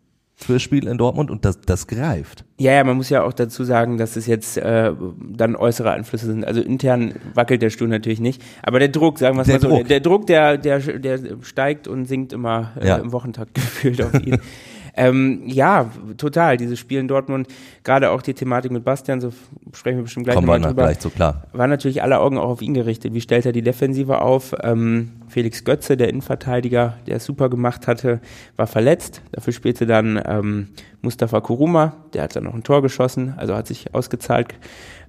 fürs 0.42 0.62
Spiel 0.62 0.88
in 0.88 0.98
Dortmund 0.98 1.30
und 1.30 1.44
das, 1.44 1.60
das 1.62 1.86
greift. 1.88 2.46
Ja, 2.58 2.72
ja, 2.72 2.84
man 2.84 2.96
muss 2.96 3.10
ja 3.10 3.24
auch 3.24 3.34
dazu 3.34 3.64
sagen, 3.64 3.98
dass 3.98 4.16
es 4.16 4.26
jetzt 4.26 4.58
äh, 4.58 4.94
dann 5.20 5.56
äußere 5.56 5.92
Einflüsse 5.92 6.28
sind. 6.28 6.46
Also 6.46 6.62
intern 6.62 7.14
wackelt 7.34 7.62
der 7.62 7.70
Stuhl 7.70 7.90
natürlich 7.90 8.22
nicht, 8.22 8.42
aber 8.64 8.80
der 8.80 8.88
Druck, 8.88 9.20
sagen 9.20 9.36
wir 9.36 9.42
es 9.42 9.48
mal 9.48 9.60
so, 9.60 9.84
der 9.84 10.00
Druck, 10.00 10.28
der, 10.28 10.58
der, 10.58 10.80
der 10.80 11.20
steigt 11.42 11.88
und 11.88 12.06
sinkt 12.06 12.32
immer 12.32 12.72
äh, 12.80 12.88
ja. 12.88 12.98
im 12.98 13.12
Wochentakt 13.12 13.54
gefühlt 13.56 14.02
auf 14.02 14.14
ihn. 14.14 14.40
Ähm, 15.00 15.44
ja, 15.46 15.90
total. 16.18 16.58
Dieses 16.58 16.78
Spiel 16.78 17.00
in 17.00 17.08
Dortmund, 17.08 17.48
gerade 17.86 18.12
auch 18.12 18.22
die 18.22 18.34
Thematik 18.34 18.70
mit 18.72 18.84
Bastian, 18.84 19.22
so 19.22 19.32
sprechen 19.74 19.96
wir 19.96 20.04
bestimmt 20.04 20.26
gleich 20.26 20.36
nochmal 20.36 20.60
drüber. 20.60 20.84
Gleich 20.84 21.00
so 21.00 21.10
klar. 21.10 21.44
Waren 21.54 21.70
natürlich 21.70 22.04
alle 22.04 22.20
Augen 22.20 22.38
auch 22.38 22.50
auf 22.50 22.62
ihn 22.62 22.74
gerichtet. 22.74 23.14
Wie 23.14 23.22
stellt 23.22 23.46
er 23.46 23.54
die 23.54 23.62
Defensive 23.62 24.22
auf? 24.22 24.54
Ähm, 24.62 25.14
Felix 25.30 25.64
Götze, 25.64 25.96
der 25.96 26.10
Innenverteidiger, 26.10 26.98
der 27.08 27.16
es 27.16 27.24
super 27.24 27.50
gemacht 27.50 27.88
hatte, 27.88 28.20
war 28.58 28.68
verletzt. 28.68 29.22
Dafür 29.32 29.54
spielte 29.54 29.86
dann 29.86 30.22
ähm, 30.26 30.68
Mustafa 31.02 31.40
Kuruma, 31.40 31.94
der 32.14 32.24
hat 32.24 32.36
dann 32.36 32.44
noch 32.44 32.54
ein 32.54 32.64
Tor 32.64 32.82
geschossen, 32.82 33.36
also 33.38 33.56
hat 33.56 33.68
sich 33.68 33.96
ausgezahlt. 33.96 34.54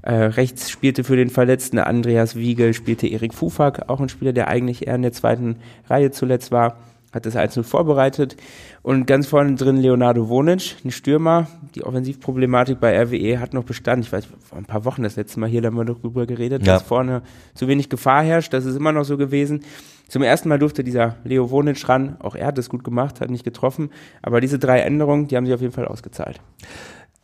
Äh, 0.03 0.13
rechts 0.13 0.71
spielte 0.71 1.03
für 1.03 1.17
den 1.17 1.31
Verletzten 1.31 1.81
Andreas 1.81 2.37
Wiegel, 2.37 2.75
spielte 2.75 3.09
Erik 3.09 3.35
Fufak, 3.35 3.89
auch 3.89 3.99
ein 3.99 4.09
Spieler, 4.09 4.33
der 4.33 4.47
eigentlich 4.47 4.87
eher 4.87 4.95
in 4.95 5.03
der 5.03 5.13
zweiten 5.13 5.57
Reihe 5.89 6.13
zuletzt 6.13 6.53
war 6.53 6.77
hat 7.13 7.27
das 7.27 7.37
1 7.37 7.61
vorbereitet. 7.67 8.37
Und 8.83 9.07
ganz 9.07 9.27
vorne 9.27 9.55
drin 9.55 9.77
Leonardo 9.77 10.29
Vonic, 10.29 10.77
ein 10.85 10.91
Stürmer. 10.91 11.49
Die 11.75 11.83
Offensivproblematik 11.83 12.81
bei 12.81 13.01
RWE 13.03 13.41
hat 13.41 13.53
noch 13.53 13.65
bestanden. 13.65 14.05
Ich 14.05 14.13
weiß, 14.13 14.27
vor 14.41 14.59
ein 14.59 14.65
paar 14.65 14.85
Wochen 14.85 15.03
das 15.03 15.17
letzte 15.17 15.41
Mal 15.41 15.49
hier, 15.49 15.63
da 15.63 15.69
haben 15.69 15.77
wir 15.77 15.85
darüber 15.85 16.27
geredet, 16.27 16.67
ja. 16.67 16.75
dass 16.75 16.83
vorne 16.83 17.23
zu 17.55 17.69
wenig 17.69 17.89
Gefahr 17.89 18.23
herrscht. 18.23 18.53
Das 18.53 18.65
ist 18.65 18.77
immer 18.77 18.93
noch 18.93 19.05
so 19.05 19.17
gewesen. 19.17 19.65
Zum 20.09 20.23
ersten 20.23 20.49
Mal 20.49 20.59
durfte 20.59 20.83
dieser 20.83 21.17
Leo 21.25 21.51
Vonic 21.51 21.89
ran. 21.89 22.17
Auch 22.21 22.35
er 22.35 22.47
hat 22.47 22.59
es 22.59 22.69
gut 22.69 22.85
gemacht, 22.85 23.21
hat 23.21 23.31
nicht 23.31 23.45
getroffen. 23.45 23.91
Aber 24.23 24.41
diese 24.41 24.59
drei 24.59 24.81
Änderungen, 24.81 25.29
die 25.29 25.37
haben 25.37 25.47
sich 25.47 25.55
auf 25.55 25.61
jeden 25.61 25.73
Fall 25.73 25.87
ausgezahlt. 25.87 26.41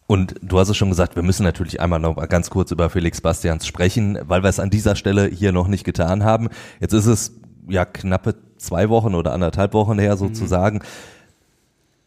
Und 0.07 0.37
du 0.41 0.59
hast 0.59 0.69
es 0.69 0.77
schon 0.77 0.89
gesagt, 0.89 1.17
wir 1.17 1.25
müssen 1.25 1.43
natürlich 1.43 1.81
einmal 1.81 1.99
noch 1.99 2.15
mal 2.15 2.27
ganz 2.27 2.49
kurz 2.49 2.71
über 2.71 2.89
Felix 2.91 3.21
Bastians 3.21 3.67
sprechen, 3.67 4.19
weil 4.23 4.45
wir 4.45 4.49
es 4.49 4.61
an 4.61 4.71
dieser 4.71 4.95
Stelle 4.95 5.27
hier 5.27 5.51
noch 5.51 5.67
nicht 5.67 5.85
getan 5.85 6.23
haben. 6.23 6.49
Jetzt 6.79 6.93
ist 6.93 7.07
es 7.07 7.33
ja 7.69 7.85
knappe 7.85 8.35
zwei 8.59 8.89
Wochen 8.89 9.15
oder 9.15 9.33
anderthalb 9.33 9.75
Wochen 9.75 9.99
her 9.99 10.17
sozusagen. 10.17 10.79
Mhm. 10.79 10.83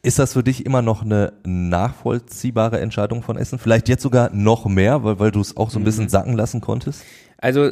Ist 0.01 0.17
das 0.17 0.33
für 0.33 0.43
dich 0.43 0.65
immer 0.65 0.81
noch 0.81 1.01
eine 1.01 1.33
nachvollziehbare 1.43 2.79
Entscheidung 2.79 3.21
von 3.21 3.37
Essen? 3.37 3.59
Vielleicht 3.59 3.89
jetzt 3.89 4.01
sogar 4.01 4.33
noch 4.33 4.65
mehr, 4.65 5.03
weil, 5.03 5.19
weil 5.19 5.31
du 5.31 5.41
es 5.41 5.57
auch 5.57 5.69
so 5.69 5.79
ein 5.79 5.83
bisschen 5.83 6.05
mhm. 6.05 6.09
sacken 6.09 6.33
lassen 6.37 6.61
konntest? 6.61 7.03
Also 7.37 7.71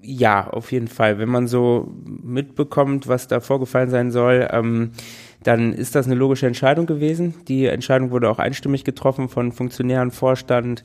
ja, 0.00 0.48
auf 0.48 0.72
jeden 0.72 0.88
Fall. 0.88 1.18
Wenn 1.18 1.28
man 1.28 1.46
so 1.46 1.92
mitbekommt, 2.04 3.08
was 3.08 3.28
da 3.28 3.40
vorgefallen 3.40 3.90
sein 3.90 4.10
soll, 4.10 4.48
ähm, 4.50 4.92
dann 5.42 5.72
ist 5.72 5.94
das 5.94 6.06
eine 6.06 6.14
logische 6.14 6.46
Entscheidung 6.46 6.86
gewesen. 6.86 7.34
Die 7.46 7.66
Entscheidung 7.66 8.10
wurde 8.10 8.30
auch 8.30 8.38
einstimmig 8.38 8.84
getroffen 8.84 9.28
von 9.28 9.52
Funktionären, 9.52 10.10
Vorstand, 10.10 10.82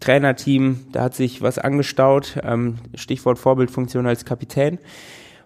Trainerteam. 0.00 0.80
Da 0.92 1.02
hat 1.04 1.14
sich 1.14 1.42
was 1.42 1.58
angestaut. 1.58 2.38
Ähm, 2.42 2.76
Stichwort 2.94 3.38
Vorbildfunktion 3.38 4.06
als 4.06 4.24
Kapitän. 4.24 4.78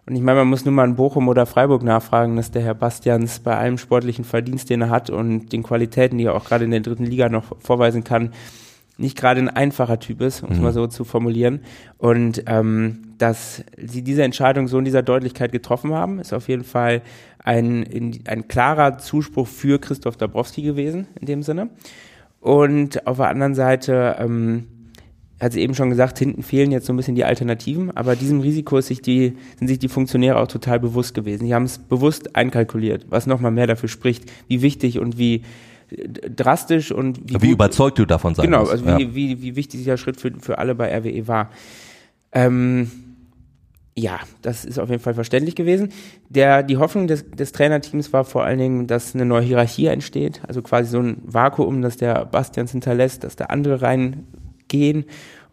Und 0.07 0.15
ich 0.15 0.23
meine, 0.23 0.39
man 0.39 0.49
muss 0.49 0.65
nur 0.65 0.73
mal 0.73 0.85
in 0.85 0.95
Bochum 0.95 1.27
oder 1.27 1.47
Freiburg 1.47 1.83
nachfragen, 1.83 2.37
dass 2.37 2.53
der 2.53 2.63
Herr 2.63 2.75
Bastians 2.75 3.41
bei 3.41 3.57
allem 3.57 3.77
sportlichen 3.77 4.25
Verdienst, 4.25 4.71
den 4.71 4.83
er 4.83 4.91
hat 4.91 5.11
und 5.11 5.53
den 5.53 5.65
Qualitäten, 5.65 6.17
die 6.17 6.25
er 6.25 6.35
auch 6.35 6.45
gerade 6.45 6.65
in 6.65 6.71
der 6.71 6.81
dritten 6.81 7.07
Liga 7.07 7.29
noch 7.29 7.57
vorweisen 7.59 8.05
kann, 8.05 8.31
nicht 8.99 9.19
gerade 9.19 9.41
ein 9.41 9.49
einfacher 9.49 9.99
Typ 9.99 10.23
ist, 10.23 10.43
um 10.43 10.53
es 10.53 10.59
mhm. 10.59 10.65
mal 10.65 10.73
so 10.73 10.87
zu 10.87 11.05
formulieren. 11.05 11.61
Und 11.99 12.45
ähm, 12.47 13.15
dass 13.19 13.65
sie 13.77 14.03
diese 14.03 14.23
Entscheidung 14.23 14.69
so 14.69 14.79
in 14.79 14.85
dieser 14.85 15.03
Deutlichkeit 15.03 15.53
getroffen 15.53 15.93
haben, 15.93 16.21
ist 16.21 16.33
auf 16.33 16.49
jeden 16.49 16.65
Fall 16.65 17.03
ein, 17.43 17.83
in, 17.83 18.21
ein 18.27 18.49
klarer 18.49 18.99
Zuspruch 18.99 19.49
für 19.49 19.81
Christoph 19.81 20.17
Dabrowski 20.17 20.63
gewesen, 20.63 21.09
in 21.21 21.27
dem 21.27 21.43
Sinne. 21.43 21.71
Und 22.41 23.07
auf 23.07 23.17
der 23.17 23.29
anderen 23.29 23.55
Seite 23.55 24.17
ähm, 24.19 24.69
hat 25.39 25.53
sie 25.53 25.61
eben 25.61 25.75
schon 25.75 25.91
gesagt, 25.91 26.19
hinten 26.19 26.43
fehlen 26.43 26.73
jetzt 26.73 26.87
so 26.87 26.93
ein 26.93 26.97
bisschen 26.97 27.15
die 27.15 27.25
Alternativen, 27.25 27.95
aber 27.95 28.17
diesem 28.17 28.41
Risiko 28.41 28.81
sich 28.81 29.03
die, 29.03 29.37
sind 29.59 29.69
sich 29.69 29.79
die 29.79 29.89
Funktionäre 29.89 30.39
auch 30.39 30.49
total 30.49 30.81
bewusst 30.81 31.15
gewesen. 31.15 31.47
Die 31.47 31.55
haben 31.55 31.65
es 31.65 31.79
bewusst 31.79 32.35
einkalkuliert, 32.35 33.07
was 33.11 33.27
nochmal 33.27 33.51
mehr 33.51 33.67
dafür 33.67 33.89
spricht, 33.89 34.31
wie 34.49 34.63
wichtig 34.63 34.99
und 34.99 35.19
wie 35.19 35.43
drastisch 36.35 36.91
und 36.91 37.21
wie, 37.31 37.41
wie 37.41 37.51
überzeugt 37.51 37.99
du 37.99 38.07
davon 38.07 38.35
sein 38.35 38.47
Genau, 38.47 38.65
also 38.65 38.85
ja. 38.85 38.99
wie, 38.99 39.15
wie, 39.15 39.43
wie 39.43 39.57
wichtig 39.57 39.81
dieser 39.81 39.97
Schritt 39.97 40.21
für, 40.21 40.33
für 40.41 40.59
alle 40.59 40.75
bei 40.75 40.97
RWE 40.97 41.29
war. 41.29 41.51
Ähm, 42.33 42.91
ja, 43.95 44.19
das 44.43 44.65
ist 44.65 44.79
auf 44.79 44.91
jeden 44.91 45.03
Fall 45.03 45.15
verständlich 45.15 45.55
gewesen. 45.55 45.91
Der, 46.29 46.63
die 46.63 46.77
Hoffnung 46.77 47.07
des, 47.07 47.31
des 47.31 47.53
Trainerteams 47.53 48.13
war 48.13 48.25
vor 48.25 48.45
allen 48.45 48.59
Dingen, 48.59 48.87
dass 48.87 49.15
eine 49.15 49.25
neue 49.25 49.43
Hierarchie 49.43 49.87
entsteht, 49.87 50.43
also 50.47 50.61
quasi 50.61 50.91
so 50.91 51.01
ein 51.01 51.19
Vakuum, 51.25 51.81
das 51.83 51.97
der 51.97 52.27
Bastians 52.27 52.73
hinterlässt, 52.73 53.25
dass 53.25 53.37
da 53.37 53.47
andere 53.47 53.81
rein 53.81 54.25
gehen. 54.69 55.05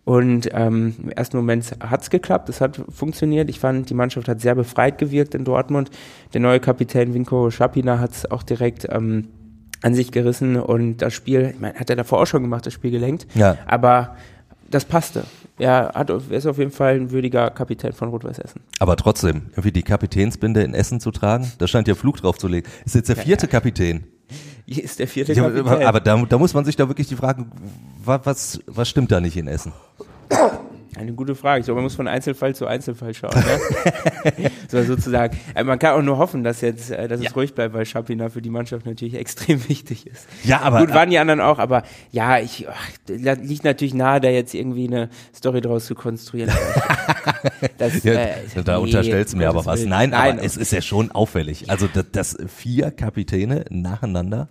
Und 0.05 0.49
ähm, 0.51 0.95
im 1.01 1.09
ersten 1.11 1.37
Moment 1.37 1.75
hat's 1.79 2.09
geklappt, 2.09 2.49
es 2.49 2.59
hat 2.59 2.81
funktioniert. 2.89 3.49
Ich 3.49 3.59
fand, 3.59 3.89
die 3.89 3.93
Mannschaft 3.93 4.27
hat 4.27 4.41
sehr 4.41 4.55
befreit 4.55 4.97
gewirkt 4.97 5.33
in 5.33 5.45
Dortmund. 5.45 5.91
Der 6.33 6.41
neue 6.41 6.59
Kapitän 6.59 7.13
Vinko 7.13 7.49
Schapina 7.51 7.99
hat's 7.99 8.29
auch 8.29 8.43
direkt 8.43 8.85
ähm, 8.89 9.29
an 9.81 9.95
sich 9.95 10.11
gerissen 10.11 10.57
und 10.57 10.97
das 10.97 11.13
Spiel, 11.13 11.51
ich 11.53 11.59
meine, 11.59 11.75
hat 11.75 11.89
er 11.89 11.95
davor 11.95 12.21
auch 12.21 12.25
schon 12.27 12.41
gemacht, 12.41 12.65
das 12.65 12.73
Spiel 12.73 12.91
gelenkt. 12.91 13.27
Ja. 13.35 13.57
Aber 13.65 14.15
das 14.69 14.85
passte. 14.85 15.23
Er, 15.59 15.91
hat, 15.93 16.09
er 16.09 16.19
ist 16.31 16.47
auf 16.47 16.57
jeden 16.57 16.71
Fall 16.71 16.95
ein 16.95 17.11
würdiger 17.11 17.49
Kapitän 17.51 17.93
von 17.93 18.09
Rot-Weiß 18.09 18.39
Essen. 18.39 18.61
Aber 18.79 18.95
trotzdem, 18.95 19.43
irgendwie 19.51 19.71
die 19.71 19.83
Kapitänsbinde 19.83 20.63
in 20.63 20.73
Essen 20.73 20.99
zu 20.99 21.11
tragen, 21.11 21.51
da 21.59 21.67
scheint 21.67 21.87
ja 21.87 21.95
Flug 21.95 22.17
drauf 22.17 22.37
zu 22.37 22.47
legen. 22.47 22.67
Ist 22.83 22.95
jetzt 22.95 23.09
der 23.09 23.17
vierte 23.17 23.47
Kapitän. 23.47 24.05
Ist 24.77 24.99
der 24.99 25.07
vierte 25.07 25.33
ja, 25.33 25.43
Kapitän. 25.43 25.83
Aber 25.85 25.99
da, 25.99 26.17
da 26.17 26.37
muss 26.37 26.53
man 26.53 26.65
sich 26.65 26.75
da 26.75 26.87
wirklich 26.87 27.07
die 27.07 27.15
Frage, 27.15 27.45
was, 28.03 28.59
was 28.67 28.89
stimmt 28.89 29.11
da 29.11 29.19
nicht 29.19 29.37
in 29.37 29.47
Essen? 29.47 29.73
Eine 30.95 31.13
gute 31.13 31.33
Frage. 31.33 31.61
Ich 31.61 31.65
glaube, 31.65 31.77
man 31.77 31.85
muss 31.85 31.95
von 31.95 32.07
Einzelfall 32.07 32.53
zu 32.53 32.67
Einzelfall 32.67 33.13
schauen. 33.13 33.33
Ne? 33.33 34.51
so 34.67 34.83
sozusagen. 34.83 35.37
Äh, 35.55 35.63
man 35.63 35.79
kann 35.79 35.95
auch 35.95 36.03
nur 36.03 36.17
hoffen, 36.17 36.43
dass 36.43 36.61
jetzt, 36.61 36.91
äh, 36.91 37.07
dass 37.07 37.21
ja. 37.21 37.29
es 37.29 37.35
ruhig 37.35 37.55
bleibt, 37.55 37.73
weil 37.73 37.85
Schapina 37.85 38.29
für 38.29 38.41
die 38.41 38.49
Mannschaft 38.51 38.85
natürlich 38.85 39.15
extrem 39.19 39.67
wichtig 39.69 40.05
ist. 40.05 40.27
Ja, 40.43 40.61
aber 40.61 40.79
gut 40.79 40.93
waren 40.93 41.09
die 41.09 41.17
anderen 41.17 41.41
auch, 41.41 41.57
aber 41.57 41.83
ja, 42.11 42.39
ich 42.39 42.67
ach, 42.69 42.89
liegt 43.07 43.63
natürlich 43.63 43.93
nahe, 43.93 44.21
da 44.21 44.29
jetzt 44.29 44.53
irgendwie 44.53 44.87
eine 44.87 45.09
Story 45.35 45.61
draus 45.61 45.85
zu 45.85 45.95
konstruieren. 45.95 46.51
das, 47.77 48.03
ja, 48.03 48.13
äh, 48.13 48.35
da 48.63 48.77
nee, 48.77 48.83
unterstellst 48.83 49.33
du 49.33 49.37
mir 49.37 49.49
aber 49.49 49.65
was. 49.65 49.83
Nein, 49.85 50.11
Nein, 50.11 50.33
aber 50.37 50.43
es 50.43 50.57
ist 50.57 50.71
ja 50.71 50.81
schon 50.81 51.11
auffällig. 51.11 51.69
Also 51.69 51.87
dass, 51.87 52.11
dass 52.11 52.37
vier 52.47 52.91
Kapitäne 52.91 53.65
nacheinander 53.69 54.47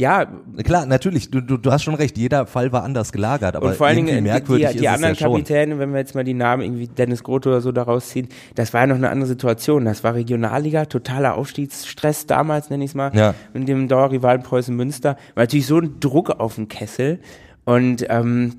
ja. 0.00 0.26
Klar, 0.64 0.86
natürlich, 0.86 1.30
du, 1.30 1.42
du, 1.42 1.58
du 1.58 1.70
hast 1.70 1.82
schon 1.82 1.94
recht, 1.94 2.16
jeder 2.16 2.46
Fall 2.46 2.72
war 2.72 2.82
anders 2.84 3.12
gelagert, 3.12 3.54
aber 3.54 3.68
und 3.68 3.76
vor 3.76 3.86
allen 3.86 3.96
Dingen 3.96 4.24
merkwürdig 4.24 4.68
die, 4.68 4.72
die, 4.72 4.78
die 4.80 4.88
anderen 4.88 5.14
ja 5.14 5.28
Kapitäne, 5.28 5.78
wenn 5.78 5.92
wir 5.92 5.98
jetzt 5.98 6.14
mal 6.14 6.24
die 6.24 6.32
Namen 6.34 6.62
irgendwie 6.62 6.88
Dennis 6.88 7.22
Groth 7.22 7.46
oder 7.46 7.60
so 7.60 7.70
daraus 7.70 8.08
ziehen, 8.08 8.28
das 8.54 8.72
war 8.72 8.80
ja 8.80 8.86
noch 8.86 8.96
eine 8.96 9.10
andere 9.10 9.28
Situation. 9.28 9.84
Das 9.84 10.02
war 10.02 10.14
Regionalliga, 10.14 10.86
totaler 10.86 11.34
Aufstiegsstress 11.34 12.26
damals, 12.26 12.70
nenne 12.70 12.84
ich 12.84 12.92
es 12.92 12.94
mal, 12.94 13.14
ja. 13.14 13.34
in 13.52 13.66
dem 13.66 13.88
Dauerrivalen 13.88 14.42
Preußen 14.42 14.74
Münster. 14.74 15.16
War 15.34 15.44
natürlich 15.44 15.66
so 15.66 15.78
ein 15.78 16.00
Druck 16.00 16.30
auf 16.30 16.54
den 16.54 16.68
Kessel. 16.68 17.20
Und 17.66 18.06
ähm, 18.08 18.54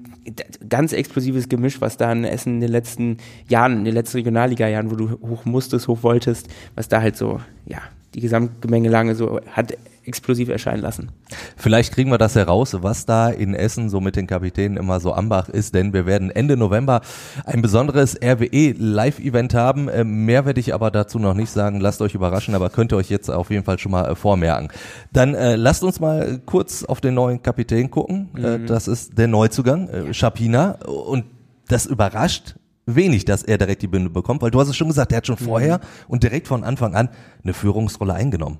ganz 0.69 0.93
explosives 0.93 1.49
Gemisch, 1.49 1.81
was 1.81 1.97
da 1.97 2.11
in 2.11 2.23
Essen 2.23 2.55
in 2.55 2.61
den 2.61 2.71
letzten 2.71 3.17
Jahren, 3.49 3.79
in 3.79 3.85
den 3.85 3.95
letzten 3.95 4.17
Regionalliga-Jahren, 4.17 4.91
wo 4.91 4.95
du 4.95 5.09
hoch 5.27 5.43
musstest, 5.45 5.87
hoch 5.87 6.03
wolltest, 6.03 6.49
was 6.75 6.87
da 6.87 7.01
halt 7.01 7.17
so, 7.17 7.41
ja, 7.65 7.79
die 8.13 8.21
Gesamtgemengelange 8.21 9.15
so 9.15 9.39
hat 9.51 9.73
explosiv 10.03 10.49
erscheinen 10.49 10.81
lassen. 10.81 11.11
Vielleicht 11.55 11.93
kriegen 11.93 12.09
wir 12.11 12.17
das 12.17 12.35
heraus, 12.35 12.75
was 12.81 13.05
da 13.05 13.29
in 13.29 13.53
Essen 13.53 13.89
so 13.89 14.01
mit 14.01 14.15
den 14.15 14.27
Kapitänen 14.27 14.77
immer 14.77 14.99
so 14.99 15.13
ambach 15.13 15.49
ist, 15.49 15.75
denn 15.75 15.93
wir 15.93 16.05
werden 16.05 16.31
Ende 16.31 16.57
November 16.57 17.01
ein 17.45 17.61
besonderes 17.61 18.17
RWE 18.21 18.73
Live-Event 18.77 19.53
haben. 19.53 19.89
Äh, 19.89 20.03
mehr 20.03 20.45
werde 20.45 20.59
ich 20.59 20.73
aber 20.73 20.91
dazu 20.91 21.19
noch 21.19 21.33
nicht 21.33 21.51
sagen. 21.51 21.79
Lasst 21.79 22.01
euch 22.01 22.15
überraschen, 22.15 22.55
aber 22.55 22.69
könnt 22.69 22.91
ihr 22.93 22.97
euch 22.97 23.09
jetzt 23.09 23.29
auf 23.29 23.49
jeden 23.51 23.63
Fall 23.63 23.77
schon 23.79 23.91
mal 23.91 24.09
äh, 24.09 24.15
vormerken. 24.15 24.69
Dann 25.13 25.35
äh, 25.35 25.55
lasst 25.55 25.83
uns 25.83 25.99
mal 25.99 26.39
kurz 26.45 26.83
auf 26.83 27.01
den 27.01 27.13
neuen 27.13 27.41
Kapitän 27.43 27.91
gucken. 27.91 28.29
Äh, 28.35 28.57
mhm. 28.57 28.67
das 28.67 28.87
ist 28.87 29.17
der 29.17 29.27
Neuzugang, 29.27 29.87
äh, 29.89 30.13
Schapina. 30.13 30.77
Und 30.85 31.25
das 31.67 31.85
überrascht 31.85 32.55
wenig, 32.85 33.25
dass 33.25 33.43
er 33.43 33.57
direkt 33.57 33.81
die 33.81 33.87
Bünde 33.87 34.09
bekommt, 34.09 34.41
weil 34.41 34.51
du 34.51 34.59
hast 34.59 34.67
es 34.67 34.75
schon 34.75 34.87
gesagt, 34.87 35.11
er 35.11 35.17
hat 35.17 35.27
schon 35.27 35.37
mhm. 35.39 35.45
vorher 35.45 35.77
mhm. 35.77 35.81
und 36.07 36.23
direkt 36.23 36.47
von 36.47 36.63
Anfang 36.63 36.95
an 36.95 37.09
eine 37.43 37.53
Führungsrolle 37.53 38.13
eingenommen. 38.13 38.59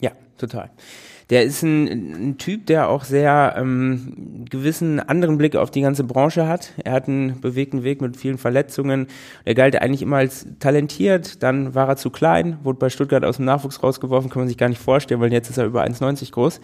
Ja, 0.00 0.12
total. 0.38 0.70
Der 1.30 1.44
ist 1.44 1.62
ein, 1.62 1.86
ein 1.86 2.38
Typ, 2.38 2.66
der 2.66 2.88
auch 2.88 3.04
sehr 3.04 3.54
ähm, 3.56 4.46
gewissen 4.50 4.98
anderen 4.98 5.38
Blick 5.38 5.54
auf 5.54 5.70
die 5.70 5.80
ganze 5.80 6.02
Branche 6.02 6.48
hat. 6.48 6.72
Er 6.82 6.92
hat 6.92 7.06
einen 7.06 7.40
bewegten 7.40 7.84
Weg 7.84 8.02
mit 8.02 8.16
vielen 8.16 8.36
Verletzungen. 8.36 9.06
Er 9.44 9.54
galt 9.54 9.80
eigentlich 9.80 10.02
immer 10.02 10.16
als 10.16 10.46
talentiert, 10.58 11.42
dann 11.44 11.76
war 11.76 11.88
er 11.88 11.96
zu 11.96 12.10
klein, 12.10 12.58
wurde 12.64 12.80
bei 12.80 12.90
Stuttgart 12.90 13.24
aus 13.24 13.36
dem 13.36 13.44
Nachwuchs 13.44 13.80
rausgeworfen, 13.80 14.28
kann 14.28 14.40
man 14.40 14.48
sich 14.48 14.58
gar 14.58 14.68
nicht 14.68 14.82
vorstellen, 14.82 15.20
weil 15.20 15.32
jetzt 15.32 15.48
ist 15.48 15.58
er 15.58 15.66
über 15.66 15.84
1,90 15.84 16.32
groß. 16.32 16.60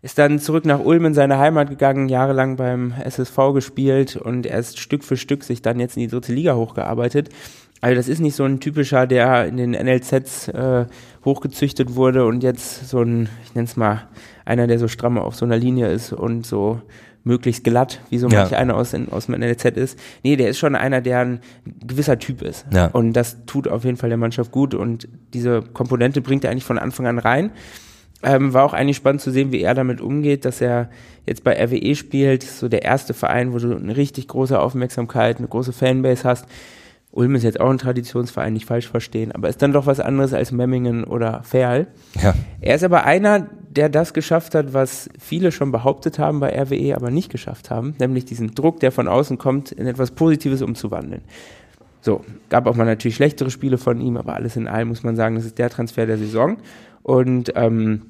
Ist 0.00 0.16
dann 0.16 0.38
zurück 0.38 0.64
nach 0.64 0.78
Ulm 0.78 1.06
in 1.06 1.14
seine 1.14 1.38
Heimat 1.38 1.70
gegangen, 1.70 2.08
jahrelang 2.08 2.54
beim 2.54 2.94
SSV 3.04 3.52
gespielt 3.52 4.14
und 4.14 4.46
erst 4.46 4.78
Stück 4.78 5.02
für 5.02 5.16
Stück 5.16 5.42
sich 5.42 5.60
dann 5.60 5.80
jetzt 5.80 5.96
in 5.96 6.02
die 6.02 6.08
dritte 6.08 6.32
Liga 6.32 6.54
hochgearbeitet. 6.54 7.30
Also 7.80 7.94
das 7.94 8.08
ist 8.08 8.20
nicht 8.20 8.34
so 8.34 8.44
ein 8.44 8.60
typischer, 8.60 9.06
der 9.06 9.46
in 9.46 9.56
den 9.56 9.70
NLZs 9.70 10.48
äh, 10.48 10.86
hochgezüchtet 11.24 11.94
wurde 11.94 12.24
und 12.26 12.42
jetzt 12.42 12.88
so 12.88 13.02
ein, 13.02 13.28
ich 13.44 13.54
nenne 13.54 13.66
es 13.66 13.76
mal, 13.76 14.08
einer, 14.44 14.66
der 14.66 14.78
so 14.78 14.88
stramm 14.88 15.18
auf 15.18 15.36
so 15.36 15.44
einer 15.44 15.56
Linie 15.56 15.88
ist 15.88 16.12
und 16.12 16.46
so 16.46 16.80
möglichst 17.24 17.62
glatt, 17.62 18.00
wie 18.10 18.18
so 18.18 18.28
manch 18.28 18.52
ja. 18.52 18.58
einer 18.58 18.74
aus, 18.74 18.94
aus 19.10 19.26
dem 19.26 19.38
NLZ 19.38 19.64
ist. 19.76 19.98
Nee, 20.22 20.36
der 20.36 20.48
ist 20.48 20.58
schon 20.58 20.74
einer, 20.74 21.00
der 21.00 21.20
ein 21.20 21.40
gewisser 21.86 22.18
Typ 22.18 22.42
ist. 22.42 22.66
Ja. 22.72 22.86
Und 22.86 23.12
das 23.12 23.44
tut 23.44 23.68
auf 23.68 23.84
jeden 23.84 23.96
Fall 23.96 24.08
der 24.08 24.18
Mannschaft 24.18 24.50
gut 24.50 24.74
und 24.74 25.08
diese 25.34 25.62
Komponente 25.62 26.20
bringt 26.20 26.44
er 26.44 26.50
eigentlich 26.50 26.64
von 26.64 26.78
Anfang 26.78 27.06
an 27.06 27.18
rein. 27.18 27.52
Ähm, 28.22 28.52
war 28.52 28.64
auch 28.64 28.72
eigentlich 28.72 28.96
spannend 28.96 29.20
zu 29.20 29.30
sehen, 29.30 29.52
wie 29.52 29.60
er 29.60 29.74
damit 29.74 30.00
umgeht, 30.00 30.44
dass 30.44 30.60
er 30.60 30.90
jetzt 31.24 31.44
bei 31.44 31.52
RWE 31.62 31.94
spielt, 31.94 32.42
so 32.42 32.68
der 32.68 32.82
erste 32.82 33.14
Verein, 33.14 33.52
wo 33.52 33.58
du 33.58 33.76
eine 33.76 33.96
richtig 33.96 34.26
große 34.26 34.58
Aufmerksamkeit, 34.58 35.38
eine 35.38 35.46
große 35.46 35.72
Fanbase 35.72 36.24
hast 36.24 36.46
Ulm 37.10 37.34
ist 37.34 37.42
jetzt 37.42 37.58
auch 37.58 37.70
ein 37.70 37.78
Traditionsverein, 37.78 38.52
nicht 38.52 38.66
falsch 38.66 38.88
verstehen, 38.88 39.32
aber 39.32 39.48
ist 39.48 39.62
dann 39.62 39.72
doch 39.72 39.86
was 39.86 39.98
anderes 39.98 40.34
als 40.34 40.52
Memmingen 40.52 41.04
oder 41.04 41.42
Ferl. 41.42 41.86
Ja. 42.22 42.34
Er 42.60 42.74
ist 42.74 42.84
aber 42.84 43.04
einer, 43.04 43.46
der 43.70 43.88
das 43.88 44.12
geschafft 44.12 44.54
hat, 44.54 44.74
was 44.74 45.08
viele 45.18 45.50
schon 45.50 45.72
behauptet 45.72 46.18
haben 46.18 46.40
bei 46.40 46.50
RWE, 46.50 46.94
aber 46.94 47.10
nicht 47.10 47.30
geschafft 47.30 47.70
haben, 47.70 47.94
nämlich 47.98 48.26
diesen 48.26 48.54
Druck, 48.54 48.80
der 48.80 48.92
von 48.92 49.08
außen 49.08 49.38
kommt, 49.38 49.72
in 49.72 49.86
etwas 49.86 50.10
Positives 50.10 50.60
umzuwandeln. 50.60 51.22
So, 52.02 52.24
gab 52.50 52.66
auch 52.66 52.76
mal 52.76 52.84
natürlich 52.84 53.16
schlechtere 53.16 53.50
Spiele 53.50 53.78
von 53.78 54.00
ihm, 54.00 54.16
aber 54.16 54.34
alles 54.34 54.56
in 54.56 54.68
allem 54.68 54.88
muss 54.88 55.02
man 55.02 55.16
sagen, 55.16 55.34
das 55.34 55.46
ist 55.46 55.58
der 55.58 55.70
Transfer 55.70 56.06
der 56.06 56.18
Saison. 56.18 56.58
Und 57.02 57.52
ähm, 57.56 58.02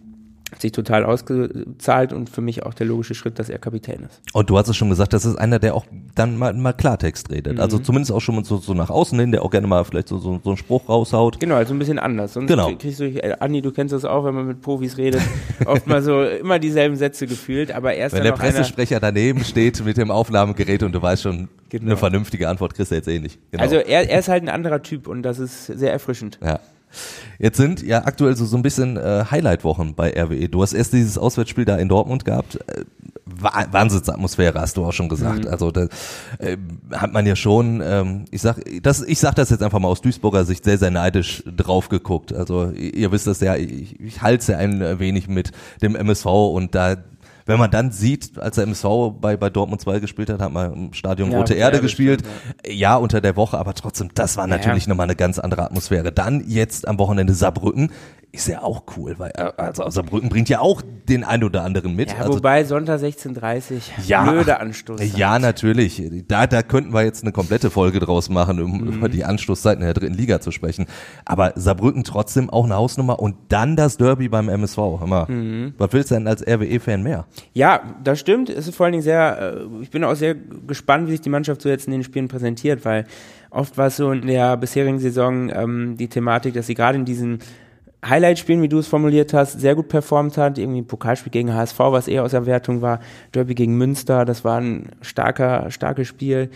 hat 0.50 0.62
sich 0.62 0.72
total 0.72 1.04
ausgezahlt 1.04 2.12
und 2.12 2.30
für 2.30 2.40
mich 2.40 2.64
auch 2.64 2.72
der 2.72 2.86
logische 2.86 3.14
Schritt, 3.14 3.38
dass 3.38 3.48
er 3.50 3.58
Kapitän 3.58 4.04
ist. 4.04 4.22
Und 4.32 4.48
du 4.48 4.56
hast 4.56 4.68
es 4.68 4.76
schon 4.76 4.88
gesagt, 4.88 5.12
das 5.12 5.24
ist 5.24 5.36
einer, 5.36 5.58
der 5.58 5.74
auch 5.74 5.84
dann 6.14 6.38
mal, 6.38 6.54
mal 6.54 6.72
Klartext 6.72 7.30
redet. 7.30 7.56
Mhm. 7.56 7.60
Also 7.60 7.78
zumindest 7.78 8.12
auch 8.12 8.20
schon 8.20 8.42
so, 8.44 8.56
so 8.56 8.72
nach 8.72 8.88
außen 8.88 9.18
hin, 9.18 9.32
der 9.32 9.42
auch 9.42 9.50
gerne 9.50 9.66
mal 9.66 9.84
vielleicht 9.84 10.08
so, 10.08 10.18
so, 10.18 10.40
so 10.42 10.50
einen 10.50 10.56
Spruch 10.56 10.88
raushaut. 10.88 11.38
Genau, 11.38 11.56
also 11.56 11.74
ein 11.74 11.78
bisschen 11.78 11.98
anders. 11.98 12.32
Sonst 12.32 12.48
genau. 12.48 12.72
kriegst 12.76 13.00
du, 13.00 13.04
äh, 13.04 13.36
Andi, 13.40 13.60
du 13.60 13.72
kennst 13.72 13.92
das 13.92 14.04
auch, 14.04 14.24
wenn 14.24 14.34
man 14.34 14.46
mit 14.46 14.62
Profis 14.62 14.96
redet, 14.96 15.20
oft 15.66 15.86
mal 15.86 16.02
so 16.02 16.22
immer 16.22 16.58
dieselben 16.58 16.96
Sätze 16.96 17.26
gefühlt, 17.26 17.70
aber 17.70 17.94
erst 17.94 18.14
Wenn 18.14 18.24
der 18.24 18.32
Pressesprecher 18.32 19.00
daneben 19.00 19.44
steht 19.44 19.84
mit 19.84 19.98
dem 19.98 20.10
Aufnahmegerät 20.10 20.82
und 20.82 20.92
du 20.92 21.02
weißt 21.02 21.22
schon, 21.22 21.48
genau. 21.68 21.84
eine 21.84 21.96
vernünftige 21.96 22.48
Antwort 22.48 22.74
kriegst 22.74 22.90
du 22.90 22.96
jetzt 22.96 23.08
eh 23.08 23.18
nicht. 23.18 23.38
Genau. 23.50 23.62
Also 23.62 23.76
er, 23.76 24.08
er 24.08 24.18
ist 24.18 24.28
halt 24.28 24.42
ein 24.42 24.48
anderer 24.48 24.82
Typ 24.82 25.08
und 25.08 25.22
das 25.22 25.38
ist 25.38 25.66
sehr 25.66 25.92
erfrischend. 25.92 26.38
Ja. 26.42 26.60
Jetzt 27.38 27.56
sind 27.56 27.82
ja 27.82 28.04
aktuell 28.04 28.36
so, 28.36 28.44
so 28.44 28.56
ein 28.56 28.62
bisschen 28.62 28.96
äh, 28.96 29.24
Highlight-Wochen 29.30 29.94
bei 29.94 30.10
RWE. 30.10 30.48
Du 30.48 30.62
hast 30.62 30.72
erst 30.72 30.92
dieses 30.92 31.16
Auswärtsspiel 31.18 31.64
da 31.64 31.76
in 31.76 31.88
Dortmund 31.88 32.24
gehabt. 32.24 32.56
Äh, 32.66 32.84
Wahnsinnsatmosphäre, 33.40 34.60
hast 34.60 34.76
du 34.76 34.84
auch 34.84 34.92
schon 34.92 35.08
gesagt. 35.08 35.44
Mhm. 35.44 35.50
Also 35.50 35.70
da 35.70 35.86
äh, 36.38 36.56
hat 36.92 37.12
man 37.12 37.26
ja 37.26 37.36
schon, 37.36 37.80
ähm, 37.84 38.24
ich 38.30 38.42
sag, 38.42 38.58
das, 38.82 39.02
ich 39.02 39.18
sag 39.18 39.34
das 39.34 39.50
jetzt 39.50 39.62
einfach 39.62 39.78
mal 39.78 39.88
aus 39.88 40.00
Duisburger 40.00 40.44
Sicht 40.44 40.64
sehr, 40.64 40.78
sehr 40.78 40.90
neidisch 40.90 41.44
drauf 41.44 41.88
geguckt. 41.88 42.32
Also 42.32 42.70
ihr 42.70 43.12
wisst 43.12 43.26
das 43.26 43.40
ja, 43.40 43.54
ich, 43.54 44.00
ich 44.00 44.22
halte 44.22 44.52
ja 44.52 44.58
ein 44.58 44.98
wenig 44.98 45.28
mit 45.28 45.52
dem 45.82 45.94
MSV 45.94 46.26
und 46.26 46.74
da 46.74 46.96
wenn 47.48 47.58
man 47.58 47.70
dann 47.70 47.90
sieht, 47.90 48.38
als 48.38 48.56
der 48.56 48.64
MSV 48.64 48.84
bei, 49.20 49.38
bei 49.38 49.48
Dortmund 49.48 49.80
2 49.80 50.00
gespielt 50.00 50.28
hat, 50.28 50.40
hat 50.40 50.52
man 50.52 50.72
im 50.72 50.92
Stadion 50.92 51.32
ja, 51.32 51.38
Rote 51.38 51.54
Erde 51.54 51.80
gespielt. 51.80 52.22
ja. 52.64 52.72
ja. 52.72 52.96
unter 52.96 53.22
der 53.22 53.36
Woche, 53.36 53.56
aber 53.56 53.72
trotzdem, 53.72 54.10
das 54.14 54.36
war 54.36 54.46
natürlich 54.46 54.84
ja. 54.84 54.90
nochmal 54.90 55.04
eine 55.04 55.16
ganz 55.16 55.38
andere 55.38 55.62
Atmosphäre. 55.62 56.12
Dann 56.12 56.44
jetzt 56.46 56.86
am 56.86 56.98
Wochenende 56.98 57.32
Saarbrücken 57.32 57.90
ist 58.30 58.46
ja 58.46 58.62
auch 58.62 58.82
cool, 58.96 59.14
weil 59.18 59.30
äh, 59.34 59.50
also 59.56 59.88
Saarbrücken 59.88 60.28
bringt 60.28 60.50
ja 60.50 60.60
auch 60.60 60.82
den 61.08 61.24
ein 61.24 61.42
oder 61.42 61.62
anderen 61.62 61.96
mit. 61.96 62.10
Ja, 62.10 62.18
also, 62.18 62.34
wobei 62.34 62.62
Sonntag 62.64 63.00
16.30 63.00 63.80
ja, 64.06 64.22
blöde 64.22 64.60
Anstoß. 64.60 65.16
Ja, 65.16 65.38
natürlich. 65.38 66.02
Da, 66.28 66.46
da 66.46 66.62
könnten 66.62 66.92
wir 66.92 67.04
jetzt 67.04 67.22
eine 67.22 67.32
komplette 67.32 67.70
Folge 67.70 68.00
draus 68.00 68.28
machen, 68.28 68.60
um 68.60 68.82
mhm. 68.82 68.88
über 68.88 69.08
die 69.08 69.24
Anstoßzeiten 69.24 69.82
der 69.82 69.94
dritten 69.94 70.14
Liga 70.14 70.40
zu 70.40 70.50
sprechen. 70.50 70.86
Aber 71.24 71.52
Saarbrücken 71.56 72.04
trotzdem 72.04 72.50
auch 72.50 72.64
eine 72.64 72.74
Hausnummer 72.74 73.18
und 73.18 73.34
dann 73.48 73.76
das 73.76 73.96
Derby 73.96 74.28
beim 74.28 74.50
MSV. 74.50 74.76
Hör 74.76 75.06
mal, 75.06 75.26
mhm. 75.26 75.72
Was 75.78 75.92
willst 75.92 76.10
du 76.10 76.16
denn 76.16 76.28
als 76.28 76.46
RWE-Fan 76.46 77.02
mehr? 77.02 77.26
Ja, 77.54 77.80
das 78.04 78.20
stimmt. 78.20 78.50
Es 78.50 78.68
ist 78.68 78.76
vor 78.76 78.84
allen 78.84 78.92
Dingen 78.92 79.04
sehr, 79.04 79.56
äh, 79.56 79.82
ich 79.82 79.90
bin 79.90 80.04
auch 80.04 80.14
sehr 80.14 80.34
gespannt, 80.34 81.06
wie 81.06 81.12
sich 81.12 81.22
die 81.22 81.30
Mannschaft 81.30 81.62
so 81.62 81.70
jetzt 81.70 81.86
in 81.86 81.92
den 81.92 82.04
Spielen 82.04 82.28
präsentiert, 82.28 82.84
weil 82.84 83.06
oft 83.50 83.78
war 83.78 83.86
es 83.86 83.96
so 83.96 84.12
in 84.12 84.26
der 84.26 84.58
bisherigen 84.58 84.98
Saison 84.98 85.48
ähm, 85.48 85.96
die 85.96 86.08
Thematik, 86.08 86.52
dass 86.52 86.66
sie 86.66 86.74
gerade 86.74 86.98
in 86.98 87.06
diesen 87.06 87.38
Highlight-Spielen, 88.04 88.62
wie 88.62 88.68
du 88.68 88.78
es 88.78 88.86
formuliert 88.86 89.32
hast, 89.34 89.60
sehr 89.60 89.74
gut 89.74 89.88
performt 89.88 90.36
hat. 90.36 90.56
Irgendwie 90.58 90.82
ein 90.82 90.86
Pokalspiel 90.86 91.32
gegen 91.32 91.52
HSV, 91.52 91.78
was 91.78 92.06
eher 92.06 92.22
aus 92.22 92.30
der 92.30 92.46
Wertung 92.46 92.80
war. 92.80 93.00
Derby 93.32 93.54
gegen 93.54 93.76
Münster, 93.76 94.24
das 94.24 94.44
war 94.44 94.60
ein 94.60 94.90
starker, 95.00 95.70
starkes 95.70 96.06
Spiel. 96.06 96.50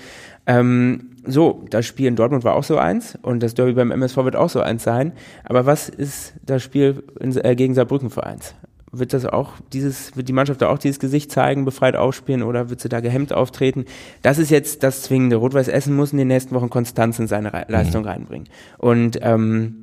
Ähm, 0.46 1.10
so, 1.24 1.64
das 1.70 1.86
Spiel 1.86 2.06
in 2.06 2.16
Dortmund 2.16 2.44
war 2.44 2.54
auch 2.54 2.64
so 2.64 2.78
eins 2.78 3.18
und 3.22 3.42
das 3.42 3.54
Derby 3.54 3.72
beim 3.72 3.90
MSV 3.90 4.18
wird 4.18 4.36
auch 4.36 4.50
so 4.50 4.60
eins 4.60 4.84
sein. 4.84 5.12
Aber 5.44 5.66
was 5.66 5.88
ist 5.88 6.34
das 6.44 6.62
Spiel 6.62 7.02
in, 7.18 7.36
äh, 7.36 7.56
gegen 7.56 7.74
Saarbrücken 7.74 8.10
für 8.10 8.24
eins? 8.24 8.54
Wird 8.94 9.14
das 9.14 9.24
auch 9.24 9.54
dieses, 9.72 10.16
wird 10.16 10.28
die 10.28 10.34
Mannschaft 10.34 10.60
da 10.60 10.68
auch 10.68 10.78
dieses 10.78 11.00
Gesicht 11.00 11.32
zeigen, 11.32 11.64
befreit 11.64 11.96
aufspielen 11.96 12.42
oder 12.42 12.68
wird 12.68 12.80
sie 12.80 12.90
da 12.90 13.00
gehemmt 13.00 13.32
auftreten? 13.32 13.86
Das 14.20 14.38
ist 14.38 14.50
jetzt 14.50 14.82
das 14.82 15.02
Zwingende. 15.02 15.36
Rot-Weiß 15.36 15.68
Essen 15.68 15.96
muss 15.96 16.12
in 16.12 16.18
den 16.18 16.28
nächsten 16.28 16.54
Wochen 16.54 16.68
Konstanz 16.68 17.18
in 17.18 17.26
seine 17.26 17.52
Re 17.52 17.64
Leistung 17.68 18.02
mhm. 18.02 18.08
reinbringen. 18.08 18.48
Und 18.78 19.18
ähm, 19.22 19.81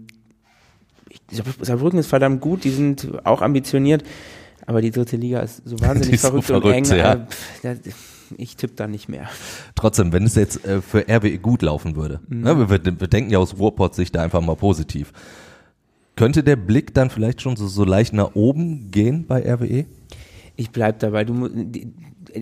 Saarbrücken 1.61 1.99
ist 1.99 2.07
verdammt 2.07 2.41
gut, 2.41 2.63
die 2.63 2.69
sind 2.69 3.07
auch 3.23 3.41
ambitioniert, 3.41 4.03
aber 4.65 4.81
die 4.81 4.91
dritte 4.91 5.17
Liga 5.17 5.39
ist 5.41 5.61
so 5.65 5.79
wahnsinnig 5.79 6.19
verrückt, 6.21 6.47
so 6.47 6.53
verrückt, 6.53 6.89
und 6.89 6.91
eng. 6.91 6.97
Ja. 6.97 7.27
Äh, 7.63 7.77
ich 8.37 8.55
tippe 8.55 8.73
da 8.75 8.87
nicht 8.87 9.09
mehr. 9.09 9.27
Trotzdem, 9.75 10.13
wenn 10.13 10.23
es 10.23 10.35
jetzt 10.35 10.63
äh, 10.65 10.81
für 10.81 11.05
RWE 11.09 11.39
gut 11.39 11.61
laufen 11.61 11.95
würde, 11.95 12.19
mhm. 12.27 12.41
ne, 12.41 12.69
wir, 12.69 12.85
wir, 12.85 13.07
denken 13.07 13.31
ja 13.31 13.39
aus 13.39 13.57
Ruhrpott-Sicht 13.57 14.15
da 14.15 14.21
einfach 14.21 14.41
mal 14.41 14.55
positiv, 14.55 15.11
könnte 16.15 16.43
der 16.43 16.57
Blick 16.57 16.93
dann 16.93 17.09
vielleicht 17.09 17.41
schon 17.41 17.55
so, 17.55 17.67
so 17.67 17.85
leicht 17.85 18.13
nach 18.13 18.35
oben 18.35 18.91
gehen 18.91 19.25
bei 19.25 19.41
RWE? 19.41 19.85
Ich 20.55 20.71
bleib 20.71 20.99
dabei. 20.99 21.23
Du, 21.23 21.47
die, 21.47 21.93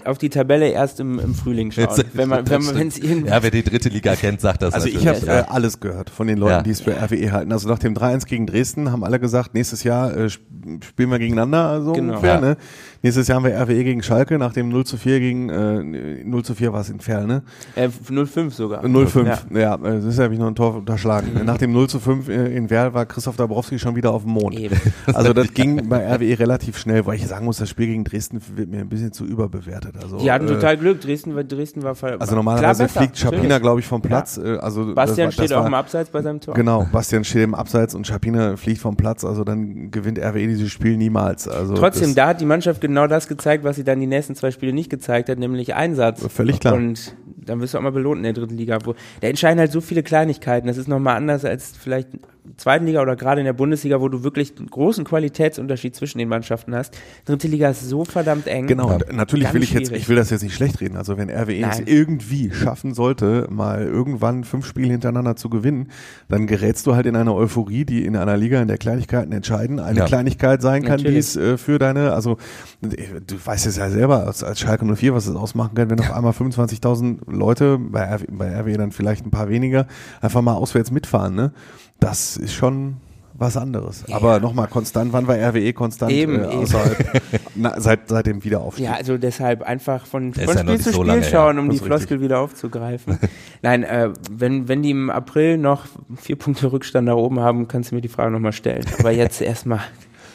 auf 0.05 0.17
die 0.17 0.29
Tabelle 0.29 0.69
erst 0.69 0.99
im, 0.99 1.19
im 1.19 1.35
Frühling 1.35 1.71
schauen. 1.71 2.03
wenn 2.13 2.29
man, 2.29 2.49
wenn 2.49 2.63
man, 2.63 2.75
wenn's 2.75 2.97
ja, 2.97 3.41
wer 3.41 3.51
die 3.51 3.63
dritte 3.63 3.89
Liga 3.89 4.15
kennt, 4.15 4.41
sagt 4.41 4.61
das. 4.61 4.73
Also 4.73 4.87
ich 4.87 5.07
habe 5.07 5.25
äh, 5.27 5.43
alles 5.47 5.79
gehört 5.79 6.09
von 6.09 6.27
den 6.27 6.37
Leuten, 6.37 6.51
ja. 6.51 6.61
die 6.61 6.71
es 6.71 6.81
für 6.81 6.91
RWE 6.91 7.31
halten. 7.31 7.51
Also 7.51 7.67
nach 7.67 7.79
dem 7.79 7.93
3-1 7.93 8.25
gegen 8.25 8.47
Dresden 8.47 8.91
haben 8.91 9.03
alle 9.03 9.19
gesagt, 9.19 9.53
nächstes 9.53 9.83
Jahr 9.83 10.15
äh, 10.15 10.29
spielen 10.29 11.11
wir 11.11 11.19
gegeneinander, 11.19 11.81
so 11.83 11.93
genau. 11.93 12.13
ungefähr. 12.13 12.35
Ja. 12.35 12.41
Ne? 12.41 12.57
Nächstes 13.03 13.27
Jahr 13.27 13.37
haben 13.37 13.45
wir 13.45 13.55
RWE 13.59 13.83
gegen 13.83 14.01
Schalke, 14.03 14.37
nach 14.37 14.53
dem 14.53 14.69
0 14.69 14.85
zu 14.85 14.97
4 14.97 15.19
gegen, 15.19 15.49
äh, 15.49 16.23
0 16.23 16.43
zu 16.43 16.55
4 16.55 16.73
war 16.73 16.81
es 16.81 16.89
in 16.89 16.99
Ferl, 16.99 17.27
ne? 17.27 17.43
Äh, 17.75 17.87
0-5 17.87 18.51
sogar. 18.51 18.83
0-5, 18.83 19.25
ja. 19.53 19.59
ja, 19.59 19.75
äh, 19.75 20.01
das 20.01 20.19
habe 20.19 20.33
ich 20.33 20.39
noch 20.39 20.47
ein 20.47 20.55
Tor 20.55 20.75
unterschlagen. 20.75 21.31
nach 21.45 21.57
dem 21.57 21.71
0 21.71 21.87
zu 21.89 21.99
5 21.99 22.27
äh, 22.27 22.55
in 22.55 22.69
Werl 22.69 22.93
war 22.93 23.05
Christoph 23.05 23.35
Dabrowski 23.35 23.79
schon 23.79 23.95
wieder 23.95 24.11
auf 24.11 24.23
dem 24.23 24.31
Mond. 24.31 24.59
Eben. 24.59 24.75
Also 25.05 25.33
das 25.33 25.53
ging 25.53 25.87
bei 25.87 26.05
RWE 26.05 26.39
relativ 26.39 26.77
schnell, 26.77 27.05
weil 27.05 27.15
ich 27.15 27.27
sagen 27.27 27.45
muss, 27.45 27.57
das 27.57 27.69
Spiel 27.69 27.87
gegen 27.87 28.03
Dresden 28.03 28.41
wird 28.55 28.69
mir 28.69 28.79
ein 28.81 28.89
bisschen 28.89 29.13
zu 29.13 29.25
überbewertet. 29.25 29.76
Also, 30.01 30.17
die 30.17 30.31
hatten 30.31 30.45
äh, 30.45 30.53
total 30.53 30.77
Glück, 30.77 31.01
Dresden, 31.01 31.35
Dresden 31.47 31.83
war 31.83 31.95
voll, 31.95 32.15
Also 32.19 32.35
normalerweise 32.35 32.87
fliegt 32.87 33.17
Schapina, 33.17 33.59
glaube 33.59 33.79
ich, 33.79 33.85
vom 33.85 34.01
Platz. 34.01 34.37
Ja. 34.37 34.55
Äh, 34.55 34.57
also 34.57 34.93
Bastian 34.93 35.27
war, 35.27 35.31
steht 35.31 35.53
auch 35.53 35.65
im 35.65 35.73
Abseits 35.73 36.09
bei 36.09 36.21
seinem 36.21 36.41
Tor. 36.41 36.53
Genau, 36.53 36.87
Bastian 36.91 37.23
steht 37.23 37.43
im 37.43 37.55
Abseits 37.55 37.95
und 37.95 38.07
Schapina 38.07 38.55
fliegt 38.57 38.81
vom 38.81 38.97
Platz, 38.97 39.23
also 39.23 39.43
dann 39.43 39.91
gewinnt 39.91 40.19
RWE 40.19 40.47
dieses 40.47 40.71
Spiel 40.71 40.97
niemals. 40.97 41.47
Also 41.47 41.75
Trotzdem, 41.75 42.15
da 42.15 42.27
hat 42.27 42.41
die 42.41 42.45
Mannschaft 42.45 42.81
genau 42.81 43.07
das 43.07 43.27
gezeigt, 43.27 43.63
was 43.63 43.75
sie 43.75 43.83
dann 43.83 43.99
die 43.99 44.07
nächsten 44.07 44.35
zwei 44.35 44.51
Spiele 44.51 44.73
nicht 44.73 44.89
gezeigt 44.89 45.29
hat, 45.29 45.39
nämlich 45.39 45.75
Einsatz. 45.75 46.25
Völlig 46.27 46.59
klar. 46.59 46.75
Und 46.75 47.15
dann 47.47 47.61
wirst 47.61 47.73
du 47.73 47.77
auch 47.77 47.81
mal 47.81 47.91
belohnt 47.91 48.17
in 48.17 48.23
der 48.23 48.33
dritten 48.33 48.57
Liga. 48.57 48.79
Wo, 48.83 48.93
da 49.21 49.27
entscheiden 49.27 49.59
halt 49.59 49.71
so 49.71 49.81
viele 49.81 50.03
Kleinigkeiten. 50.03 50.67
Das 50.67 50.77
ist 50.77 50.87
nochmal 50.87 51.15
anders 51.15 51.45
als 51.45 51.73
vielleicht 51.77 52.09
zweiten 52.57 52.85
Liga 52.85 53.01
oder 53.01 53.15
gerade 53.15 53.41
in 53.41 53.45
der 53.45 53.53
Bundesliga, 53.53 53.99
wo 53.99 54.09
du 54.09 54.23
wirklich 54.23 54.53
einen 54.57 54.69
großen 54.69 55.03
Qualitätsunterschied 55.03 55.95
zwischen 55.95 56.19
den 56.19 56.29
Mannschaften 56.29 56.73
hast. 56.73 56.97
Dritte 57.25 57.47
Liga 57.47 57.69
ist 57.69 57.87
so 57.87 58.05
verdammt 58.05 58.47
eng. 58.47 58.67
Genau, 58.67 58.91
ja. 58.91 58.99
natürlich 59.11 59.53
will 59.53 59.63
ich 59.63 59.69
schwierig. 59.69 59.89
jetzt, 59.89 59.97
ich 59.97 60.09
will 60.09 60.15
das 60.15 60.29
jetzt 60.29 60.43
nicht 60.43 60.55
schlecht 60.55 60.79
reden. 60.81 60.97
Also 60.97 61.17
wenn 61.17 61.29
RWE 61.29 61.61
es 61.69 61.79
irgendwie 61.79 62.51
schaffen 62.51 62.93
sollte, 62.93 63.47
mal 63.49 63.83
irgendwann 63.83 64.43
fünf 64.43 64.65
Spiele 64.65 64.91
hintereinander 64.91 65.35
zu 65.35 65.49
gewinnen, 65.49 65.89
dann 66.29 66.47
gerätst 66.47 66.87
du 66.87 66.95
halt 66.95 67.05
in 67.05 67.15
eine 67.15 67.33
Euphorie, 67.33 67.85
die 67.85 68.05
in 68.05 68.15
einer 68.15 68.37
Liga, 68.37 68.61
in 68.61 68.67
der 68.67 68.77
Kleinigkeiten 68.77 69.31
entscheiden, 69.31 69.79
eine 69.79 69.99
ja. 69.99 70.05
Kleinigkeit 70.05 70.61
sein 70.61 70.83
kann, 70.83 70.99
die 70.99 71.17
es 71.17 71.35
äh, 71.35 71.57
für 71.57 71.79
deine, 71.79 72.13
also 72.13 72.37
du 72.81 73.35
weißt 73.43 73.67
es 73.67 73.77
ja 73.77 73.89
selber 73.89 74.25
als, 74.25 74.43
als 74.43 74.59
Schalke 74.59 74.85
04, 74.85 75.13
was 75.13 75.27
es 75.27 75.35
ausmachen 75.35 75.75
kann, 75.75 75.89
wenn 75.89 75.99
auf 75.99 76.13
einmal 76.13 76.33
25.000 76.33 77.31
Leute, 77.31 77.77
bei 77.79 78.03
RWE, 78.03 78.25
bei 78.29 78.59
RWE 78.61 78.77
dann 78.77 78.91
vielleicht 78.91 79.25
ein 79.25 79.31
paar 79.31 79.49
weniger, 79.49 79.87
einfach 80.21 80.41
mal 80.41 80.53
auswärts 80.53 80.91
mitfahren, 80.91 81.35
ne? 81.35 81.51
Das 81.99 82.37
ist 82.37 82.53
schon 82.53 82.97
was 83.39 83.55
anderes. 83.55 84.03
Ja. 84.07 84.15
Aber 84.15 84.39
nochmal 84.39 84.67
konstant, 84.67 85.13
wann 85.13 85.27
war 85.27 85.35
RWE 85.35 85.71
konstant 85.73 86.11
eben, 86.11 86.41
äh, 86.41 86.45
außerhalb, 86.45 87.21
na, 87.55 87.79
seit, 87.79 88.09
seit 88.09 88.25
dem 88.25 88.43
Wiederaufstieg? 88.43 88.85
Ja, 88.85 88.93
also 88.93 89.17
deshalb 89.17 89.61
einfach 89.61 90.05
von, 90.05 90.33
von 90.33 90.43
Spiel 90.43 90.69
ja 90.69 90.79
zu 90.79 90.93
Spiel 90.93 91.23
so 91.23 91.29
schauen, 91.29 91.59
um 91.59 91.69
die 91.69 91.77
Floskel 91.77 92.17
richtig. 92.17 92.21
wieder 92.21 92.39
aufzugreifen. 92.39 93.19
Nein, 93.61 93.83
äh, 93.83 94.09
wenn, 94.31 94.67
wenn 94.67 94.81
die 94.81 94.91
im 94.91 95.09
April 95.09 95.57
noch 95.57 95.85
vier 96.15 96.35
Punkte 96.35 96.71
Rückstand 96.71 97.05
nach 97.05 97.15
oben 97.15 97.39
haben, 97.39 97.67
kannst 97.67 97.91
du 97.91 97.95
mir 97.95 98.01
die 98.01 98.07
Frage 98.07 98.31
nochmal 98.31 98.53
stellen. 98.53 98.85
Aber 98.99 99.11
jetzt 99.11 99.41
erstmal 99.41 99.81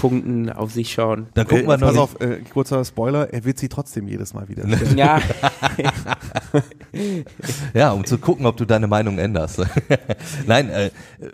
Punkten 0.03 0.51
auf 0.51 0.73
sich 0.73 0.93
schauen. 0.93 1.29
Dann 1.35 1.47
gucken 1.47 1.69
wir 1.69 1.75
äh, 1.75 1.79
Pass 1.79 1.97
auf, 1.97 2.21
äh, 2.21 2.41
kurzer 2.53 2.85
Spoiler, 2.85 3.33
er 3.33 3.45
wird 3.45 3.59
sie 3.59 3.69
trotzdem 3.69 4.09
jedes 4.09 4.35
Mal 4.35 4.49
wieder. 4.49 4.65
ja. 4.97 5.21
ja, 7.73 7.93
um 7.93 8.05
zu 8.05 8.19
gucken, 8.19 8.47
ob 8.47 8.57
du 8.57 8.65
deine 8.65 8.89
Meinung 8.89 9.19
änderst. 9.19 9.65
Nein, 10.49 10.71
äh, 10.71 10.91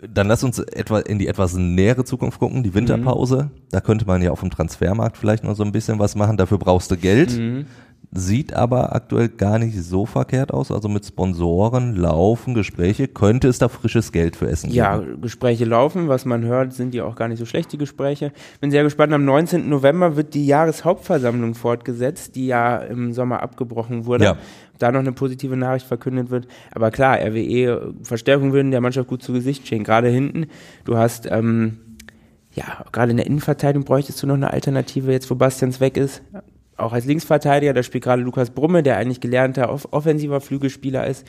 dann 0.07 0.27
lass 0.27 0.43
uns 0.43 0.59
etwa 0.59 0.99
in 0.99 1.17
die 1.17 1.25
etwas 1.25 1.55
nähere 1.55 2.05
Zukunft 2.05 2.37
gucken, 2.37 2.61
die 2.61 2.75
Winterpause. 2.75 3.45
Mhm. 3.45 3.61
Da 3.71 3.81
könnte 3.81 4.05
man 4.05 4.21
ja 4.21 4.29
auf 4.29 4.41
dem 4.41 4.51
Transfermarkt 4.51 5.17
vielleicht 5.17 5.43
noch 5.43 5.55
so 5.55 5.63
ein 5.63 5.71
bisschen 5.71 5.97
was 5.97 6.13
machen. 6.13 6.37
Dafür 6.37 6.59
brauchst 6.59 6.91
du 6.91 6.97
Geld. 6.97 7.35
Mhm. 7.35 7.65
Sieht 8.11 8.53
aber 8.53 8.95
aktuell 8.95 9.29
gar 9.29 9.59
nicht 9.59 9.79
so 9.83 10.07
verkehrt 10.07 10.51
aus. 10.51 10.71
Also 10.71 10.89
mit 10.89 11.05
Sponsoren 11.05 11.95
laufen 11.95 12.55
Gespräche. 12.55 13.07
Könnte 13.07 13.47
es 13.47 13.59
da 13.59 13.69
frisches 13.69 14.11
Geld 14.11 14.35
für 14.35 14.47
Essen 14.47 14.69
geben? 14.69 14.77
Ja, 14.77 15.03
Gespräche 15.21 15.65
laufen. 15.65 16.07
Was 16.07 16.25
man 16.25 16.43
hört, 16.43 16.73
sind 16.73 16.95
die 16.95 17.01
auch 17.01 17.15
gar 17.15 17.27
nicht 17.27 17.37
so 17.37 17.45
schlecht, 17.45 17.71
die 17.71 17.77
Gespräche. 17.77 18.31
Bin 18.61 18.71
sehr 18.71 18.81
gespannt. 18.81 19.13
Am 19.13 19.25
19. 19.25 19.69
November 19.69 20.15
wird 20.15 20.33
die 20.33 20.47
Jahreshauptversammlung 20.47 21.53
fortgesetzt, 21.53 22.35
die 22.35 22.47
ja 22.47 22.77
im 22.77 23.13
Sommer 23.13 23.43
abgebrochen 23.43 24.07
wurde. 24.07 24.23
Ja. 24.23 24.37
Da 24.79 24.91
noch 24.91 25.01
eine 25.01 25.11
positive 25.11 25.55
Nachricht 25.55 25.85
verkündet 25.85 26.31
wird. 26.31 26.47
Aber 26.71 26.89
klar, 26.89 27.19
RWE, 27.19 27.93
Verstärkung 28.01 28.53
würden 28.53 28.71
der 28.71 28.81
Mannschaft 28.81 29.07
gut 29.07 29.21
zu 29.21 29.33
Gesicht 29.33 29.67
stehen. 29.67 29.83
Gerade 29.83 30.07
hinten. 30.07 30.47
Du 30.83 30.97
hast, 30.97 31.27
ähm, 31.29 31.77
ja, 32.53 32.85
gerade 32.91 33.11
in 33.11 33.17
der 33.17 33.27
Innenverteidigung 33.27 33.85
bräuchtest 33.85 34.23
du 34.23 34.25
noch 34.25 34.33
eine 34.33 34.51
Alternative, 34.51 35.11
jetzt 35.11 35.29
wo 35.29 35.35
Bastians 35.35 35.79
weg 35.79 35.95
ist 35.95 36.23
auch 36.79 36.93
als 36.93 37.05
Linksverteidiger, 37.05 37.73
da 37.73 37.83
spielt 37.83 38.03
gerade 38.03 38.21
Lukas 38.21 38.49
Brumme, 38.51 38.83
der 38.83 38.97
eigentlich 38.97 39.21
gelernter 39.21 39.71
off 39.71 39.87
offensiver 39.91 40.41
Flügelspieler 40.41 41.07
ist. 41.07 41.25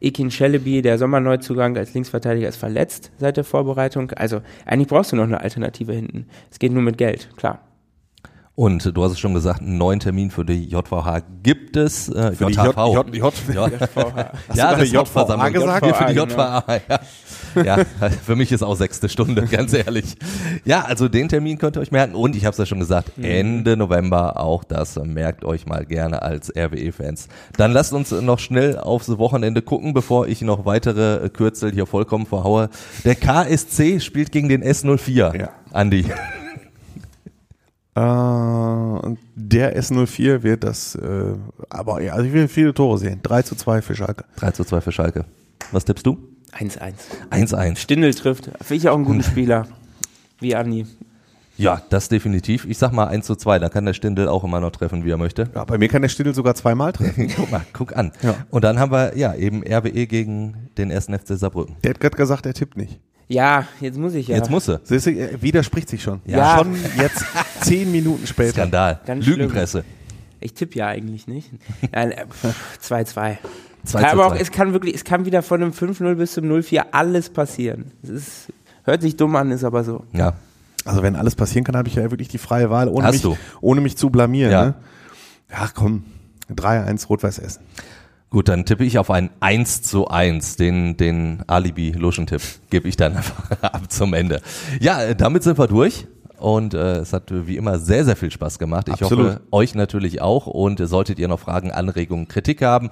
Ekin 0.00 0.30
Shelleby, 0.30 0.82
der 0.82 0.98
Sommerneuzugang 0.98 1.76
als 1.76 1.94
Linksverteidiger, 1.94 2.48
ist 2.48 2.56
verletzt 2.56 3.10
seit 3.18 3.36
der 3.36 3.44
Vorbereitung. 3.44 4.10
Also 4.12 4.40
eigentlich 4.66 4.88
brauchst 4.88 5.12
du 5.12 5.16
noch 5.16 5.24
eine 5.24 5.40
Alternative 5.40 5.92
hinten. 5.92 6.26
Es 6.50 6.58
geht 6.58 6.72
nur 6.72 6.82
mit 6.82 6.98
Geld, 6.98 7.30
klar. 7.36 7.60
Und 8.56 8.96
du 8.96 9.02
hast 9.02 9.12
es 9.12 9.18
schon 9.18 9.34
gesagt, 9.34 9.62
einen 9.62 9.78
neuen 9.78 9.98
Termin 9.98 10.30
für 10.30 10.44
die 10.44 10.68
JVH 10.68 11.22
gibt 11.42 11.76
es. 11.76 12.08
Äh, 12.08 12.32
für 12.32 12.50
JHV. 12.50 13.10
Die 13.10 13.18
J, 13.18 13.34
J, 13.48 13.54
J, 13.54 13.72
JVH. 13.80 14.32
ja, 14.54 14.76
das 14.76 14.92
JVH 14.92 15.48
gesagt? 15.50 15.96
Für 15.96 16.04
die 16.06 16.12
JVH, 16.12 16.64
ja. 16.88 17.00
Ja, 17.62 17.84
für 18.24 18.36
mich 18.36 18.52
ist 18.52 18.62
auch 18.62 18.74
sechste 18.74 19.08
Stunde, 19.08 19.42
ganz 19.50 19.72
ehrlich. 19.72 20.16
Ja, 20.64 20.82
also 20.82 21.08
den 21.08 21.28
Termin 21.28 21.58
könnt 21.58 21.76
ihr 21.76 21.80
euch 21.80 21.92
merken. 21.92 22.14
Und 22.14 22.36
ich 22.36 22.44
habe 22.44 22.52
es 22.52 22.58
ja 22.58 22.66
schon 22.66 22.80
gesagt, 22.80 23.16
mhm. 23.18 23.24
Ende 23.24 23.76
November 23.76 24.40
auch 24.40 24.64
das. 24.64 24.96
Merkt 24.96 25.44
euch 25.44 25.66
mal 25.66 25.84
gerne 25.84 26.22
als 26.22 26.50
RWE-Fans. 26.54 27.28
Dann 27.56 27.72
lasst 27.72 27.92
uns 27.92 28.10
noch 28.10 28.38
schnell 28.38 28.78
aufs 28.78 29.08
Wochenende 29.18 29.62
gucken, 29.62 29.94
bevor 29.94 30.26
ich 30.26 30.42
noch 30.42 30.64
weitere 30.64 31.28
Kürzel 31.30 31.72
hier 31.72 31.86
vollkommen 31.86 32.26
verhaue. 32.26 32.70
Der 33.04 33.14
KSC 33.14 34.00
spielt 34.00 34.32
gegen 34.32 34.48
den 34.48 34.62
S04. 34.64 35.36
Ja. 35.36 35.50
Andi. 35.72 36.06
Äh, 37.96 38.00
der 39.36 39.80
S04 39.80 40.42
wird 40.42 40.64
das, 40.64 40.96
äh, 40.96 41.34
aber 41.70 42.02
ja, 42.02 42.14
also 42.14 42.26
ich 42.26 42.32
will 42.32 42.48
viele 42.48 42.74
Tore 42.74 42.98
sehen. 42.98 43.20
3 43.22 43.42
zu 43.42 43.54
2 43.54 43.82
für 43.82 43.94
Schalke. 43.94 44.24
3 44.34 44.50
zu 44.50 44.64
2 44.64 44.80
für 44.80 44.90
Schalke. 44.90 45.24
Was 45.70 45.84
tippst 45.84 46.04
du? 46.04 46.18
1-1. 46.58 46.94
1-1. 47.30 47.76
Stindel 47.76 48.14
trifft. 48.14 48.50
Finde 48.60 48.74
ich 48.74 48.88
auch 48.88 48.96
einen 48.96 49.04
guten 49.04 49.22
Spieler. 49.24 49.66
Wie 50.40 50.54
Andi. 50.54 50.86
Ja, 51.56 51.82
das 51.88 52.08
definitiv. 52.08 52.66
Ich 52.68 52.78
sag 52.78 52.92
mal 52.92 53.06
1 53.06 53.26
zu 53.26 53.36
2, 53.36 53.60
da 53.60 53.68
kann 53.68 53.84
der 53.84 53.94
Stindel 53.94 54.28
auch 54.28 54.42
immer 54.42 54.58
noch 54.60 54.72
treffen, 54.72 55.04
wie 55.04 55.10
er 55.10 55.16
möchte. 55.16 55.48
Ja, 55.54 55.64
bei 55.64 55.78
mir 55.78 55.88
kann 55.88 56.02
der 56.02 56.08
Stindel 56.08 56.34
sogar 56.34 56.54
zweimal 56.54 56.92
treffen. 56.92 57.32
guck 57.36 57.50
mal, 57.50 57.62
guck 57.72 57.96
an. 57.96 58.12
Ja. 58.22 58.34
Und 58.50 58.64
dann 58.64 58.78
haben 58.80 58.90
wir 58.90 59.16
ja 59.16 59.34
eben 59.34 59.62
RWE 59.62 60.06
gegen 60.06 60.68
den 60.76 60.90
ersten 60.90 61.16
FC 61.16 61.38
Saarbrücken. 61.38 61.76
Der 61.84 61.90
hat 61.90 62.00
gerade 62.00 62.16
gesagt, 62.16 62.46
er 62.46 62.54
tippt 62.54 62.76
nicht. 62.76 62.98
Ja, 63.28 63.66
jetzt 63.80 63.98
muss 63.98 64.14
ich 64.14 64.28
ja. 64.28 64.36
Jetzt 64.36 64.50
muss 64.50 64.68
er. 64.68 64.80
Siehst 64.82 65.06
du, 65.06 65.42
widerspricht 65.42 65.88
sich 65.88 66.02
schon. 66.02 66.20
Ja. 66.26 66.38
ja. 66.38 66.58
Schon 66.58 66.76
jetzt 66.98 67.24
zehn 67.60 67.90
Minuten 67.90 68.26
später. 68.26 68.52
Skandal. 68.52 69.00
Ganz 69.06 69.24
Lügenpresse. 69.24 69.82
Schlimm. 69.82 69.94
Ich 70.40 70.52
tippe 70.52 70.78
ja 70.78 70.88
eigentlich 70.88 71.26
nicht. 71.26 71.50
2-2. 71.92 73.38
Aber 73.92 74.26
auch, 74.26 74.34
es 74.34 74.50
kann 74.50 74.72
wirklich, 74.72 74.94
es 74.94 75.04
kann 75.04 75.26
wieder 75.26 75.42
von 75.42 75.62
einem 75.62 75.72
5-0 75.72 76.14
bis 76.14 76.32
zum 76.32 76.44
0-4 76.44 76.84
alles 76.92 77.30
passieren. 77.30 77.92
Es 78.02 78.08
ist, 78.10 78.52
hört 78.84 79.02
sich 79.02 79.16
dumm 79.16 79.36
an, 79.36 79.50
ist 79.50 79.64
aber 79.64 79.84
so. 79.84 80.04
Ja. 80.12 80.34
Also 80.84 81.02
wenn 81.02 81.16
alles 81.16 81.34
passieren 81.34 81.64
kann, 81.64 81.76
habe 81.76 81.88
ich 81.88 81.94
ja 81.94 82.10
wirklich 82.10 82.28
die 82.28 82.38
freie 82.38 82.70
Wahl, 82.70 82.88
ohne, 82.88 83.10
mich, 83.10 83.26
ohne 83.60 83.80
mich 83.80 83.96
zu 83.96 84.10
blamieren. 84.10 84.52
Ja, 84.52 84.64
ne? 84.66 84.74
ja 85.50 85.68
komm, 85.74 86.04
3-1 86.50 87.06
Rot-Weiß 87.06 87.38
Essen. 87.38 87.62
Gut, 88.30 88.48
dann 88.48 88.64
tippe 88.64 88.84
ich 88.84 88.98
auf 88.98 89.10
ein 89.10 89.30
1 89.40 89.82
zu 89.82 90.08
1. 90.08 90.56
Den, 90.56 90.96
den 90.96 91.44
Alibi-Luschen-Tipp 91.46 92.42
gebe 92.68 92.88
ich 92.88 92.96
dann 92.96 93.16
einfach 93.16 93.62
ab 93.62 93.90
zum 93.90 94.12
Ende. 94.12 94.40
Ja, 94.80 95.14
damit 95.14 95.44
sind 95.44 95.56
wir 95.56 95.68
durch. 95.68 96.06
Und 96.36 96.74
äh, 96.74 96.96
es 96.96 97.12
hat 97.12 97.30
wie 97.30 97.56
immer 97.56 97.78
sehr, 97.78 98.04
sehr 98.04 98.16
viel 98.16 98.30
Spaß 98.30 98.58
gemacht. 98.58 98.88
Ich 98.88 98.94
Absolut. 98.94 99.26
hoffe, 99.26 99.40
euch 99.52 99.74
natürlich 99.74 100.20
auch. 100.20 100.46
Und 100.46 100.78
solltet 100.80 101.18
ihr 101.18 101.28
noch 101.28 101.38
Fragen, 101.38 101.70
Anregungen, 101.70 102.26
Kritik 102.26 102.60
haben, 102.60 102.90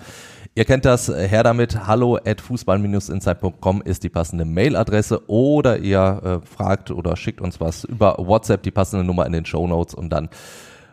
ihr 0.55 0.65
kennt 0.65 0.85
das, 0.85 1.09
her 1.09 1.43
damit. 1.43 1.87
Hallo 1.87 2.19
at 2.25 2.41
fußball-insight.com 2.41 3.83
ist 3.83 4.03
die 4.03 4.09
passende 4.09 4.45
Mailadresse. 4.45 5.29
Oder 5.29 5.79
ihr 5.79 6.41
äh, 6.43 6.47
fragt 6.47 6.91
oder 6.91 7.17
schickt 7.17 7.41
uns 7.41 7.61
was 7.61 7.85
über 7.85 8.17
WhatsApp, 8.19 8.63
die 8.63 8.71
passende 8.71 9.05
Nummer 9.05 9.27
in 9.27 9.33
den 9.33 9.47
Show 9.47 9.67
Notes 9.67 9.95
und 9.95 10.11
dann 10.11 10.29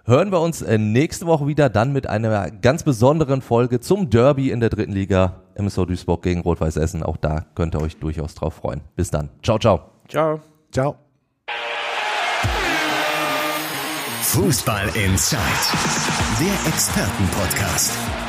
hören 0.10 0.32
wir 0.32 0.42
uns 0.42 0.62
äh, 0.62 0.78
nächste 0.78 1.28
Woche 1.28 1.48
wieder, 1.48 1.70
dann 1.70 1.94
mit 1.94 2.08
einer 2.08 2.50
ganz 2.52 2.84
besonderen 2.84 3.42
Folge 3.42 3.80
zum 3.80 4.10
Derby 4.10 4.52
in 4.52 4.60
der 4.60 4.70
dritten 4.70 4.92
Liga. 4.92 5.44
MSV 5.56 5.86
Duisburg 5.86 6.24
gegen 6.24 6.42
Rot-Weiß 6.42 6.78
Essen. 6.78 7.04
Auch 7.04 7.18
da 7.18 7.46
könnt 7.56 7.76
ihr 7.76 7.82
euch 7.82 7.98
durchaus 7.98 8.34
drauf 8.34 8.56
freuen. 8.56 8.82
Bis 8.96 9.12
dann. 9.12 9.30
Ciao, 9.44 9.60
ciao. 9.60 9.92
Ciao. 10.08 10.40
Ciao. 10.72 10.96
Fußball 14.22 14.88
Inside. 14.96 15.40
Der 16.40 16.72
Expertenpodcast. 16.72 18.29